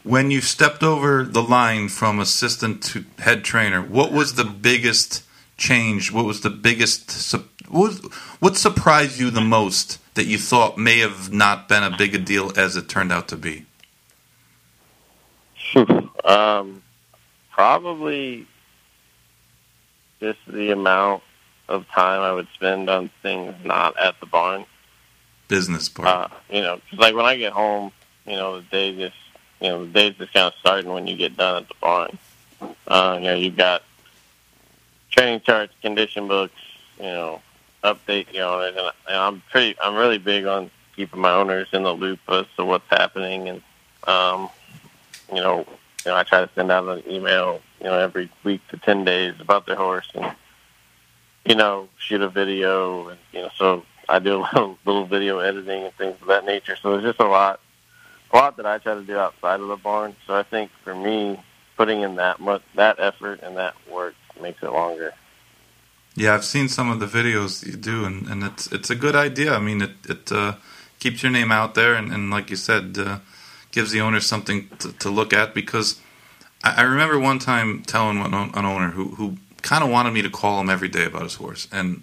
When 0.03 0.31
you 0.31 0.41
stepped 0.41 0.83
over 0.83 1.25
the 1.25 1.43
line 1.43 1.89
from 1.89 2.19
assistant 2.19 2.83
to 2.85 3.05
head 3.19 3.45
trainer, 3.45 3.83
what 3.83 4.13
was 4.13 4.35
the 4.35 4.45
biggest 4.45 5.25
change? 5.57 6.13
What 6.13 6.25
was 6.25 6.41
the 6.41 6.51
biggest 6.51 7.35
what, 7.35 7.45
was, 7.71 7.99
what 8.39 8.57
surprised 8.57 9.21
you 9.21 9.31
the 9.31 9.41
most 9.41 9.99
that 10.15 10.25
you 10.25 10.39
thought 10.39 10.79
may 10.79 10.99
have 11.01 11.33
not 11.33 11.69
been 11.69 11.83
a 11.83 11.95
big 11.97 12.15
a 12.15 12.19
deal 12.19 12.53
as 12.57 12.77
it 12.77 12.89
turned 12.89 13.13
out 13.13 13.29
to 13.29 13.37
be? 13.37 13.67
um, 16.25 16.83
probably 17.51 18.47
just 20.21 20.39
the 20.47 20.71
amount 20.71 21.23
of 21.69 21.87
time 21.89 22.21
I 22.21 22.33
would 22.33 22.49
spend 22.55 22.89
on 22.89 23.11
things 23.23 23.55
not 23.65 23.99
at 23.99 24.19
the 24.21 24.27
barn. 24.27 24.65
Business 25.49 25.89
part. 25.89 26.09
Uh, 26.09 26.35
you 26.51 26.61
know, 26.61 26.81
cause 26.91 26.99
like 26.99 27.15
when 27.15 27.27
I 27.27 27.37
get 27.37 27.53
home, 27.53 27.93
you 28.27 28.35
know, 28.35 28.61
the 28.61 28.67
day 28.67 28.97
just, 28.97 29.17
you 29.61 29.69
know, 29.69 29.85
the 29.85 29.91
day's 29.91 30.15
just 30.15 30.33
kind 30.33 30.47
of 30.47 30.55
starting 30.61 30.91
when 30.93 31.07
you 31.07 31.17
get 31.17 31.37
done 31.37 31.63
at 31.63 31.69
the 31.69 31.75
barn. 31.81 32.19
Uh, 32.87 33.17
you 33.19 33.25
know, 33.25 33.35
you've 33.35 33.57
got 33.57 33.83
training 35.11 35.41
charts, 35.41 35.73
condition 35.81 36.29
books, 36.29 36.61
you 36.99 37.05
know, 37.05 37.41
update, 37.85 38.33
you 38.33 38.41
know, 38.41 38.61
and, 38.61 38.77
and 38.77 38.93
I'm 39.17 39.43
pretty, 39.51 39.79
I'm 39.81 39.95
really 39.95 40.19
big 40.19 40.47
on 40.47 40.71
keeping 40.99 41.21
my 41.21 41.33
owners 41.33 41.69
in 41.73 41.85
the 41.85 41.93
loop 41.93 42.19
as 42.29 42.45
to 42.57 42.65
what's 42.65 42.89
happening, 42.91 43.49
and 43.49 43.63
um, 44.07 44.49
you 45.29 45.41
know, 45.41 45.59
you 46.05 46.11
know, 46.11 46.17
I 46.17 46.25
try 46.25 46.41
to 46.41 46.51
send 46.55 46.73
out 46.73 46.89
an 46.89 47.03
email, 47.09 47.61
you 47.81 47.87
know, 47.87 47.99
every 47.99 48.29
week 48.43 48.61
to 48.69 48.77
ten 48.79 49.05
days 49.05 49.35
about 49.39 49.67
their 49.67 49.77
horse, 49.77 50.09
and 50.15 50.35
you 51.49 51.55
know, 51.55 51.89
shoot 51.99 52.21
a 52.21 52.29
video, 52.29 53.09
and 53.09 53.19
you 53.33 53.41
know, 53.41 53.51
so 53.57 53.85
I 54.09 54.19
do 54.19 54.37
a 54.37 54.41
little, 54.53 54.79
little 54.85 55.07
video 55.07 55.39
editing 55.39 55.85
and 55.85 55.95
things 55.95 56.17
of 56.21 56.29
that 56.29 56.45
nature. 56.45 56.77
So 56.77 56.93
there's 56.93 57.05
just 57.05 57.21
a 57.21 57.27
lot, 57.27 57.61
a 58.33 58.37
lot 58.37 58.57
that 58.59 58.67
I 58.67 58.79
try 58.79 58.95
to 58.95 59.03
do 59.03 59.17
outside 59.17 59.61
of 59.61 59.69
the 59.69 59.77
barn. 59.77 60.15
So 60.27 60.35
I 60.35 60.43
think 60.43 60.71
for 60.85 60.95
me, 60.95 61.41
putting 61.77 62.03
in 62.03 62.17
that 62.17 62.39
much, 62.39 62.63
that 62.75 63.01
effort 63.01 63.41
and 63.43 63.57
that 63.57 63.75
work 63.91 64.15
makes 64.41 64.63
it 64.63 64.71
longer. 64.71 65.15
Yeah, 66.15 66.35
I've 66.35 66.45
seen 66.45 66.69
some 66.69 66.91
of 66.91 67.01
the 67.01 67.07
videos 67.07 67.65
you 67.65 67.77
do, 67.77 68.05
and, 68.05 68.27
and 68.29 68.43
it's 68.43 68.71
it's 68.73 68.91
a 68.91 68.97
good 68.97 69.17
idea. 69.17 69.55
I 69.55 69.61
mean, 69.61 69.81
it 69.81 69.93
it 70.09 70.33
uh, 70.33 70.55
keeps 70.99 71.23
your 71.23 71.33
name 71.33 71.53
out 71.53 71.75
there, 71.75 71.95
and, 71.95 72.13
and 72.13 72.29
like 72.31 72.51
you 72.51 72.57
said, 72.57 72.99
uh, 72.99 73.19
gives 73.71 73.93
the 73.93 74.01
owner 74.01 74.21
something 74.21 74.69
to, 74.81 74.93
to 74.95 75.11
look 75.11 75.33
at. 75.33 75.55
Because 75.55 76.01
I, 76.65 76.79
I, 76.79 76.83
remember 76.83 77.21
one 77.21 77.39
time 77.39 77.83
telling 77.85 78.19
one, 78.19 78.35
an 78.35 78.65
owner 78.65 78.91
who 78.91 79.11
who 79.11 79.37
kind 79.63 79.85
of 79.85 79.91
wanted 79.91 80.13
me 80.13 80.23
to 80.23 80.31
call 80.31 80.61
him 80.61 80.71
every 80.71 80.89
day 80.89 81.05
about 81.05 81.23
his 81.23 81.35
horse, 81.35 81.69
and 81.73 82.03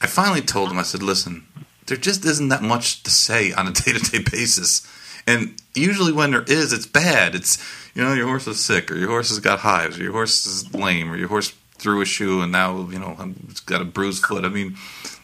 I 0.00 0.06
finally 0.06 0.42
told 0.42 0.70
him, 0.70 0.78
I 0.78 0.82
said, 0.82 1.02
"Listen, 1.02 1.46
there 1.86 1.96
just 1.96 2.24
isn't 2.24 2.48
that 2.48 2.62
much 2.62 3.02
to 3.02 3.10
say 3.10 3.52
on 3.52 3.66
a 3.66 3.72
day 3.72 3.92
to 3.92 4.10
day 4.10 4.24
basis." 4.30 4.86
And 5.26 5.54
usually, 5.74 6.12
when 6.12 6.32
there 6.32 6.42
is, 6.42 6.72
it's 6.72 6.86
bad. 6.86 7.34
It's 7.34 7.58
you 7.94 8.02
know 8.04 8.12
your 8.12 8.26
horse 8.26 8.46
is 8.46 8.60
sick, 8.60 8.90
or 8.90 8.96
your 8.96 9.08
horse 9.08 9.30
has 9.30 9.40
got 9.40 9.60
hives, 9.60 9.98
or 9.98 10.02
your 10.02 10.12
horse 10.12 10.46
is 10.46 10.74
lame, 10.74 11.10
or 11.10 11.16
your 11.16 11.28
horse 11.28 11.52
threw 11.84 12.00
a 12.00 12.06
shoe 12.06 12.40
and 12.40 12.50
now 12.50 12.88
you 12.88 12.98
know 12.98 13.14
it's 13.50 13.60
got 13.60 13.82
a 13.82 13.84
bruised 13.84 14.24
foot. 14.24 14.44
I 14.44 14.48
mean, 14.48 14.76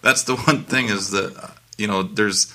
that's 0.03 0.25
the 0.25 0.37
one 0.37 0.65
thing 0.65 0.87
is 0.87 1.11
that 1.11 1.55
you 1.79 1.87
know 1.87 2.03
there's 2.03 2.53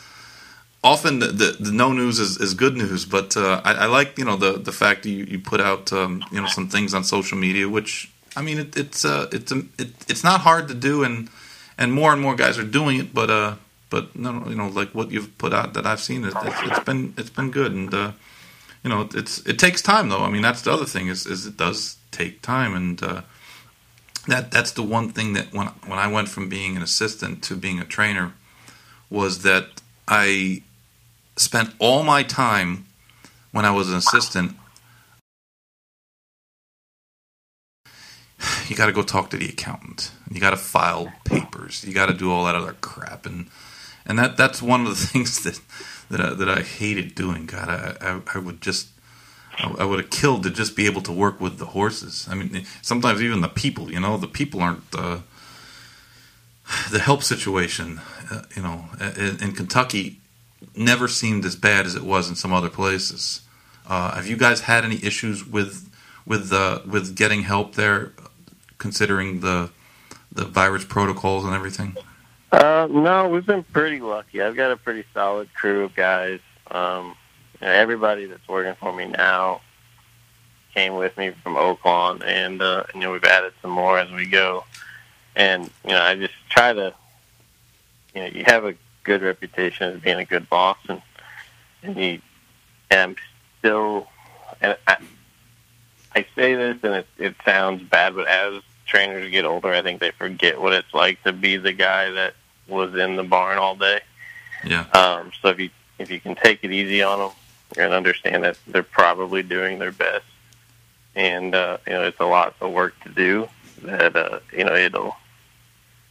often 0.83 1.19
the, 1.19 1.27
the, 1.27 1.57
the 1.59 1.71
no 1.71 1.91
news 1.91 2.19
is, 2.19 2.37
is 2.37 2.53
good 2.53 2.77
news, 2.77 3.05
but 3.05 3.35
uh, 3.35 3.61
I, 3.63 3.73
I, 3.73 3.85
like 3.87 4.17
you 4.17 4.25
know 4.25 4.35
the 4.35 4.53
the 4.53 4.71
fact 4.71 5.03
that 5.03 5.09
you, 5.09 5.25
you 5.25 5.39
put 5.39 5.59
out 5.59 5.91
um, 5.91 6.23
you 6.31 6.39
know 6.39 6.47
some 6.47 6.69
things 6.69 6.93
on 6.93 7.03
social 7.03 7.37
media, 7.37 7.67
which 7.67 8.11
I 8.35 8.41
mean 8.41 8.59
it, 8.59 8.77
it's 8.77 9.05
uh, 9.05 9.27
it's 9.31 9.51
um, 9.51 9.71
it, 9.77 9.89
it's 10.07 10.23
not 10.23 10.41
hard 10.41 10.67
to 10.67 10.73
do, 10.73 11.03
and 11.03 11.29
and 11.77 11.93
more 11.93 12.13
and 12.13 12.21
more 12.21 12.35
guys 12.35 12.57
are 12.57 12.63
doing 12.63 12.99
it, 12.99 13.13
but 13.13 13.29
uh 13.29 13.55
but 13.89 14.15
no 14.15 14.43
you 14.47 14.55
know 14.55 14.67
like 14.67 14.91
what 14.93 15.11
you've 15.11 15.37
put 15.37 15.53
out 15.53 15.73
that 15.73 15.85
I've 15.85 16.01
seen 16.01 16.23
it, 16.23 16.33
it's, 16.35 16.61
it's 16.63 16.83
been 16.83 17.13
it's 17.17 17.29
been 17.29 17.51
good, 17.51 17.71
and 17.71 17.93
uh, 17.93 18.11
you 18.83 18.89
know 18.89 19.07
it's 19.13 19.39
it 19.45 19.59
takes 19.59 19.81
time 19.81 20.09
though. 20.09 20.23
I 20.23 20.29
mean 20.29 20.41
that's 20.41 20.61
the 20.61 20.71
other 20.71 20.85
thing 20.85 21.07
is 21.07 21.25
is 21.25 21.45
it 21.45 21.57
does 21.57 21.97
take 22.11 22.41
time, 22.41 22.75
and 22.75 23.01
uh, 23.01 23.21
that 24.27 24.51
that's 24.51 24.71
the 24.71 24.83
one 24.83 25.09
thing 25.09 25.33
that 25.33 25.53
when 25.53 25.67
when 25.85 25.99
I 25.99 26.07
went 26.07 26.29
from 26.29 26.49
being 26.49 26.75
an 26.75 26.81
assistant 26.81 27.43
to 27.43 27.55
being 27.55 27.79
a 27.79 27.85
trainer 27.85 28.33
was 29.09 29.43
that 29.43 29.81
I 30.07 30.63
spent 31.37 31.73
all 31.79 32.03
my 32.03 32.23
time 32.23 32.85
when 33.51 33.65
I 33.65 33.71
was 33.71 33.89
an 33.89 33.95
assistant. 33.95 34.55
You 38.69 38.75
got 38.75 38.87
to 38.87 38.91
go 38.91 39.03
talk 39.03 39.29
to 39.29 39.37
the 39.37 39.49
accountant. 39.49 40.11
You 40.31 40.39
got 40.39 40.49
to 40.49 40.57
file 40.57 41.11
papers. 41.23 41.83
You 41.85 41.93
got 41.93 42.07
to 42.07 42.13
do 42.13 42.31
all 42.31 42.45
that 42.45 42.55
other 42.55 42.73
crap, 42.73 43.27
and 43.27 43.47
and 44.07 44.17
that 44.17 44.37
that's 44.37 44.61
one 44.61 44.87
of 44.87 44.89
the 44.89 44.95
things 45.07 45.43
that 45.43 45.61
that 46.09 46.19
I, 46.19 46.33
that 46.33 46.49
I 46.49 46.61
hated 46.61 47.13
doing. 47.13 47.45
God, 47.45 47.69
I, 47.69 47.95
I, 48.01 48.21
I 48.33 48.39
would 48.39 48.61
just 48.61 48.87
I, 49.57 49.85
would 49.85 49.99
have 49.99 50.09
killed 50.09 50.43
to 50.43 50.49
just 50.49 50.75
be 50.75 50.85
able 50.85 51.01
to 51.03 51.11
work 51.11 51.39
with 51.39 51.57
the 51.57 51.65
horses. 51.65 52.27
I 52.29 52.35
mean, 52.35 52.65
sometimes 52.81 53.21
even 53.21 53.41
the 53.41 53.47
people, 53.47 53.91
you 53.91 53.99
know, 53.99 54.17
the 54.17 54.27
people 54.27 54.61
aren't 54.61 54.83
uh, 54.93 55.19
the 56.91 56.99
help 56.99 57.23
situation. 57.23 58.01
Uh, 58.29 58.43
you 58.55 58.61
know, 58.61 58.85
in, 59.17 59.41
in, 59.41 59.51
Kentucky, 59.51 60.19
never 60.75 61.07
seemed 61.07 61.45
as 61.45 61.55
bad 61.55 61.85
as 61.85 61.95
it 61.95 62.03
was 62.03 62.29
in 62.29 62.35
some 62.35 62.51
other 62.51 62.69
places. 62.69 63.41
Uh, 63.87 64.15
have 64.15 64.27
you 64.27 64.35
guys 64.35 64.61
had 64.61 64.83
any 64.83 65.03
issues 65.03 65.45
with 65.45 65.89
with 66.25 66.51
uh, 66.51 66.79
with 66.89 67.15
getting 67.15 67.43
help 67.43 67.75
there, 67.75 68.13
considering 68.85 69.39
the 69.39 69.71
the 70.31 70.45
virus 70.45 70.85
protocols 70.85 71.43
and 71.43 71.55
everything? 71.55 71.97
Uh, 72.51 72.87
no, 72.91 73.27
we've 73.27 73.45
been 73.45 73.63
pretty 73.63 73.99
lucky. 73.99 74.43
I've 74.43 74.55
got 74.55 74.71
a 74.71 74.77
pretty 74.77 75.03
solid 75.11 75.51
crew 75.55 75.85
of 75.85 75.95
guys. 75.95 76.39
Um, 76.69 77.15
you 77.59 77.65
know, 77.65 77.73
everybody 77.73 78.25
that's 78.27 78.47
working 78.47 78.75
for 78.75 78.93
me 78.93 79.05
now 79.07 79.61
came 80.75 80.93
with 80.93 81.17
me 81.17 81.31
from 81.41 81.55
Oaklawn, 81.55 82.23
and 82.23 82.61
uh, 82.61 82.83
you 82.93 82.99
know 82.99 83.11
we've 83.11 83.23
added 83.23 83.53
some 83.63 83.71
more 83.71 83.97
as 83.97 84.11
we 84.11 84.27
go. 84.27 84.63
And 85.35 85.63
you 85.83 85.91
know, 85.91 86.01
I 86.01 86.15
just 86.15 86.35
try 86.49 86.71
to, 86.71 86.93
you 88.13 88.21
know, 88.21 88.27
you 88.27 88.43
have 88.45 88.65
a 88.65 88.75
good 89.03 89.23
reputation 89.23 89.93
as 89.93 89.99
being 89.99 90.19
a 90.19 90.25
good 90.25 90.47
boss, 90.47 90.77
and 90.87 91.01
and 91.81 91.97
you, 91.97 92.21
and 92.91 92.99
I'm 92.99 93.15
still, 93.57 94.07
and 94.61 94.77
I, 94.87 94.97
I 96.15 96.25
say 96.35 96.53
this, 96.53 96.77
and 96.83 96.93
it, 96.93 97.07
it 97.17 97.35
sounds 97.43 97.81
bad, 97.89 98.15
but 98.15 98.27
as 98.27 98.61
trainers 98.85 99.29
get 99.31 99.45
older, 99.45 99.69
I 99.69 99.81
think 99.81 99.99
they 99.99 100.11
forget 100.11 100.59
what 100.59 100.73
it's 100.73 100.93
like 100.93 101.21
to 101.23 101.33
be 101.33 101.57
the 101.57 101.73
guy 101.73 102.11
that 102.11 102.33
was 102.67 102.95
in 102.95 103.15
the 103.15 103.23
barn 103.23 103.57
all 103.57 103.75
day. 103.75 104.01
Yeah. 104.65 104.85
Um, 104.93 105.31
so 105.41 105.49
if 105.49 105.59
you 105.59 105.69
if 105.99 106.09
you 106.11 106.19
can 106.19 106.35
take 106.35 106.59
it 106.63 106.71
easy 106.71 107.01
on 107.01 107.19
them 107.19 107.31
and 107.77 107.93
understand 107.93 108.43
that 108.43 108.57
they're 108.67 108.83
probably 108.83 109.43
doing 109.43 109.79
their 109.79 109.91
best, 109.91 110.25
and 111.15 111.53
uh, 111.55 111.77
you 111.85 111.93
know 111.93 112.03
it's 112.03 112.19
a 112.19 112.25
lot 112.25 112.55
of 112.61 112.71
work 112.71 112.99
to 113.03 113.09
do. 113.09 113.47
That 113.83 114.15
uh, 114.15 114.39
you 114.51 114.63
know 114.63 114.75
it'll 114.75 115.15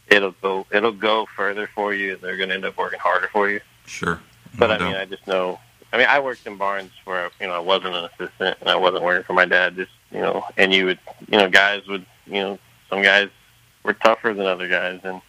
it'll 0.07 0.31
go 0.31 0.65
it'll 0.71 0.91
go 0.91 1.27
further 1.35 1.67
for 1.73 1.93
you. 1.93 2.17
They're 2.17 2.37
going 2.37 2.49
to 2.49 2.55
end 2.55 2.65
up 2.65 2.77
working 2.77 2.99
harder 2.99 3.27
for 3.27 3.49
you. 3.49 3.59
Sure, 3.85 4.15
no 4.15 4.21
but 4.59 4.71
I 4.71 4.77
doubt. 4.77 4.87
mean, 4.87 4.95
I 4.95 5.05
just 5.05 5.27
know. 5.27 5.59
I 5.93 5.97
mean, 5.97 6.07
I 6.09 6.19
worked 6.19 6.45
in 6.45 6.57
barns 6.57 6.91
where 7.05 7.29
you 7.39 7.47
know 7.47 7.53
I 7.53 7.59
wasn't 7.59 7.95
an 7.95 8.05
assistant 8.05 8.57
and 8.61 8.69
I 8.69 8.75
wasn't 8.75 9.03
working 9.03 9.23
for 9.23 9.33
my 9.33 9.45
dad. 9.45 9.75
Just 9.75 9.91
you 10.11 10.19
know, 10.19 10.45
and 10.57 10.73
you 10.73 10.85
would 10.85 10.99
you 11.29 11.37
know 11.37 11.49
guys 11.49 11.85
would 11.87 12.05
you 12.27 12.41
know 12.41 12.59
some 12.89 13.01
guys 13.01 13.29
were 13.83 13.93
tougher 13.93 14.33
than 14.33 14.45
other 14.45 14.67
guys 14.67 14.99
and 15.03 15.21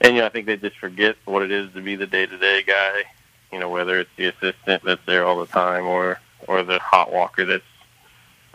and 0.00 0.14
you 0.14 0.20
know 0.20 0.26
I 0.26 0.30
think 0.30 0.46
they 0.46 0.56
just 0.56 0.78
forget 0.78 1.16
what 1.24 1.42
it 1.42 1.50
is 1.50 1.72
to 1.74 1.82
be 1.82 1.96
the 1.96 2.06
day 2.06 2.26
to 2.26 2.38
day 2.38 2.62
guy 2.62 3.04
you 3.52 3.58
know, 3.58 3.68
whether 3.68 3.98
it's 3.98 4.10
the 4.16 4.26
assistant 4.26 4.82
that's 4.84 5.04
there 5.06 5.24
all 5.24 5.38
the 5.38 5.46
time 5.46 5.86
or 5.86 6.20
or 6.46 6.62
the 6.62 6.78
hot 6.78 7.12
walker 7.12 7.44
that's 7.44 7.64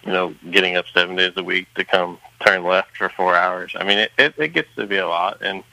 you 0.05 0.11
know 0.11 0.33
getting 0.51 0.75
up 0.75 0.85
seven 0.93 1.15
days 1.15 1.33
a 1.35 1.43
week 1.43 1.67
to 1.75 1.83
come 1.83 2.17
turn 2.45 2.63
left 2.63 2.95
for 2.97 3.09
four 3.09 3.35
hours. 3.35 3.73
I 3.77 3.83
mean, 3.83 3.97
it 3.97 4.11
it, 4.17 4.33
it 4.37 4.47
gets 4.49 4.69
to 4.75 4.87
be 4.87 4.97
a 4.97 5.07
lot, 5.07 5.41
and 5.41 5.63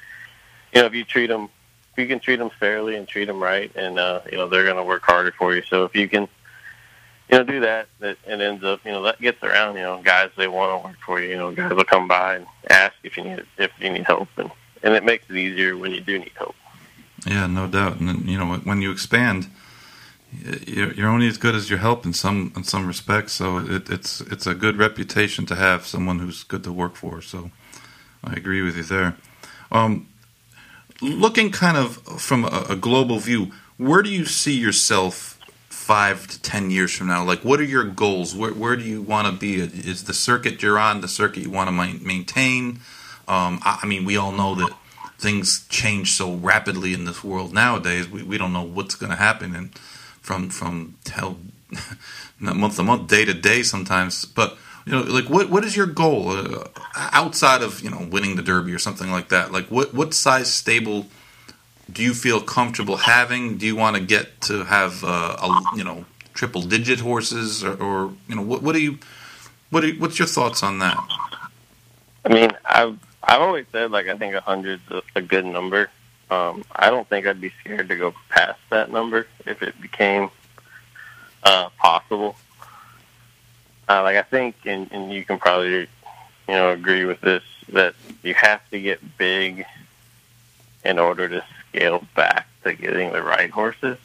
you 0.75 0.81
know 0.81 0.87
if 0.87 0.95
you 0.95 1.05
treat 1.05 1.29
them, 1.29 1.49
if 1.93 1.99
you 1.99 2.09
can 2.09 2.21
treat 2.21 2.39
them 2.39 2.51
fairly 2.59 2.97
and 2.97 3.07
treat 3.07 3.27
them 3.27 3.43
right, 3.43 3.71
and 3.77 3.99
uh, 3.99 4.21
you 4.31 4.39
know 4.39 4.49
they're 4.49 4.65
going 4.65 4.77
to 4.77 4.85
work 4.85 5.03
harder 5.03 5.33
for 5.33 5.55
you. 5.55 5.63
So 5.63 5.85
if 5.85 5.95
you 5.95 6.09
can. 6.09 6.29
You 7.33 7.39
know, 7.39 7.45
do 7.45 7.61
that. 7.61 7.89
That 8.01 8.19
it 8.27 8.41
ends 8.43 8.63
up. 8.63 8.85
You 8.85 8.93
know, 8.93 9.03
that 9.05 9.19
gets 9.19 9.43
around. 9.43 9.77
You 9.77 9.83
know, 9.83 10.03
guys 10.03 10.31
they 10.37 10.49
want 10.49 10.83
to 10.83 10.89
work 10.89 10.99
for 11.05 11.19
you. 11.19 11.31
You 11.31 11.39
know, 11.39 11.51
guys 11.51 11.73
will 11.73 11.83
come 11.85 12.07
by 12.07 12.37
and 12.37 12.47
ask 12.69 12.95
if 13.03 13.17
you 13.17 13.25
need 13.25 13.43
if 13.57 13.71
you 13.81 13.89
need 13.89 14.05
help, 14.05 14.29
and 14.37 14.51
and 14.83 14.93
it 14.95 15.03
makes 15.03 15.25
it 15.31 15.37
easier 15.37 15.75
when 15.79 15.93
you 15.93 16.03
do 16.03 16.19
need 16.19 16.33
help. 16.37 16.55
Yeah, 17.27 17.47
no 17.47 17.67
doubt. 17.67 18.01
And 18.01 18.29
you 18.29 18.37
know, 18.37 18.57
when 18.57 18.83
you 18.83 18.93
expand, 18.93 19.49
you're 20.67 21.09
only 21.09 21.27
as 21.27 21.39
good 21.39 21.55
as 21.55 21.71
your 21.71 21.79
help 21.79 22.05
in 22.05 22.13
some 22.13 22.53
in 22.55 22.65
some 22.65 22.87
respects. 22.87 23.33
So 23.33 23.57
it, 23.57 23.89
it's 23.89 24.21
it's 24.21 24.47
a 24.47 24.55
good 24.55 24.77
reputation 24.77 25.47
to 25.47 25.55
have 25.55 25.87
someone 25.87 26.19
who's 26.19 26.45
good 26.45 26.65
to 26.65 26.73
work 26.73 26.97
for. 26.97 27.23
So 27.23 27.51
I 28.23 28.35
agree 28.35 28.61
with 28.61 28.77
you 28.77 28.83
there. 28.83 29.17
Um, 29.71 30.07
looking 31.01 31.51
kind 31.51 31.79
of 31.79 31.97
from 32.21 32.45
a, 32.45 32.67
a 32.69 32.77
global 32.77 33.19
view, 33.21 33.53
where 33.79 34.03
do 34.03 34.11
you 34.11 34.27
see 34.27 34.59
yourself 34.59 35.32
five 35.83 36.29
to 36.29 36.41
ten 36.41 36.71
years 36.71 36.93
from 36.93 37.09
now? 37.09 37.25
Like, 37.25 37.45
what 37.45 37.59
are 37.61 37.65
your 37.65 37.85
goals? 37.85 38.35
Where 38.35 38.53
where 38.53 38.77
do 38.77 38.85
you 38.85 39.03
want 39.03 39.27
to 39.27 39.33
be? 39.33 39.61
Is 39.61 40.05
the 40.05 40.15
circuit 40.15 40.63
you're 40.63 40.79
on 40.79 41.01
the 41.01 41.09
circuit 41.09 41.43
you 41.43 41.51
want 41.51 41.69
to 41.69 42.05
maintain? 42.05 42.81
Um, 43.27 43.61
I, 43.63 43.81
I 43.83 43.87
mean, 43.87 44.05
we 44.05 44.17
all 44.17 44.33
know 44.33 44.55
that 44.55 44.71
things 45.19 45.67
change 45.69 46.13
so 46.13 46.35
rapidly 46.35 46.95
in 46.95 47.05
this 47.05 47.23
world 47.25 47.53
nowadays. 47.53 48.09
We, 48.09 48.23
we 48.23 48.39
don't 48.39 48.53
know 48.53 48.63
what's 48.63 48.95
going 48.95 49.11
to 49.11 49.17
happen, 49.17 49.57
and 49.57 49.77
from 50.21 50.51
from 50.51 50.97
tell 51.05 51.39
month 52.39 52.77
to 52.77 52.83
month, 52.85 53.09
day 53.09 53.25
to 53.25 53.35
day, 53.35 53.63
sometimes. 53.65 54.25
But 54.25 54.57
you 54.87 54.93
know, 54.93 55.03
like 55.03 55.29
what 55.29 55.51
what 55.51 55.65
is 55.65 55.77
your 55.77 55.87
goal 55.87 56.31
uh, 56.31 56.69
outside 56.95 57.63
of 57.63 57.83
you 57.83 57.91
know 57.91 58.07
winning 58.09 58.37
the 58.37 58.43
Derby 58.43 58.73
or 58.73 58.79
something 58.79 59.11
like 59.11 59.31
that? 59.31 59.51
Like 59.51 59.67
what 59.67 59.93
what 59.93 60.15
size 60.15 60.53
stable 60.53 61.07
do 61.93 62.03
you 62.03 62.15
feel 62.15 62.41
comfortable 62.41 62.97
having? 62.97 63.59
Do 63.59 63.67
you 63.67 63.77
want 63.77 63.97
to 63.97 64.03
get 64.03 64.41
to 64.43 64.65
have 64.65 65.05
uh, 65.05 65.37
a 65.41 65.77
you 65.77 65.85
know 65.85 66.05
triple 66.35 66.63
digit 66.63 67.01
horses 67.01 67.63
or, 67.63 67.75
or 67.75 68.13
you 68.29 68.35
know 68.35 68.43
what 68.43 68.63
what 68.63 68.73
do 68.73 68.81
you 68.81 68.99
what 69.71 69.85
are, 69.85 69.93
what's 69.95 70.19
your 70.19 70.29
thoughts 70.29 70.63
on 70.63 70.79
that? 70.81 70.99
I 72.25 72.29
mean, 72.29 72.51
I've 72.65 72.99
I've 73.23 73.41
always 73.41 73.67
said 73.73 73.91
like 73.91 74.09
I 74.09 74.17
think 74.17 74.35
a 74.35 74.41
hundred's 74.41 74.89
a, 74.91 75.03
a 75.17 75.23
good 75.23 75.45
number. 75.45 75.91
Um, 76.31 76.65
I 76.75 76.89
don't 76.89 77.07
think 77.09 77.27
I'd 77.27 77.41
be 77.41 77.53
scared 77.61 77.89
to 77.89 77.97
go 77.97 78.15
past 78.31 78.59
that 78.71 78.91
number 78.91 79.27
if 79.45 79.63
it 79.63 79.79
became 79.81 80.31
uh, 81.43 81.69
possible. 81.79 82.37
Uh, 83.89 84.03
like 84.03 84.17
I 84.17 84.23
think, 84.23 84.57
and, 84.65 84.91
and 84.93 85.13
you 85.13 85.25
can 85.25 85.39
probably 85.39 85.81
you 85.81 85.89
know 86.49 86.71
agree 86.71 87.05
with 87.05 87.21
this 87.21 87.43
that 87.71 87.95
you 88.23 88.35
have 88.35 88.61
to 88.71 88.81
get 88.81 89.19
big 89.19 89.65
in 90.85 90.99
order 90.99 91.29
to 91.29 91.45
scale 91.73 92.05
back 92.15 92.47
to 92.65 92.75
getting 92.75 93.13
the 93.13 93.23
right 93.23 93.51
horses. 93.51 93.99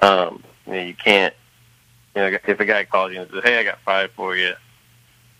Um, 0.00 0.42
you, 0.66 0.72
know, 0.72 0.80
you 0.80 0.94
can't, 0.94 1.34
you 2.14 2.22
know, 2.22 2.38
if 2.46 2.60
a 2.60 2.64
guy 2.64 2.84
calls 2.84 3.12
you 3.12 3.20
and 3.20 3.30
says, 3.30 3.42
"Hey, 3.44 3.58
I 3.58 3.64
got 3.64 3.80
five 3.80 4.10
for 4.12 4.36
you 4.36 4.54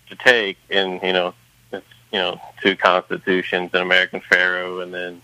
to 0.09 0.17
take," 0.17 0.59
and 0.71 1.01
you 1.03 1.13
know, 1.13 1.35
it's 1.73 1.87
you 2.13 2.19
know 2.19 2.41
two 2.63 2.77
Constitutions, 2.77 3.71
an 3.73 3.81
American 3.81 4.21
Pharoah, 4.21 4.83
and 4.83 4.93
then 4.93 5.23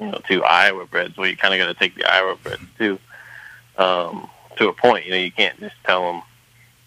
you 0.00 0.06
know 0.06 0.20
two 0.26 0.42
Iowa 0.42 0.86
breds. 0.86 1.16
Well, 1.16 1.28
you 1.28 1.36
kind 1.36 1.54
of 1.54 1.58
got 1.58 1.72
to 1.72 1.78
take 1.78 1.94
the 1.94 2.10
Iowa 2.10 2.36
breds 2.42 2.62
too, 2.76 2.98
um, 3.78 4.28
to 4.56 4.68
a 4.68 4.72
point. 4.72 5.04
You 5.04 5.12
know, 5.12 5.18
you 5.18 5.32
can't 5.32 5.58
just 5.60 5.76
tell 5.84 6.12
them, 6.12 6.22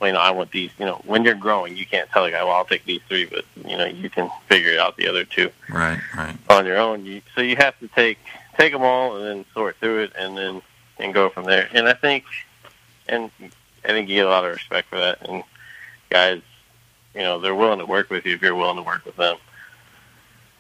you 0.02 0.12
know, 0.12 0.20
I 0.20 0.32
want 0.32 0.52
these. 0.52 0.72
You 0.80 0.86
know, 0.86 1.02
when 1.06 1.24
you're 1.24 1.36
growing, 1.36 1.78
you 1.78 1.86
can't 1.86 2.10
tell 2.10 2.26
a 2.26 2.32
guy, 2.32 2.44
well, 2.44 2.54
I'll 2.54 2.66
take 2.66 2.86
these 2.86 3.02
three, 3.08 3.26
but 3.26 3.46
you 3.68 3.78
know, 3.78 3.86
you 3.86 4.10
can 4.10 4.30
figure 4.48 4.72
it 4.72 4.80
out 4.80 4.98
the 4.98 5.08
other 5.08 5.24
two 5.24 5.50
Right, 5.70 6.00
right. 6.16 6.36
on 6.50 6.66
your 6.66 6.78
own. 6.78 7.06
You, 7.06 7.22
so 7.36 7.42
you 7.42 7.56
have 7.58 7.78
to 7.80 7.88
take 7.90 8.18
take 8.58 8.74
them 8.74 8.84
all 8.84 9.16
and 9.18 9.26
then 9.26 9.46
sort 9.54 9.78
through 9.78 10.04
it 10.04 10.14
and 10.18 10.38
then 10.38 10.62
and 11.00 11.14
go 11.14 11.30
from 11.30 11.46
there. 11.46 11.70
And 11.74 11.88
I 11.88 11.94
think, 11.94 12.26
and 13.08 13.32
I 13.84 13.88
think 13.88 14.10
you 14.10 14.16
get 14.16 14.26
a 14.26 14.30
lot 14.30 14.46
of 14.46 14.54
respect 14.54 14.90
for 14.90 15.00
that. 15.00 15.28
And 15.28 15.44
guys, 16.10 16.42
you 17.16 17.22
know, 17.22 17.40
they're 17.40 17.56
willing 17.56 17.80
to 17.80 17.86
work 17.86 18.10
with 18.10 18.26
you 18.26 18.36
if 18.36 18.42
you're 18.42 18.56
willing 18.56 18.78
to 18.78 18.84
work 18.84 19.06
with 19.06 19.16
them. 19.16 19.38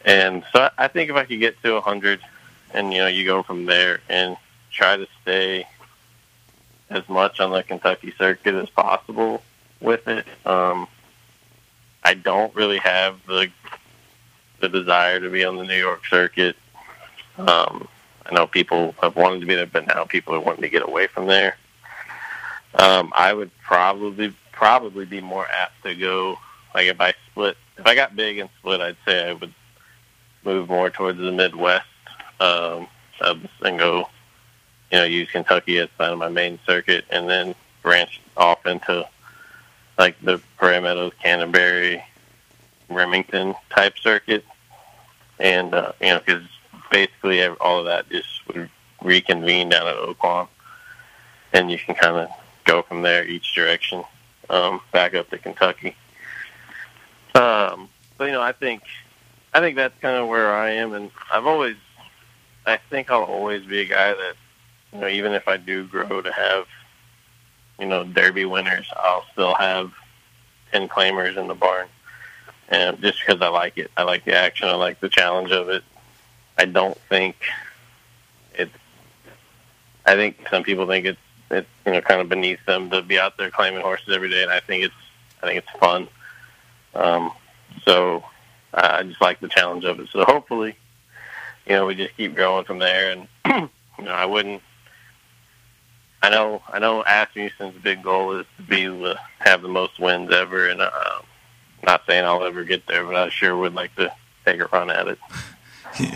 And 0.05 0.43
so 0.51 0.69
I 0.77 0.88
think 0.88 1.09
if 1.09 1.15
I 1.15 1.23
could 1.25 1.39
get 1.39 1.61
to 1.63 1.75
a 1.75 1.81
hundred, 1.81 2.19
and 2.73 2.91
you 2.93 2.99
know, 2.99 3.07
you 3.07 3.25
go 3.25 3.43
from 3.43 3.65
there 3.65 3.99
and 4.09 4.36
try 4.71 4.97
to 4.97 5.07
stay 5.21 5.65
as 6.96 7.08
much 7.10 7.39
on 7.39 7.52
the 7.52 7.64
Kentucky 7.64 8.14
circuit 8.18 8.56
as 8.56 8.70
possible 8.70 9.44
with 9.80 10.08
it. 10.08 10.26
Um, 10.46 10.88
I 12.04 12.14
don't 12.14 12.54
really 12.56 12.80
have 12.80 13.18
the 13.28 13.50
the 14.60 14.70
desire 14.70 15.20
to 15.20 15.30
be 15.30 15.44
on 15.44 15.58
the 15.58 15.66
New 15.66 15.78
York 15.78 16.06
circuit. 16.06 16.56
Um, 17.38 17.88
I 18.26 18.34
know 18.34 18.48
people 18.48 18.96
have 19.02 19.16
wanted 19.16 19.41
to 19.41 19.46
be 19.46 19.56
there, 19.56 19.66
but 19.66 19.88
now 19.88 20.06
people 20.06 20.34
are 20.36 20.39
wanting 20.39 20.62
to 20.62 20.70
get 20.70 20.88
away 20.88 21.08
from 21.08 21.28
there. 21.28 21.58
Um, 22.76 23.12
I 23.16 23.34
would 23.34 23.52
probably 23.62 24.34
probably 24.52 25.06
be 25.06 25.20
more 25.20 25.48
apt 25.48 25.84
to 25.84 25.96
go 25.96 26.38
like 26.74 26.88
if 26.88 27.02
I 27.02 27.14
split 27.30 27.58
if 27.78 27.86
I 27.86 27.96
got 27.96 28.16
big 28.16 28.38
and 28.38 28.50
split, 28.60 28.82
I'd 28.82 28.98
say 29.06 29.30
I 29.30 29.34
would 29.34 29.54
move 30.44 30.70
more 30.70 30.89
towards 30.89 31.20
the 31.20 31.32
Midwest 31.32 31.86
um, 32.39 32.88
and 33.22 33.80
go, 33.80 34.10
you 34.94 35.00
know, 35.00 35.06
use 35.06 35.32
Kentucky 35.32 35.80
as 35.80 35.89
kind 35.98 36.14
of 36.14 36.20
my 36.20 36.30
main 36.30 36.60
circuit, 36.68 37.04
and 37.10 37.28
then 37.28 37.56
branch 37.82 38.22
off 38.38 38.64
into 38.68 39.10
like 39.98 40.16
the 40.22 40.39
Prairie 40.58 40.80
Meadows, 40.82 41.14
Canterbury, 41.20 42.04
Remington 42.89 43.56
type 43.72 43.98
circuit, 43.98 44.46
and 45.39 45.74
uh, 45.74 45.94
you 46.00 46.10
know, 46.10 46.20
because 46.20 46.44
basically 46.91 47.44
all 47.44 47.80
of 47.80 47.86
that 47.86 48.08
just 48.10 48.48
would 48.48 48.70
reconvene 49.02 49.70
down 49.70 49.88
at 49.88 49.96
Oaklawn, 49.96 50.48
and 51.54 51.72
you 51.72 51.80
can 51.80 51.96
kind 51.96 52.18
of 52.18 52.30
go 52.66 52.84
from 52.84 53.02
there 53.02 53.26
each 53.26 53.56
direction 53.56 54.04
um, 54.52 54.80
back 54.91 55.16
up 55.16 55.28
to 55.32 55.39
Kentucky. 55.39 55.96
Um, 57.34 57.89
but 58.20 58.26
you 58.26 58.32
know, 58.32 58.44
I 58.44 58.52
think 58.52 58.84
I 59.56 59.60
think 59.60 59.76
that's 59.76 60.00
kind 60.02 60.18
of 60.18 60.28
where 60.28 60.54
I 60.54 60.70
am, 60.74 60.94
and 60.94 61.10
I've 61.32 61.48
always, 61.48 61.78
I 62.68 62.78
think 62.78 63.10
I'll 63.10 63.24
always 63.24 63.66
be 63.66 63.80
a 63.80 63.86
guy 63.86 64.14
that, 64.14 64.36
you 64.94 65.00
know, 65.00 65.08
even 65.08 65.34
if 65.34 65.48
I 65.48 65.58
do 65.58 65.86
grow 65.86 66.22
to 66.22 66.32
have, 66.32 66.68
you 67.80 67.86
know, 67.86 68.04
Derby 68.04 68.46
winners, 68.46 68.88
I'll 68.96 69.26
still 69.32 69.56
have 69.56 69.91
ten 70.72 70.88
claimers 70.88 71.38
in 71.38 71.48
the 71.48 71.56
barn, 71.56 71.88
and 72.70 73.00
just 73.02 73.20
because 73.20 73.41
I 73.41 73.48
like 73.48 73.78
it, 73.78 73.91
I 73.98 74.04
like 74.04 74.26
the 74.26 74.36
action, 74.36 74.68
I 74.68 74.76
like 74.76 75.00
the 75.00 75.10
challenge 75.10 75.52
of 75.52 75.70
it. 75.70 75.84
I 76.58 76.66
don't 76.66 76.98
think 77.10 77.36
it's. 78.54 78.76
I 80.06 80.16
think 80.16 80.48
some 80.50 80.64
people 80.64 80.86
think 80.86 81.06
it's 81.06 81.20
it's 81.50 81.70
you 81.86 81.94
know 81.94 82.02
kind 82.02 82.22
of 82.22 82.30
beneath 82.30 82.64
them 82.66 82.89
to 82.91 83.02
be 83.02 83.20
out 83.20 83.38
there 83.38 83.50
claiming 83.50 83.82
horses 83.82 84.14
every 84.14 84.30
day, 84.30 84.44
and 84.44 84.52
I 84.52 84.60
think 84.60 84.84
it's 84.84 84.96
I 85.41 85.48
think 85.48 85.58
it's 85.58 85.80
fun. 85.80 86.08
Um, 86.96 87.32
so 87.84 88.24
I 88.74 89.04
just 89.04 89.22
like 89.22 89.39
the 89.39 89.48
challenge 89.48 89.86
of 89.86 90.00
it. 90.00 90.10
So 90.12 90.24
hopefully, 90.24 90.76
you 91.66 91.74
know, 91.74 91.86
we 91.86 91.96
just 91.96 92.16
keep 92.18 92.36
going 92.36 92.66
from 92.66 92.80
there. 92.80 93.12
And 93.12 93.28
you 93.98 94.06
know, 94.06 94.12
I 94.12 94.26
wouldn't. 94.26 94.62
I 96.24 96.30
know, 96.30 96.63
I 96.71 96.80
know. 96.80 97.03
Asmussen's 97.03 97.76
big 97.84 98.01
goal 98.01 98.39
is 98.39 98.45
to 98.57 98.63
be 98.63 98.86
the 98.88 99.19
have 99.39 99.61
the 99.61 99.67
most 99.67 99.99
wins 99.99 100.32
ever, 100.34 100.67
and 100.69 100.82
uh, 100.82 100.89
not 101.84 102.03
saying 102.07 102.24
I'll 102.26 102.43
ever 102.45 102.63
get 102.63 102.88
there, 102.88 103.03
but 103.05 103.15
I 103.15 103.30
sure 103.30 103.55
would 103.57 103.76
like 103.76 103.93
to 103.97 104.11
take 104.45 104.59
a 104.61 104.65
run 104.67 104.89
at 104.89 105.07
it. 105.07 105.19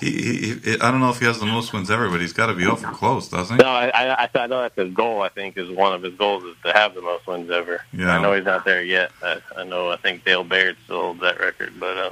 He, 0.00 0.12
he, 0.12 0.54
he, 0.54 0.74
I 0.80 0.92
don't 0.92 1.00
know 1.00 1.10
if 1.10 1.18
he 1.18 1.24
has 1.24 1.40
the 1.40 1.46
most 1.46 1.72
wins 1.72 1.90
ever, 1.90 2.08
but 2.08 2.20
he's 2.20 2.32
got 2.32 2.46
to 2.46 2.54
be 2.54 2.64
awful 2.64 2.90
close, 2.90 3.26
doesn't 3.28 3.56
he? 3.56 3.60
No, 3.64 3.68
I, 3.68 3.88
I, 4.22 4.28
I 4.32 4.46
know 4.46 4.60
that's 4.62 4.76
his 4.76 4.94
goal. 4.94 5.22
I 5.22 5.28
think 5.28 5.56
is 5.58 5.68
one 5.70 5.92
of 5.92 6.04
his 6.04 6.14
goals 6.14 6.44
is 6.44 6.54
to 6.64 6.72
have 6.72 6.94
the 6.94 7.02
most 7.02 7.26
wins 7.26 7.50
ever. 7.50 7.80
Yeah. 7.92 8.16
I 8.16 8.22
know 8.22 8.32
he's 8.32 8.44
not 8.44 8.64
there 8.64 8.80
yet. 8.84 9.10
I, 9.24 9.38
I 9.56 9.64
know. 9.64 9.90
I 9.90 9.96
think 9.96 10.24
Dale 10.24 10.44
Baird 10.44 10.76
still 10.84 11.00
holds 11.02 11.20
that 11.22 11.40
record, 11.40 11.72
but 11.80 11.96
uh, 11.98 12.10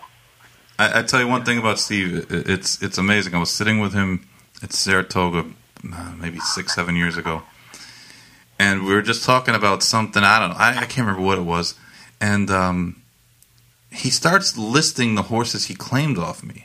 I, 0.81 0.99
I 0.99 1.03
tell 1.05 1.21
you 1.21 1.29
one 1.29 1.45
thing 1.45 1.59
about 1.59 1.79
Steve. 1.79 2.27
It- 2.29 2.51
It's 2.51 2.83
it's 2.83 2.99
amazing. 2.99 3.37
I 3.37 3.39
was 3.39 3.53
sitting 3.53 3.79
with 3.79 3.93
him 3.95 4.27
at 4.65 4.73
Saratoga 4.73 5.47
uh, 5.95 6.13
maybe 6.21 6.39
six 6.41 6.75
seven 6.75 6.97
years 6.97 7.17
ago, 7.17 7.43
and 8.59 8.85
we 8.87 8.95
were 8.95 9.03
just 9.03 9.25
talking 9.25 9.55
about 9.55 9.83
something. 9.83 10.23
I 10.23 10.39
don't 10.39 10.51
know. 10.51 10.57
I, 10.57 10.71
I 10.71 10.87
can't 10.87 11.07
remember 11.07 11.23
what 11.23 11.39
it 11.39 11.43
was, 11.43 11.75
and 12.21 12.51
um, 12.51 13.03
he 13.91 14.11
starts 14.11 14.57
listing 14.57 15.15
the 15.15 15.23
horses 15.23 15.67
he 15.67 15.75
claimed 15.75 16.19
off 16.19 16.43
me. 16.43 16.65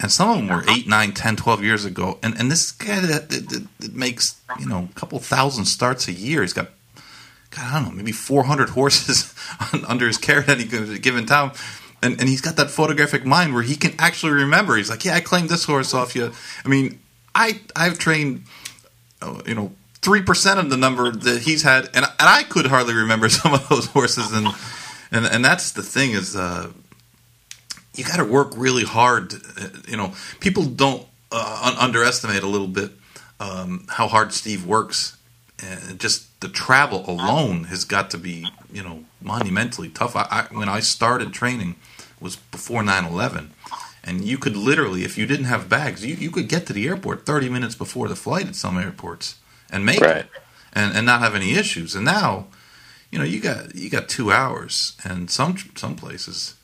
And 0.00 0.10
some 0.10 0.30
of 0.30 0.36
them 0.38 0.48
were 0.48 0.64
eight, 0.68 0.88
nine, 0.88 1.12
ten, 1.12 1.36
twelve 1.36 1.62
years 1.62 1.84
ago. 1.84 2.18
And 2.22 2.34
and 2.38 2.50
this 2.50 2.72
guy 2.72 2.98
that, 2.98 3.28
that, 3.28 3.48
that, 3.50 3.78
that 3.78 3.94
makes 3.94 4.40
you 4.58 4.66
know 4.66 4.88
a 4.90 4.94
couple 4.98 5.18
thousand 5.20 5.66
starts 5.66 6.08
a 6.08 6.12
year. 6.12 6.42
He's 6.42 6.52
got 6.52 6.70
God, 7.52 7.64
I 7.64 7.74
don't 7.74 7.90
know, 7.90 7.96
maybe 7.96 8.12
400 8.12 8.70
horses 8.70 9.34
under 9.86 10.06
his 10.06 10.18
care 10.18 10.40
at 10.40 10.48
any 10.48 10.64
given 10.98 11.26
time. 11.26 11.52
And, 12.02 12.18
and 12.18 12.28
he's 12.28 12.40
got 12.40 12.56
that 12.56 12.70
photographic 12.70 13.24
mind 13.24 13.54
where 13.54 13.62
he 13.62 13.76
can 13.76 13.94
actually 13.98 14.32
remember. 14.32 14.74
He's 14.76 14.90
like, 14.90 15.04
yeah, 15.04 15.14
I 15.14 15.20
claimed 15.20 15.48
this 15.48 15.64
horse 15.64 15.94
off 15.94 16.16
you. 16.16 16.32
I 16.64 16.68
mean, 16.68 16.98
I 17.34 17.60
I've 17.74 17.98
trained, 17.98 18.44
uh, 19.20 19.42
you 19.46 19.54
know, 19.54 19.72
three 20.00 20.22
percent 20.22 20.58
of 20.60 20.70
the 20.70 20.76
number 20.76 21.10
that 21.10 21.42
he's 21.42 21.62
had, 21.62 21.86
and 21.94 22.04
and 22.04 22.28
I 22.28 22.42
could 22.44 22.66
hardly 22.66 22.94
remember 22.94 23.28
some 23.40 23.54
of 23.54 23.68
those 23.68 23.86
horses. 23.86 24.32
And 24.32 24.48
and 25.10 25.26
and 25.26 25.44
that's 25.44 25.72
the 25.72 25.82
thing 25.82 26.12
is, 26.12 26.36
uh, 26.36 26.70
you 27.94 28.04
got 28.04 28.16
to 28.16 28.24
work 28.24 28.52
really 28.56 28.84
hard. 28.84 29.34
uh, 29.34 29.68
You 29.88 29.96
know, 29.96 30.12
people 30.40 30.64
don't 30.64 31.06
uh, 31.30 31.60
un- 31.64 31.78
underestimate 31.88 32.42
a 32.42 32.46
little 32.48 32.68
bit 32.68 32.90
um, 33.40 33.86
how 33.88 34.08
hard 34.08 34.32
Steve 34.32 34.66
works. 34.66 35.16
And 35.64 36.00
just 36.00 36.40
the 36.40 36.48
travel 36.48 37.04
alone 37.08 37.64
has 37.64 37.84
got 37.84 38.10
to 38.10 38.18
be, 38.18 38.48
you 38.72 38.82
know, 38.82 39.04
monumentally 39.20 39.88
tough. 39.88 40.16
I, 40.16 40.26
I, 40.30 40.42
when 40.54 40.68
I 40.68 40.80
started 40.80 41.32
training 41.32 41.76
was 42.20 42.34
before 42.36 42.82
9/11, 42.82 43.48
and 44.04 44.24
you 44.24 44.38
could 44.38 44.56
literally, 44.56 45.04
if 45.04 45.16
you 45.18 45.26
didn't 45.26 45.46
have 45.46 45.68
bags, 45.68 46.04
you, 46.04 46.14
you 46.16 46.30
could 46.30 46.48
get 46.48 46.66
to 46.66 46.72
the 46.72 46.88
airport 46.88 47.24
30 47.26 47.48
minutes 47.48 47.74
before 47.74 48.08
the 48.08 48.16
flight 48.16 48.48
at 48.48 48.56
some 48.56 48.78
airports 48.78 49.36
and 49.70 49.86
make 49.86 50.00
Right. 50.00 50.16
it, 50.18 50.26
and 50.72 50.96
and 50.96 51.06
not 51.06 51.20
have 51.20 51.34
any 51.34 51.52
issues. 51.54 51.94
And 51.94 52.04
now, 52.04 52.46
you 53.10 53.18
know, 53.18 53.24
you 53.24 53.40
got 53.40 53.74
you 53.74 53.90
got 53.90 54.08
two 54.08 54.32
hours, 54.32 54.96
and 55.04 55.30
some 55.30 55.56
some 55.76 55.96
places, 55.96 56.54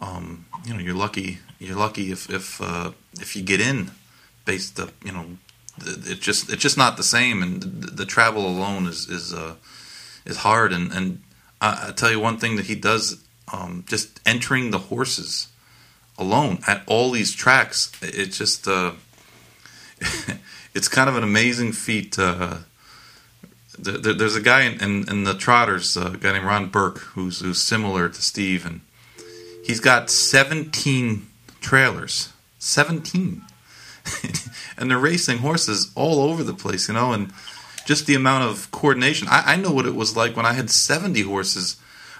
um, 0.00 0.46
you 0.66 0.74
know, 0.74 0.80
you're 0.80 0.94
lucky. 0.94 1.38
You're 1.58 1.76
lucky 1.76 2.12
if 2.12 2.30
if 2.30 2.60
uh, 2.60 2.92
if 3.20 3.34
you 3.36 3.42
get 3.42 3.60
in, 3.60 3.90
based 4.44 4.78
up, 4.78 4.90
you 5.04 5.12
know, 5.12 5.26
it 5.84 6.20
just 6.20 6.50
it's 6.52 6.62
just 6.62 6.76
not 6.78 6.96
the 6.96 7.02
same, 7.02 7.42
and 7.42 7.62
the, 7.62 7.90
the 7.90 8.06
travel 8.06 8.46
alone 8.46 8.86
is 8.86 9.08
is 9.08 9.32
uh, 9.34 9.54
is 10.24 10.38
hard. 10.38 10.72
And 10.72 10.92
and 10.92 11.22
I, 11.60 11.88
I 11.88 11.92
tell 11.92 12.10
you 12.10 12.20
one 12.20 12.38
thing 12.38 12.56
that 12.56 12.66
he 12.66 12.74
does, 12.74 13.22
um, 13.52 13.84
just 13.88 14.20
entering 14.26 14.70
the 14.70 14.78
horses 14.78 15.48
alone 16.18 16.58
at 16.66 16.82
all 16.86 17.10
these 17.10 17.34
tracks. 17.34 17.92
It 18.02 18.32
just 18.32 18.66
uh, 18.68 18.92
it's 20.74 20.88
kind 20.88 21.08
of 21.08 21.16
an 21.16 21.22
amazing 21.22 21.72
feat. 21.72 22.18
Uh, 22.18 22.58
there, 23.78 24.14
there's 24.14 24.36
a 24.36 24.40
guy 24.40 24.62
in, 24.62 24.80
in, 24.82 25.08
in 25.08 25.24
the 25.24 25.34
Trotters, 25.34 25.96
uh, 25.96 26.12
a 26.14 26.16
guy 26.16 26.32
named 26.32 26.46
Ron 26.46 26.68
Burke, 26.68 26.98
who's, 26.98 27.40
who's 27.40 27.62
similar 27.62 28.08
to 28.08 28.22
Steve, 28.22 28.64
and 28.64 28.80
he's 29.64 29.80
got 29.80 30.10
17 30.10 31.26
trailers. 31.60 32.32
17. 32.58 33.42
and 34.78 34.90
they're 34.90 34.98
racing 34.98 35.38
horses 35.38 35.92
all 35.94 36.20
over 36.20 36.42
the 36.42 36.54
place, 36.54 36.88
you 36.88 36.94
know, 36.94 37.12
and 37.12 37.32
just 37.84 38.06
the 38.06 38.14
amount 38.14 38.44
of 38.44 38.70
coordination. 38.70 39.28
I, 39.28 39.52
I 39.52 39.56
know 39.56 39.72
what 39.72 39.86
it 39.86 39.94
was 39.94 40.16
like 40.16 40.36
when 40.36 40.46
I 40.46 40.54
had 40.54 40.70
70 40.70 41.22
horses. 41.22 41.76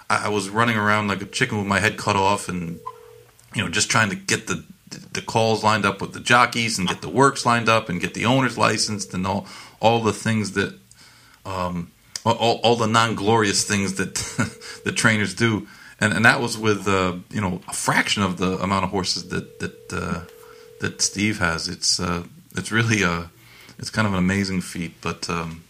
I, 0.09 0.25
I 0.25 0.29
was 0.29 0.49
running 0.49 0.77
around 0.77 1.07
like 1.07 1.21
a 1.21 1.25
chicken 1.25 1.57
with 1.57 1.67
my 1.67 1.79
head 1.79 1.97
cut 1.97 2.15
off 2.15 2.49
and, 2.49 2.79
you 3.57 3.63
know, 3.63 3.69
just 3.69 3.89
trying 3.89 4.09
to 4.11 4.15
get 4.15 4.47
the 4.47 4.63
the 5.11 5.21
calls 5.21 5.63
lined 5.63 5.85
up 5.85 5.99
with 5.99 6.13
the 6.13 6.19
jockeys 6.19 6.77
and 6.77 6.87
get 6.87 7.01
the 7.01 7.09
works 7.09 7.45
lined 7.45 7.67
up 7.67 7.89
and 7.89 7.99
get 7.99 8.13
the 8.13 8.25
owners 8.25 8.57
licensed 8.57 9.13
and 9.13 9.25
all 9.25 9.47
all 9.81 9.99
the 10.01 10.13
things 10.13 10.51
that 10.53 10.77
um, 11.45 11.91
all, 12.23 12.59
all 12.63 12.75
the 12.75 12.87
non-glorious 12.87 13.63
things 13.63 13.95
that 13.95 14.15
the 14.85 14.91
trainers 14.91 15.33
do. 15.33 15.67
And 15.99 16.13
and 16.13 16.23
that 16.23 16.39
was 16.39 16.57
with 16.57 16.87
uh, 16.87 17.15
you 17.31 17.41
know 17.41 17.61
a 17.67 17.73
fraction 17.73 18.21
of 18.21 18.37
the 18.37 18.57
amount 18.59 18.85
of 18.85 18.91
horses 18.91 19.29
that 19.29 19.59
that 19.59 19.91
uh, 19.91 20.21
that 20.81 21.01
Steve 21.01 21.39
has. 21.39 21.67
It's 21.67 21.99
uh, 21.99 22.23
it's 22.55 22.71
really 22.71 23.01
a 23.01 23.31
it's 23.79 23.89
kind 23.89 24.07
of 24.07 24.13
an 24.13 24.19
amazing 24.19 24.61
feat. 24.61 24.93
But 25.01 25.27
um, 25.29 25.63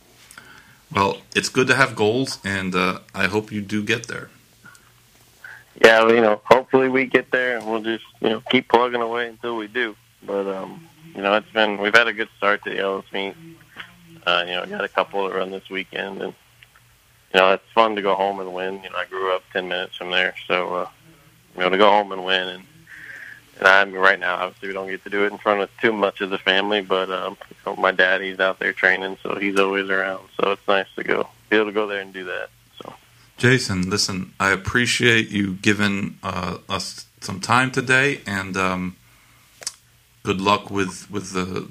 well 0.94 1.22
it's 1.36 1.50
good 1.50 1.68
to 1.68 1.76
have 1.76 1.96
goals 1.96 2.40
and 2.44 2.76
uh, 2.76 3.00
I 3.14 3.28
hope 3.28 3.52
you 3.52 3.62
do 3.62 3.84
get 3.84 4.08
there 4.08 4.30
yeah, 5.84 6.04
well, 6.04 6.14
you 6.14 6.22
know, 6.22 6.42
hopefully 6.46 6.90
we 6.90 7.06
get 7.06 7.32
there, 7.32 7.58
and 7.58 7.68
we'll 7.70 7.82
just 7.82 8.06
you 8.22 8.30
know 8.30 8.42
keep 8.50 8.68
plugging 8.70 9.02
away 9.02 9.28
until 9.28 9.56
we 9.56 9.68
do. 9.68 9.96
But 10.24 10.48
um, 10.48 10.88
you 11.16 11.22
know, 11.22 11.36
it's 11.36 11.52
been 11.52 11.78
we've 11.78 11.96
had 11.96 12.08
a 12.08 12.14
good 12.14 12.30
start 12.38 12.64
to 12.64 12.72
the 12.72 12.80
Ellis 12.80 13.06
meet. 13.12 13.36
Uh, 14.26 14.44
you 14.46 14.54
know, 14.54 14.66
got 14.66 14.84
a 14.84 14.90
couple 14.90 15.28
that 15.28 15.36
run 15.36 15.52
this 15.52 15.70
weekend, 15.70 16.22
and 16.22 16.34
you 17.34 17.40
know, 17.40 17.54
it's 17.54 17.72
fun 17.74 17.96
to 17.96 18.02
go 18.02 18.16
home 18.16 18.40
and 18.40 18.54
win. 18.54 18.82
You 18.84 18.90
know, 18.90 18.98
I 18.98 19.06
grew 19.06 19.36
up 19.36 19.44
ten 19.54 19.68
minutes 19.68 19.96
from 19.96 20.12
there, 20.12 20.36
so 20.48 20.74
uh, 20.74 20.90
you 21.56 21.62
know, 21.62 21.70
to 21.70 21.78
go 21.78 21.90
home 21.90 22.12
and 22.12 22.26
win, 22.26 22.48
and 22.48 22.64
and 23.60 23.68
I 23.68 23.86
mean, 23.86 23.96
right 23.96 24.20
now, 24.20 24.36
obviously, 24.36 24.70
we 24.70 24.74
don't 24.74 24.90
get 24.90 25.04
to 25.04 25.10
do 25.10 25.26
it 25.26 25.32
in 25.32 25.38
front 25.38 25.62
of 25.62 25.70
too 25.80 25.92
much 25.92 26.22
of 26.22 26.30
the 26.30 26.38
family, 26.38 26.82
but 26.82 27.10
um, 27.10 27.38
you 27.50 27.56
know, 27.66 27.76
my 27.76 27.92
daddy's 27.92 28.40
out 28.40 28.60
there 28.60 28.74
training, 28.74 29.18
so 29.24 29.36
he's 29.36 29.60
always 29.60 29.90
around. 29.90 30.28
So 30.40 30.52
it's 30.52 30.68
nice 30.68 30.88
to 30.96 31.04
go 31.04 31.28
be 31.50 31.56
able 31.56 31.68
to 31.68 31.72
go 31.72 31.88
there 31.88 32.02
and 32.02 32.14
do 32.14 32.26
that. 32.26 32.50
Jason, 33.38 33.90
listen, 33.90 34.34
I 34.40 34.50
appreciate 34.52 35.30
you 35.30 35.54
giving 35.54 36.18
uh, 36.24 36.58
us 36.68 37.06
some 37.22 37.40
time 37.40 37.72
today, 37.72 38.22
and 38.26 38.58
um, 38.58 38.96
good 40.24 40.42
luck 40.42 40.72
with 40.72 41.10
with 41.12 41.34
the 41.34 41.68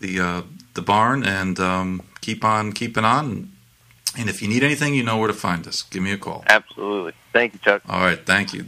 the 0.00 0.20
uh, 0.20 0.42
the 0.74 0.82
barn, 0.82 1.24
and 1.24 1.58
um, 1.58 2.02
keep 2.20 2.44
on 2.44 2.72
keeping 2.72 3.04
on. 3.04 3.50
And 4.18 4.28
if 4.28 4.42
you 4.42 4.48
need 4.48 4.62
anything, 4.62 4.94
you 4.94 5.02
know 5.02 5.16
where 5.16 5.28
to 5.28 5.34
find 5.34 5.66
us. 5.66 5.82
Give 5.82 6.02
me 6.02 6.12
a 6.12 6.18
call. 6.18 6.44
Absolutely. 6.46 7.14
Thank 7.32 7.54
you, 7.54 7.58
Chuck. 7.60 7.82
All 7.88 8.00
right, 8.00 8.24
thank 8.26 8.52
you. 8.52 8.66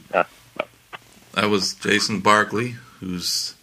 That 1.35 1.51
was 1.51 1.75
Jason 1.75 2.20
Barkley, 2.20 2.77
who's 3.01 3.55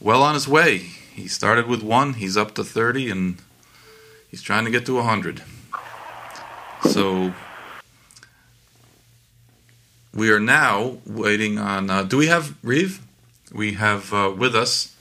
well 0.00 0.24
on 0.24 0.34
his 0.34 0.48
way. 0.48 0.78
He 0.78 1.28
started 1.28 1.68
with 1.68 1.82
one, 1.82 2.14
he's 2.14 2.36
up 2.36 2.54
to 2.54 2.64
30, 2.64 3.10
and 3.10 3.36
he's 4.28 4.42
trying 4.42 4.64
to 4.64 4.70
get 4.70 4.86
to 4.86 4.94
100. 4.94 5.42
So 6.90 7.34
we 10.14 10.30
are 10.30 10.40
now 10.40 10.98
waiting 11.06 11.58
on. 11.58 11.90
Uh, 11.90 12.02
do 12.02 12.16
we 12.16 12.26
have 12.26 12.56
Reeve? 12.62 13.00
We 13.52 13.74
have 13.74 14.12
uh, 14.12 14.32
with 14.36 14.54
us 14.54 14.91